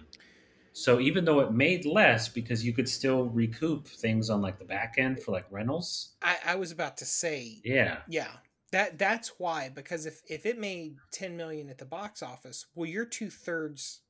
[0.73, 4.65] So even though it made less because you could still recoup things on like the
[4.65, 6.15] back end for like rentals.
[6.23, 7.99] I, I was about to say, Yeah.
[8.09, 8.28] yeah,
[8.75, 12.89] that that's why because if if it made 10 million at the box office, well,
[12.91, 14.01] you're two thirds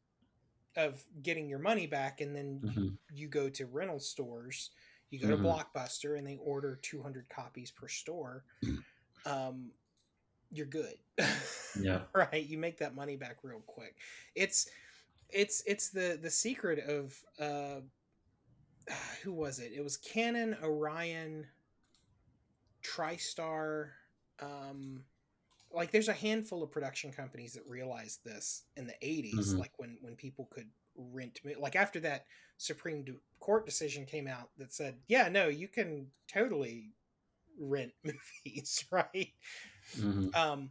[0.77, 2.99] of getting your money back, and then you, Mhm.
[3.13, 4.71] you go to rental stores,
[5.11, 5.45] you go to Mhm.
[5.45, 8.45] Blockbuster, and they order 200 copies per store.
[9.27, 9.73] Um,
[10.51, 10.99] you're good.
[11.81, 12.07] Yeah.
[12.15, 13.97] right you make that money back real quick
[14.35, 14.69] it's
[15.31, 17.81] it's it's the the secret of uh
[19.23, 21.47] who was it it was Cannon orion
[22.83, 23.91] tristar
[24.41, 25.05] um
[25.73, 29.59] like there's a handful of production companies that realized this in the 80s Mhm.
[29.59, 33.05] like when when people could rent like after that supreme
[33.41, 36.93] court decision came out that said yeah no you can totally
[37.59, 39.33] rent movies right
[39.97, 40.35] Mhm.
[40.37, 40.71] um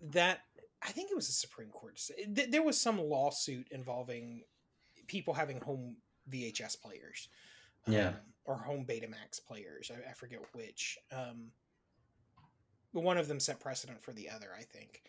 [0.00, 0.40] that
[0.82, 1.98] i think it was a supreme court
[2.34, 4.42] th- there was some lawsuit involving
[5.06, 5.96] people having home
[6.30, 7.28] vhs players
[7.86, 8.08] Yeah.
[8.08, 8.14] um,
[8.44, 11.50] or home betamax players I, I forget which um
[13.02, 15.02] one of them set precedent for the other i think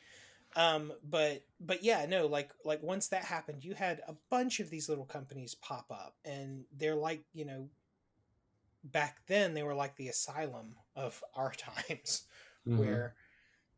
[0.56, 4.70] um but but yeah no like like once that happened you had a bunch of
[4.70, 7.68] these little companies pop up and they're like you know
[8.84, 12.24] back then they were like the asylum of our times
[12.68, 12.78] Mhm.
[12.78, 13.16] where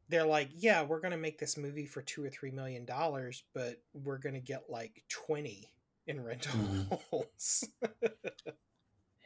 [0.10, 3.82] they're like, yeah, we're gonna make this movie for two or three million dollars, but
[3.94, 5.70] we're gonna get like twenty
[6.06, 7.66] in rentals.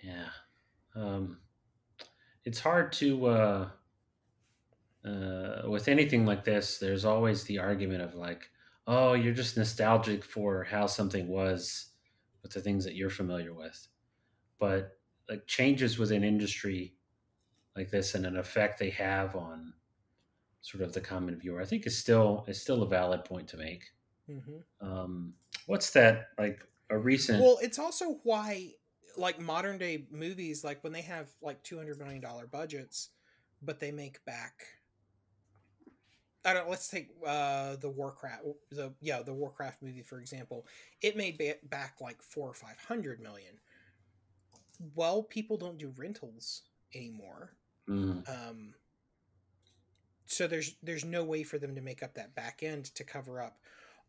[0.02, 0.30] Yeah.
[0.96, 1.38] Um,
[2.44, 3.70] it's hard to, uh,
[5.06, 8.50] uh, with anything like this, there's always the argument of like,
[8.88, 11.92] oh, you're just nostalgic for how something was
[12.44, 13.88] with the things that you're familiar with.
[14.60, 14.98] But
[15.30, 16.96] like changes within industry
[17.76, 19.74] like this and an effect they have on
[20.62, 23.58] sort of the common viewer, I think is still is still a valid point to
[23.58, 23.84] make.
[24.28, 25.34] hmm Um,
[25.66, 27.42] what's that like a recent?
[27.42, 28.74] Well, it's also why
[29.18, 33.10] like modern day movies, like when they have like two hundred million dollar budgets,
[33.62, 34.66] but they make back.
[36.44, 36.70] I don't.
[36.70, 38.44] Let's take uh, the Warcraft.
[38.72, 40.66] The yeah, the Warcraft movie for example.
[41.02, 43.60] It made ba- back like four or five hundred million.
[44.96, 46.64] Well, people don't do rentals
[46.96, 47.52] anymore.
[47.88, 48.28] Mhm.
[48.30, 48.74] um,
[50.26, 53.42] so there's there's no way for them to make up that back end to cover
[53.42, 53.58] up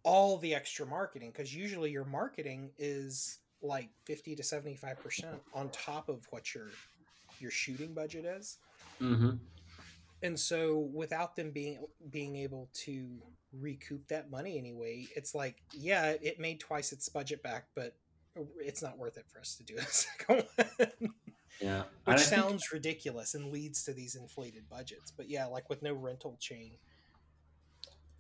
[0.05, 5.69] all the extra marketing because usually your marketing is like 50 to 75 percent on
[5.71, 6.69] top of what your
[7.41, 8.59] your shooting budget is
[9.01, 9.39] Mhm.
[10.23, 11.79] And so without them being
[12.11, 13.09] being able to
[13.61, 17.95] recoup that money anyway it's like yeah it made twice its budget back but
[18.59, 21.13] it's not worth it for us to do a second one
[21.61, 25.11] Yeah, which sounds think, ridiculous and leads to these inflated budgets.
[25.11, 26.73] But yeah, like with no rental chain,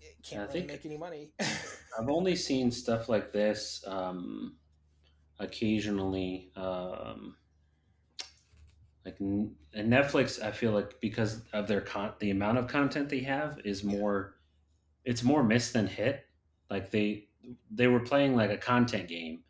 [0.01, 1.31] it can't really make any money.
[1.41, 4.57] I've only seen stuff like this um,
[5.39, 6.51] occasionally.
[6.57, 7.37] Um,
[9.05, 13.21] like and Netflix, I feel like because of their con, the amount of content they
[13.21, 14.37] have is more,
[15.05, 16.27] it's more miss than hit.
[16.71, 17.29] Like they
[17.71, 19.41] they were playing like a content game,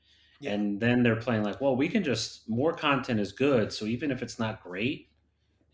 [0.41, 0.53] yeah.
[0.53, 3.73] and then they're playing like, well, we can just more content is good.
[3.73, 5.11] So even if it's not great,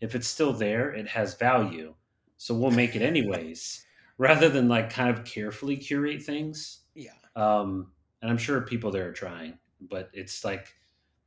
[0.01, 1.93] if it's still there, it has value.
[2.37, 3.85] So we'll make it anyways,
[4.17, 6.81] rather than like kind of carefully curate things.
[6.95, 7.11] Yeah.
[7.35, 7.91] Um,
[8.21, 10.67] and I'm sure people there are trying, but it's like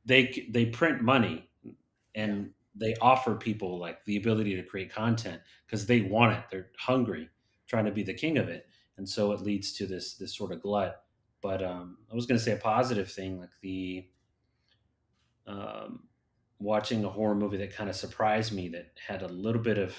[0.05, 1.49] they they print money
[2.15, 6.43] and they offer people like the ability to create content because they want it.
[6.51, 7.29] They're hungry
[7.67, 8.67] trying to be the king of it.
[8.97, 11.01] And so it leads to this this sort of glut.
[11.41, 14.07] But um, i was going to say a positive thing like the
[15.45, 16.03] um,
[16.59, 19.93] watching a horror movie that kind of surprised me that had a little bit of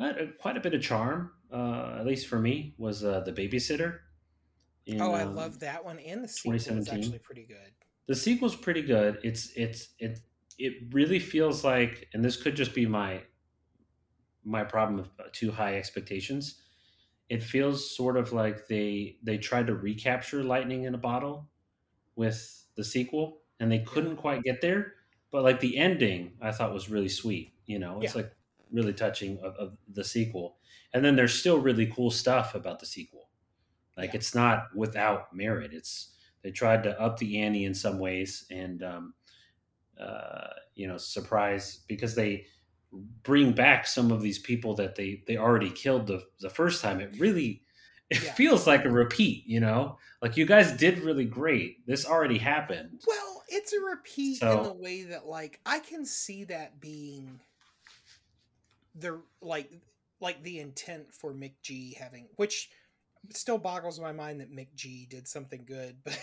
[0.00, 3.98] a, quite a bit of charm uh, at least for me was uh, the babysitter
[4.86, 7.72] in, oh i um, love that one and the sequel is actually pretty good.
[8.08, 9.18] The sequel's pretty good.
[9.22, 10.20] It's it's it
[10.58, 13.22] it really feels like, and this could just be my
[14.44, 16.62] my problem of too high expectations.
[17.28, 21.48] It feels sort of like they they tried to recapture lightning in a bottle
[22.16, 24.94] with the sequel, and they couldn't quite get there.
[25.30, 27.52] But like the ending, I thought was really sweet.
[27.66, 28.22] You know, it's yeah.
[28.22, 28.32] like
[28.72, 30.56] really touching of, of, the sequel,
[30.92, 33.28] and then there's still really cool stuff about the sequel.
[33.96, 34.16] Like yeah.
[34.16, 35.72] it's not without merit.
[35.72, 39.14] It's they tried to up the ante in some ways, and um,
[40.00, 42.46] uh, you know surprise because they
[43.22, 47.00] bring back some of these people that they they already killed the the first time.
[47.00, 47.62] It really
[48.10, 48.32] it yeah.
[48.34, 49.44] feels like a repeat.
[49.46, 51.86] You know, like you guys did really great.
[51.86, 53.02] This already happened.
[53.06, 57.40] Well, it's a repeat so, in the way that like I can see that being
[58.94, 59.70] the like
[60.20, 62.70] like the intent for McG having which
[63.30, 66.18] still boggles my mind that McG did something good, but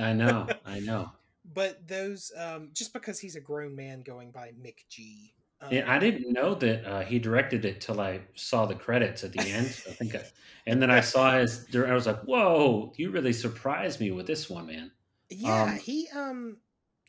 [0.00, 1.12] I know, I know
[1.44, 5.32] but those um, just because he's a grown man going by McG.
[5.60, 9.22] Um, yeah, I didn't know that uh, he directed it till I saw the credits
[9.22, 9.66] at the end.
[9.66, 10.24] I think, I,
[10.66, 11.66] and then I saw his.
[11.74, 14.90] I was like, "Whoa, you really surprised me with this one, man."
[15.30, 16.56] Yeah, um, he um,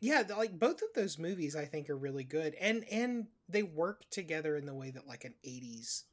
[0.01, 4.03] yeah, like both of those movies, I think are really good, and and they work
[4.09, 6.03] together in the way that like an '80s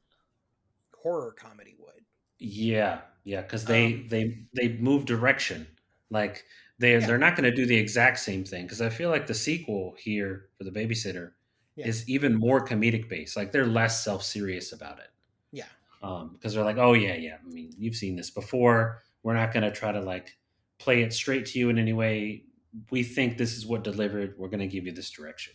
[1.03, 2.05] horror comedy would.
[2.39, 5.67] Yeah, yeah, because they um, they they move direction.
[6.11, 6.45] Like
[6.81, 7.07] they yeah.
[7.07, 9.95] they're not going to do the exact same thing because I feel like the sequel
[9.99, 11.33] here for the babysitter
[11.77, 11.87] yeah.
[11.87, 13.37] is even more comedic based.
[13.37, 15.09] Like they're less self serious about it.
[15.53, 15.65] Yeah.
[16.03, 17.37] Um, because they're like, oh yeah, yeah.
[17.47, 19.03] I mean, you've seen this before.
[19.23, 20.39] We're not going to try to like
[20.79, 22.45] play it straight to you in any way.
[22.91, 24.35] We think this is what delivered.
[24.39, 25.53] We're going to give you this direction.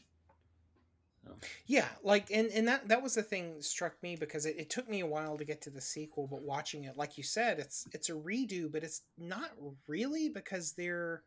[1.66, 4.90] Yeah, like and and that that was the thing struck me because it, it took
[4.90, 7.88] me a while to get to the sequel, but watching it, like you said, it's
[7.92, 9.52] it's a redo, but it's not
[9.88, 11.24] really because they're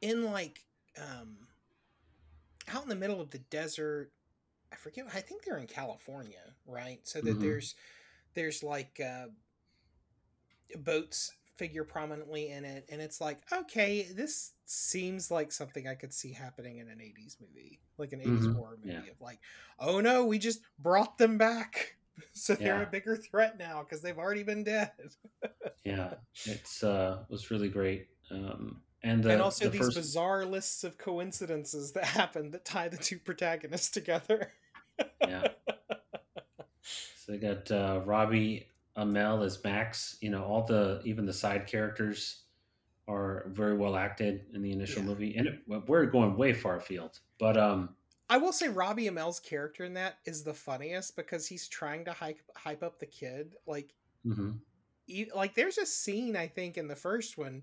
[0.00, 0.64] in like
[0.98, 1.36] um
[2.72, 4.10] out in the middle of the desert.
[4.72, 5.06] I forget.
[5.12, 7.00] I think they're in California, right?
[7.02, 7.40] So that mm-hmm.
[7.40, 7.74] there's
[8.34, 9.26] there's like uh,
[10.78, 16.10] boats figure prominently in it and it's like okay this seems like something i could
[16.10, 18.52] see happening in an 80s movie like an 80s mm-hmm.
[18.54, 19.10] horror movie yeah.
[19.10, 19.38] of like
[19.78, 21.96] oh no we just brought them back.
[22.34, 24.90] So they're a bigger threat now because they've already been dead.
[25.84, 26.14] Yeah
[26.44, 29.96] it's uh was really great um and, the, and also the these first...
[29.96, 34.52] bizarre lists of coincidences that happen that tie the two protagonists together.
[35.26, 35.48] Yeah.
[36.82, 40.16] So they got uh robbie Amell as Max.
[40.20, 42.42] You know, all the even the side characters
[43.08, 45.08] are very well acted in the initial yeah.
[45.08, 47.18] movie, and it, we're going way far afield.
[47.38, 47.90] But um,
[48.28, 52.12] I will say Robbie Amell's character in that is the funniest because he's trying to
[52.12, 53.56] hype hype up the kid.
[53.66, 53.92] Like,
[54.24, 54.52] mm-hmm.
[55.06, 57.62] he, like there's a scene I think in the first one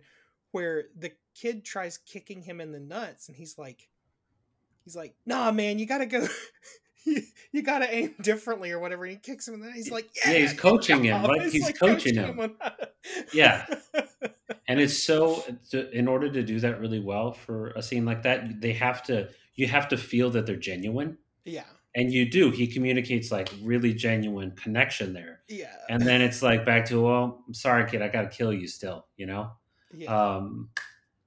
[0.52, 3.88] where the kid tries kicking him in the nuts, and he's like,
[4.84, 6.28] he's like, "Nah, man, you gotta go."
[7.52, 9.06] you, got to aim differently or whatever.
[9.06, 11.64] And he kicks him, and then he's like, yeah, yeah he's coaching him, like he's
[11.64, 12.56] like coaching, coaching, him.
[13.34, 13.66] yeah,
[14.68, 15.44] and it's so
[15.94, 19.30] in order to do that really well for a scene like that, they have to
[19.58, 21.18] you have to feel that they're genuine.
[21.44, 21.66] Yeah.
[21.96, 22.52] And you do.
[22.52, 25.42] He communicates like really genuine connection there.
[25.50, 25.74] Yeah.
[25.90, 29.08] And then it's like back to, well, I'm sorry, kid, I gotta kill you still,
[29.18, 29.52] you know?
[29.92, 30.16] Yeah.
[30.16, 30.70] Um,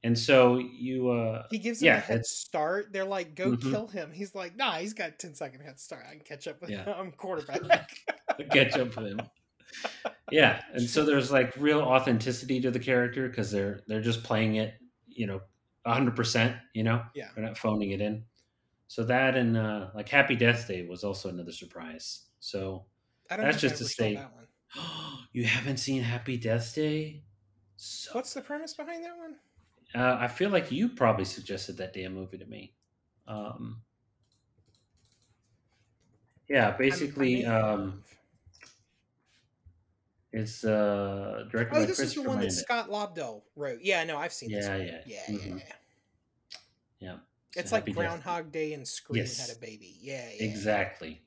[0.03, 2.93] and so you uh He gives him yeah, a head start.
[2.93, 3.71] They're like, go mm-hmm.
[3.71, 4.11] kill him.
[4.13, 6.05] He's like, nah, he's got 10 second head start.
[6.09, 6.85] I can catch up with yeah.
[6.85, 6.95] him.
[6.99, 7.91] I'm quarterback.
[8.51, 9.21] catch up with him.
[10.31, 10.63] Yeah.
[10.73, 14.75] And so there's like real authenticity to the character because they're they're just playing it,
[15.07, 15.41] you know,
[15.87, 17.03] hundred percent, you know?
[17.15, 17.29] Yeah.
[17.35, 18.25] They're not phoning it in.
[18.89, 22.23] So that and uh, like Happy Death Day was also another surprise.
[22.41, 22.87] So
[23.31, 24.47] I don't that's just to say, that one.
[25.33, 27.23] you haven't seen Happy Death Day.
[27.77, 29.37] So What's the premise behind that one?
[29.95, 32.77] Uh, I feel like you probably suggested that damn movie to me.
[33.27, 33.83] Um,
[36.49, 38.03] yeah, basically, um,
[40.33, 43.81] it's uh, directed Oh, by this is the one that Scott Lobdell wrote.
[43.83, 44.85] Yeah, no, I've seen this Yeah, one.
[44.85, 45.05] yeah.
[45.05, 45.59] yeah, Mhm.
[45.59, 45.77] yeah,
[47.01, 47.19] yeah.
[47.51, 49.37] So It's like Death Groundhog Day and Scream Yes.
[49.37, 49.97] had a baby.
[50.01, 50.47] Yeah, yeah.
[50.47, 51.27] Exactly,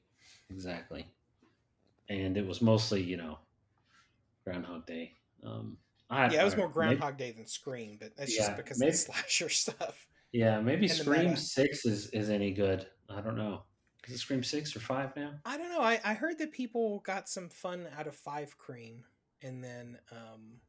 [0.49, 1.07] exactly.
[2.09, 3.39] And it was mostly, you know,
[4.45, 5.17] Groundhog Day.
[5.43, 5.79] Um,
[6.13, 8.89] I, Yeah, it was more Groundhog Day than Scream, but that's Yeah, just because maybe-
[8.91, 10.07] of the slasher stuff.
[10.31, 11.35] yeah, maybe and Scream.
[11.35, 12.87] Six is is any good.
[13.09, 13.63] I don't know.
[14.07, 15.33] Is it Scream Six or Five now?
[15.45, 15.79] I don't know.
[15.81, 19.03] I, I heard that people got some fun out of Five Cream,
[19.41, 20.59] and then um,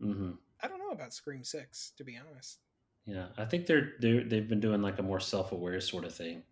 [0.00, 0.30] hmm
[0.62, 2.60] I don't know about Scream Six, to be honest.
[3.06, 6.14] Yeah, I think they're they they've been doing like a more self aware sort of
[6.14, 6.42] thing.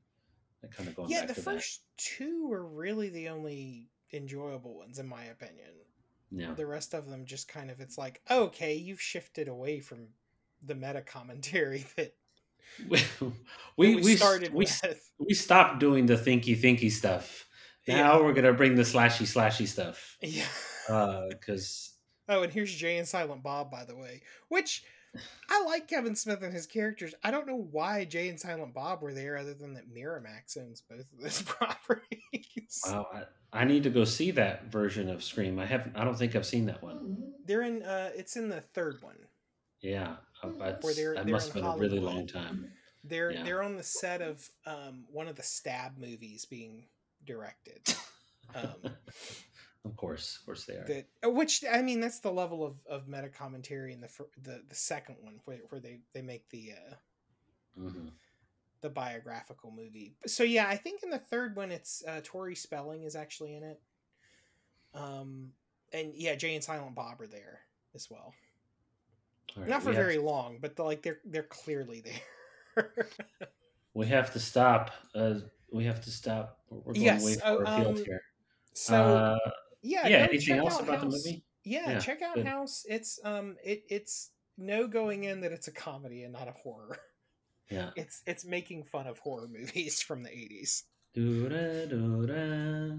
[0.62, 4.76] Like kind of going yeah, back the to first two were really the only enjoyable
[4.78, 5.70] ones, in my opinion.
[6.36, 6.42] That.
[6.42, 10.08] Yeah, The rest of them just kind of it's like, okay, you've shifted away from
[10.64, 12.14] the meta commentary that
[12.88, 13.02] we
[13.76, 15.10] we, we we started we, with.
[15.18, 17.46] we stopped doing the thinky thinky stuff.
[17.88, 18.24] Now Yeah.
[18.24, 20.16] we're gonna bring the slashy slashy stuff.
[20.22, 20.44] Yeah.
[20.88, 21.90] Uh, because
[22.28, 24.84] Oh, and here's Jay and Silent Bob, by the way, which
[25.50, 27.14] I like Kevin Smith and his characters.
[27.22, 30.80] I don't know why Jay and Silent Bob were there, other than that Miramax owns
[30.80, 32.80] both of those properties.
[32.86, 33.22] wow, I,
[33.52, 35.58] I need to go see that version of Scream.
[35.58, 35.96] I haven't.
[35.96, 37.32] I don't think I've seen that one.
[37.44, 37.82] They're in.
[37.82, 39.16] Uh, it's in the third one.
[39.80, 42.70] Yeah, uh, that's, Where they're- that they're must have in been a really long time.
[43.04, 43.42] They're Yeah.
[43.42, 46.86] they're on the set of um, one of the Stab movies being
[47.24, 47.80] directed.
[48.54, 48.92] Um,
[49.86, 50.84] of course, of course they are.
[50.84, 54.28] that uh, which I mean that's the level of, of meta commentary in the fir-
[54.42, 56.94] the the second one where, where they they make the uh,
[57.80, 58.08] hmm
[58.82, 60.16] the biographical movie.
[60.26, 63.62] So yeah, I think in the third one it's uh, Tori Spelling is actually in
[63.62, 63.80] it.
[64.94, 65.50] Um,
[65.92, 67.60] and yeah, Jay and Silent Bob are there
[67.94, 68.34] as well.
[69.56, 72.02] Right, Not for we very long, but the, like they're they're clearly
[72.76, 72.92] there.
[73.94, 74.90] We have to stop.
[75.14, 75.34] Uh,
[75.70, 76.60] we have to stop.
[76.70, 78.22] We're going Yes, way far afield um, here.
[78.72, 79.38] so uh,
[79.82, 80.16] yeah, yeah.
[80.30, 81.44] Anything else out about the movie?
[81.64, 82.46] Yeah, Yeah, check out good.
[82.46, 82.86] House.
[82.88, 86.98] It's um it it's no going in that it's a comedy and not a horror.
[87.70, 87.90] Yeah.
[87.96, 90.82] It's it's making fun of horror movies from the 80s.
[91.14, 92.96] Doo-da, doo-da.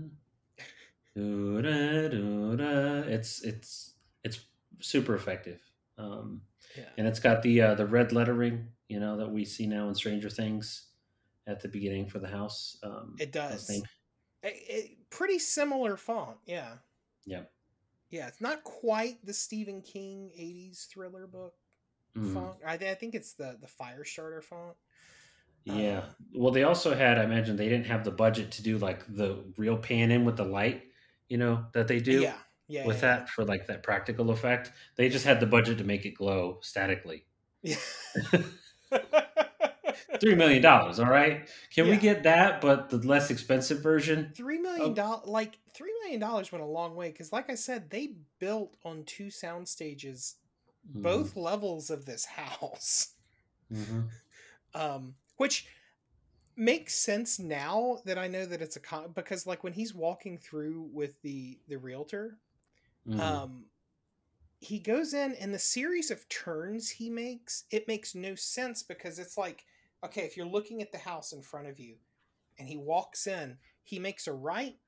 [1.16, 3.08] Doo-da, doo-da.
[3.08, 4.40] It's it's it's
[4.80, 5.60] super effective.
[5.98, 6.42] Um,
[6.76, 6.90] Yeah.
[6.98, 9.96] and it's got the uh, the red lettering, you know, that we see now in
[9.96, 10.88] Stranger Things
[11.46, 12.78] at the beginning for the house.
[12.84, 13.70] Um, It does.
[13.70, 13.84] It,
[14.44, 16.78] it- pretty similar font, yeah.
[17.26, 17.44] Yeah.
[18.10, 21.54] Yeah, it's not quite the Stephen King 80s thriller book
[22.18, 22.34] Mhm.
[22.34, 22.58] font.
[22.66, 24.76] I, I think it's the the Firestarter font.
[25.66, 26.00] Yeah.
[26.00, 27.18] Uh, Well, they also had.
[27.18, 30.38] I imagine they didn't have the budget to do like the real pan in with
[30.38, 30.84] the light,
[31.30, 32.38] you know, that they do yeah.
[32.68, 32.86] Yeah.
[32.86, 34.72] with yeah, that for like that practical effect.
[34.98, 37.26] They just had the budget to make it glow statically.
[37.62, 37.78] Yeah.
[40.20, 41.00] Three million dollars.
[41.00, 41.50] All right.
[41.74, 44.32] Can we get that, but the less expensive version?
[44.36, 47.90] Three million dollars, like three million dollars, went a long way because, like I said,
[47.90, 50.36] they built on two sound stages
[50.96, 51.28] Mm-hmm.
[51.28, 53.16] both levels of this house.
[53.70, 54.10] Mhm.
[54.74, 55.68] um, which
[56.56, 60.38] makes sense now that I know that it's a con because like when he's walking
[60.38, 62.40] through with the the realtor,
[63.06, 63.44] Mhm.
[63.44, 63.66] um,
[64.62, 69.20] he goes in and the series of turns he makes it makes no sense because
[69.20, 69.66] it's like
[70.04, 71.98] okay if you're looking at the house in front of you
[72.60, 74.80] and he walks in he makes a right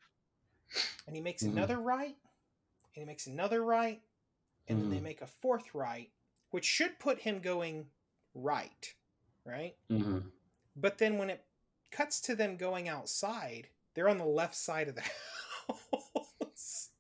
[1.08, 1.46] and he makes Mhm.
[1.46, 2.18] another right
[2.96, 4.02] and he makes another right
[4.68, 5.04] and then they Mhm.
[5.04, 6.12] make a fourth right
[6.52, 7.90] which should put him going
[8.34, 8.96] right
[9.46, 10.32] right Mhm.
[10.76, 11.46] but then when it
[11.92, 15.02] cuts to them going outside, they're on the left side of the
[15.68, 16.92] house.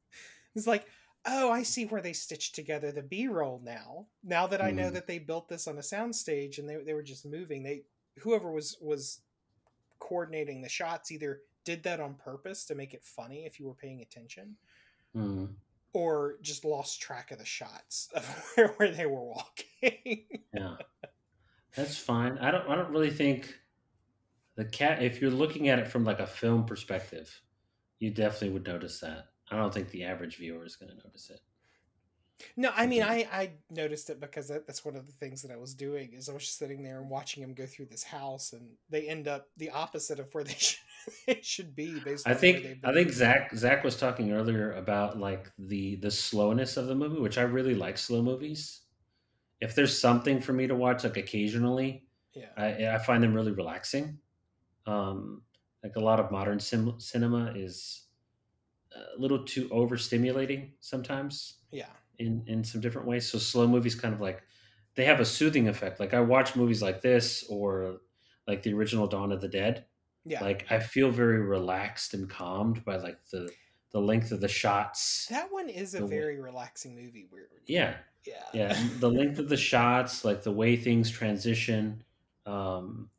[0.55, 0.87] it's like,
[1.25, 4.07] oh, I see where they stitched together the B roll now.
[4.23, 4.93] Now that I know Mhm.
[4.93, 7.85] that they built this on a soundstage and they, they were just moving, they
[8.19, 9.21] whoever was was
[9.99, 13.73] coordinating the shots either did that on purpose to make it funny if you were
[13.75, 14.57] paying attention,
[15.15, 15.55] Mhm.
[15.95, 20.25] Or just lost track of the shots of where, where they were walking.
[20.53, 20.75] Yeah.
[21.75, 22.37] That's fine.
[22.37, 22.69] I don't.
[22.69, 23.53] I don't really think
[24.55, 25.03] the cat.
[25.03, 27.41] If you're looking at it from like a film perspective,
[27.99, 29.27] you definitely would notice that.
[29.51, 31.39] I don't think the average viewer is going to notice it.
[32.57, 35.51] No, I mean, I I noticed it because that, that's one of the things that
[35.51, 38.03] I was doing is I was just sitting there and watching him go through this
[38.03, 40.79] house, and they end up the opposite of where they should,
[41.27, 42.27] they should be based.
[42.27, 46.77] I on think I think Zach Zach was talking earlier about like the the slowness
[46.77, 48.81] of the movie, which I really like slow movies.
[49.61, 52.03] If there's something for me to watch like occasionally,
[52.33, 54.19] yeah, I, I find them really relaxing.
[54.87, 55.41] um,
[55.83, 58.07] like a lot of modern sim- cinema is
[58.95, 61.85] a little too overstimulating sometimes Yeah.
[62.19, 63.29] In in some different ways.
[63.29, 64.43] So slow movies kind of like
[64.95, 65.99] they have a soothing effect.
[65.99, 67.97] Like I watch movies like this or
[68.47, 69.85] like the original Dawn of the Dead.
[70.25, 70.41] Yeah.
[70.43, 73.49] Like I feel very relaxed and calmed by like the
[73.91, 75.27] the length of the shots.
[75.29, 77.27] that one is a the very relaxing movie.
[77.31, 77.47] Weird.
[77.65, 78.43] Yeah, Yeah.
[78.53, 82.03] yeah, the length of the shots, like the way things transition.
[82.45, 83.09] Um,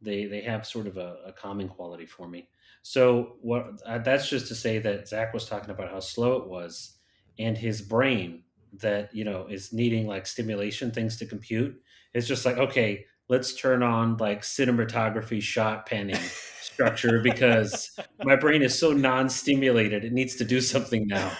[0.00, 2.48] they they have sort of a, a calming quality for me.
[2.82, 6.48] So what uh, that's just to say that Zach was talking about how slow it
[6.48, 6.95] was,
[7.38, 8.42] and his brain
[8.74, 11.80] that you know is needing like stimulation things to compute.
[12.14, 16.20] It's just like okay, let's turn on like cinematography shot panning
[16.60, 20.04] structure because my brain is so non-stimulated.
[20.04, 21.32] It needs to do something now.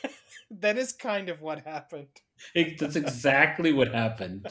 [0.50, 2.08] that is kind of what happened.
[2.54, 4.46] It- that's exactly what happened.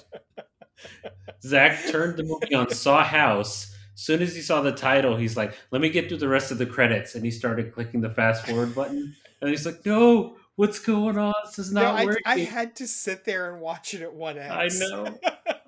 [1.44, 3.76] Zach turned the movie on, saw House.
[3.94, 6.52] As soon as he saw the title, he's like, "Let me get through the rest
[6.52, 9.14] of the credits," and he started clicking the fast forward button.
[9.42, 11.34] And he's like, "No, what's going on?
[11.46, 14.38] This is not I, working." I had to sit there and watch it at one
[14.38, 14.82] X.
[14.82, 15.20] I know.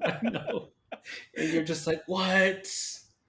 [0.03, 0.69] I know.
[1.35, 2.67] And you're just like, "What?"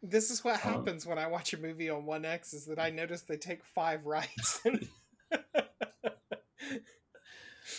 [0.07, 2.53] This is what Um, happens when I watch a movie on One X.
[2.53, 4.61] Is that I notice they take five rights.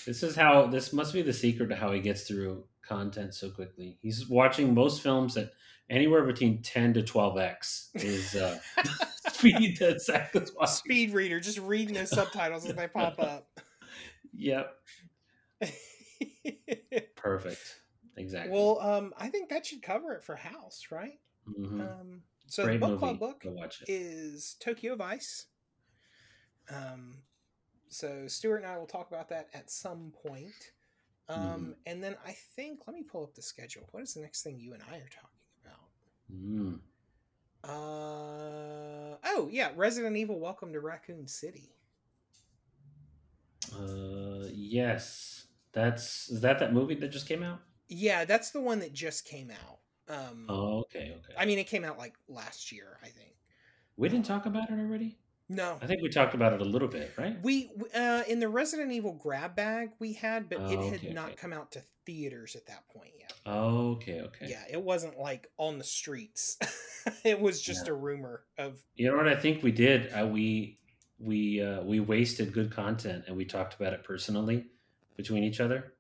[0.06, 0.68] This is how.
[0.68, 3.98] This must be the secret to how he gets through content so quickly.
[4.02, 5.52] He's watching most films at
[5.90, 8.60] anywhere between ten to twelve x is uh,
[9.32, 10.76] speed that Zach is watching.
[10.76, 13.48] Speed reader, just reading those subtitles as they pop up.
[14.38, 14.76] Yep.
[17.16, 17.82] Perfect.
[18.18, 18.52] Exactly.
[18.54, 21.20] well, um, I think that should cover it for House, right?
[21.48, 21.82] Mhm.
[21.82, 23.90] Um, so Great the book club book Go watch it.
[23.92, 25.48] is Tokyo Vice.
[26.70, 27.16] Um,
[27.90, 30.72] so Stuart and I will talk about that at some point.
[31.28, 31.72] Um, Mm-hmm.
[31.88, 33.88] and then I think let me pull up the schedule.
[33.92, 35.90] What is the next thing you and I are talking about?
[36.32, 36.80] Mm.
[37.64, 41.72] Uh oh yeah, Resident Evil: Welcome to Raccoon City.
[43.80, 45.48] Uh, yes.
[45.74, 47.60] That's is that that movie that just came out?
[47.88, 49.80] Yeah, that's the one that just came out.
[50.08, 51.34] Um, Oh, okay, okay.
[51.38, 53.34] I mean, it came out like last year, I think.
[53.98, 55.18] we didn't talk about it already.
[55.50, 57.40] No, I think we talked about it a little bit, right?
[57.44, 61.14] we uh, in the Resident Evil grab bag we had, but it Oh, had okay,
[61.14, 61.36] not okay.
[61.36, 63.34] come out to theaters at that point yet.
[63.46, 64.48] Oh, okay, okay.
[64.50, 66.58] Yeah, it wasn't like on the streets.
[67.24, 67.94] it was just Yeah.
[67.94, 70.12] a rumor of You know what I think we did?
[70.12, 70.80] Uh, we
[71.20, 74.66] we uh, we wasted good content and we talked about it personally
[75.18, 75.94] between each other.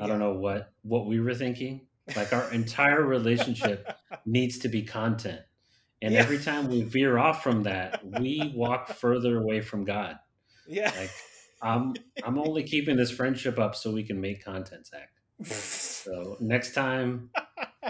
[0.00, 1.86] I don't know what what we were thinking.
[2.16, 3.88] Like our entire relationship
[4.26, 5.40] needs to be content.
[6.00, 6.20] And Yeah.
[6.20, 10.18] every time we veer off from that, we walk further away from God.
[10.66, 10.92] yeah.
[10.96, 11.10] Like
[11.62, 11.94] I'm
[12.24, 15.10] I'm only keeping this friendship up so we can make content, Zach.
[16.02, 17.30] So next time,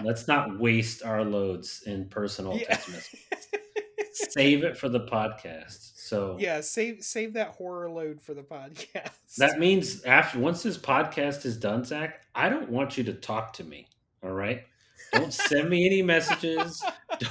[0.03, 2.65] let's not waste our loads in personal Yeah.
[2.67, 3.19] text messages.
[4.13, 5.91] Save it for the podcast.
[5.95, 9.35] So yeah, save save that horror load for the podcast.
[9.37, 13.53] that means after once this podcast is done, Zach, I don't want you to talk
[13.53, 13.87] to me.
[14.23, 14.63] All right.
[15.11, 16.83] Don't send me any messages.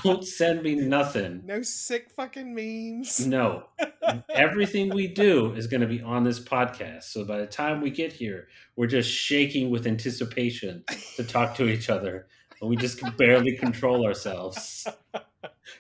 [0.05, 1.43] Don't send me nothing.
[1.45, 3.27] no sick fucking memes.
[3.27, 3.65] No.
[4.31, 7.05] Everything we do is going to be on this podcast.
[7.05, 10.85] So by the time we get here, we're just shaking with anticipation
[11.17, 12.27] to talk to each other.
[12.61, 14.87] And we just can barely control ourselves.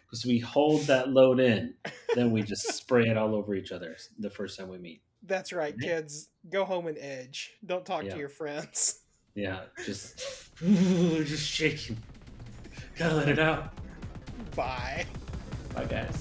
[0.05, 1.74] Because we hold that load in,
[2.14, 5.02] then we just spray it all over each other the first time we meet.
[5.24, 6.28] That's right, kids.
[6.51, 7.52] Go home and edge.
[7.64, 8.12] Don't talk Yeah.
[8.12, 8.98] to your friends.
[9.35, 10.19] Yeah, just
[10.60, 11.97] just shaking.
[12.98, 13.73] Gotta let it out.
[14.55, 15.06] Bye.
[15.74, 16.19] Bye guys.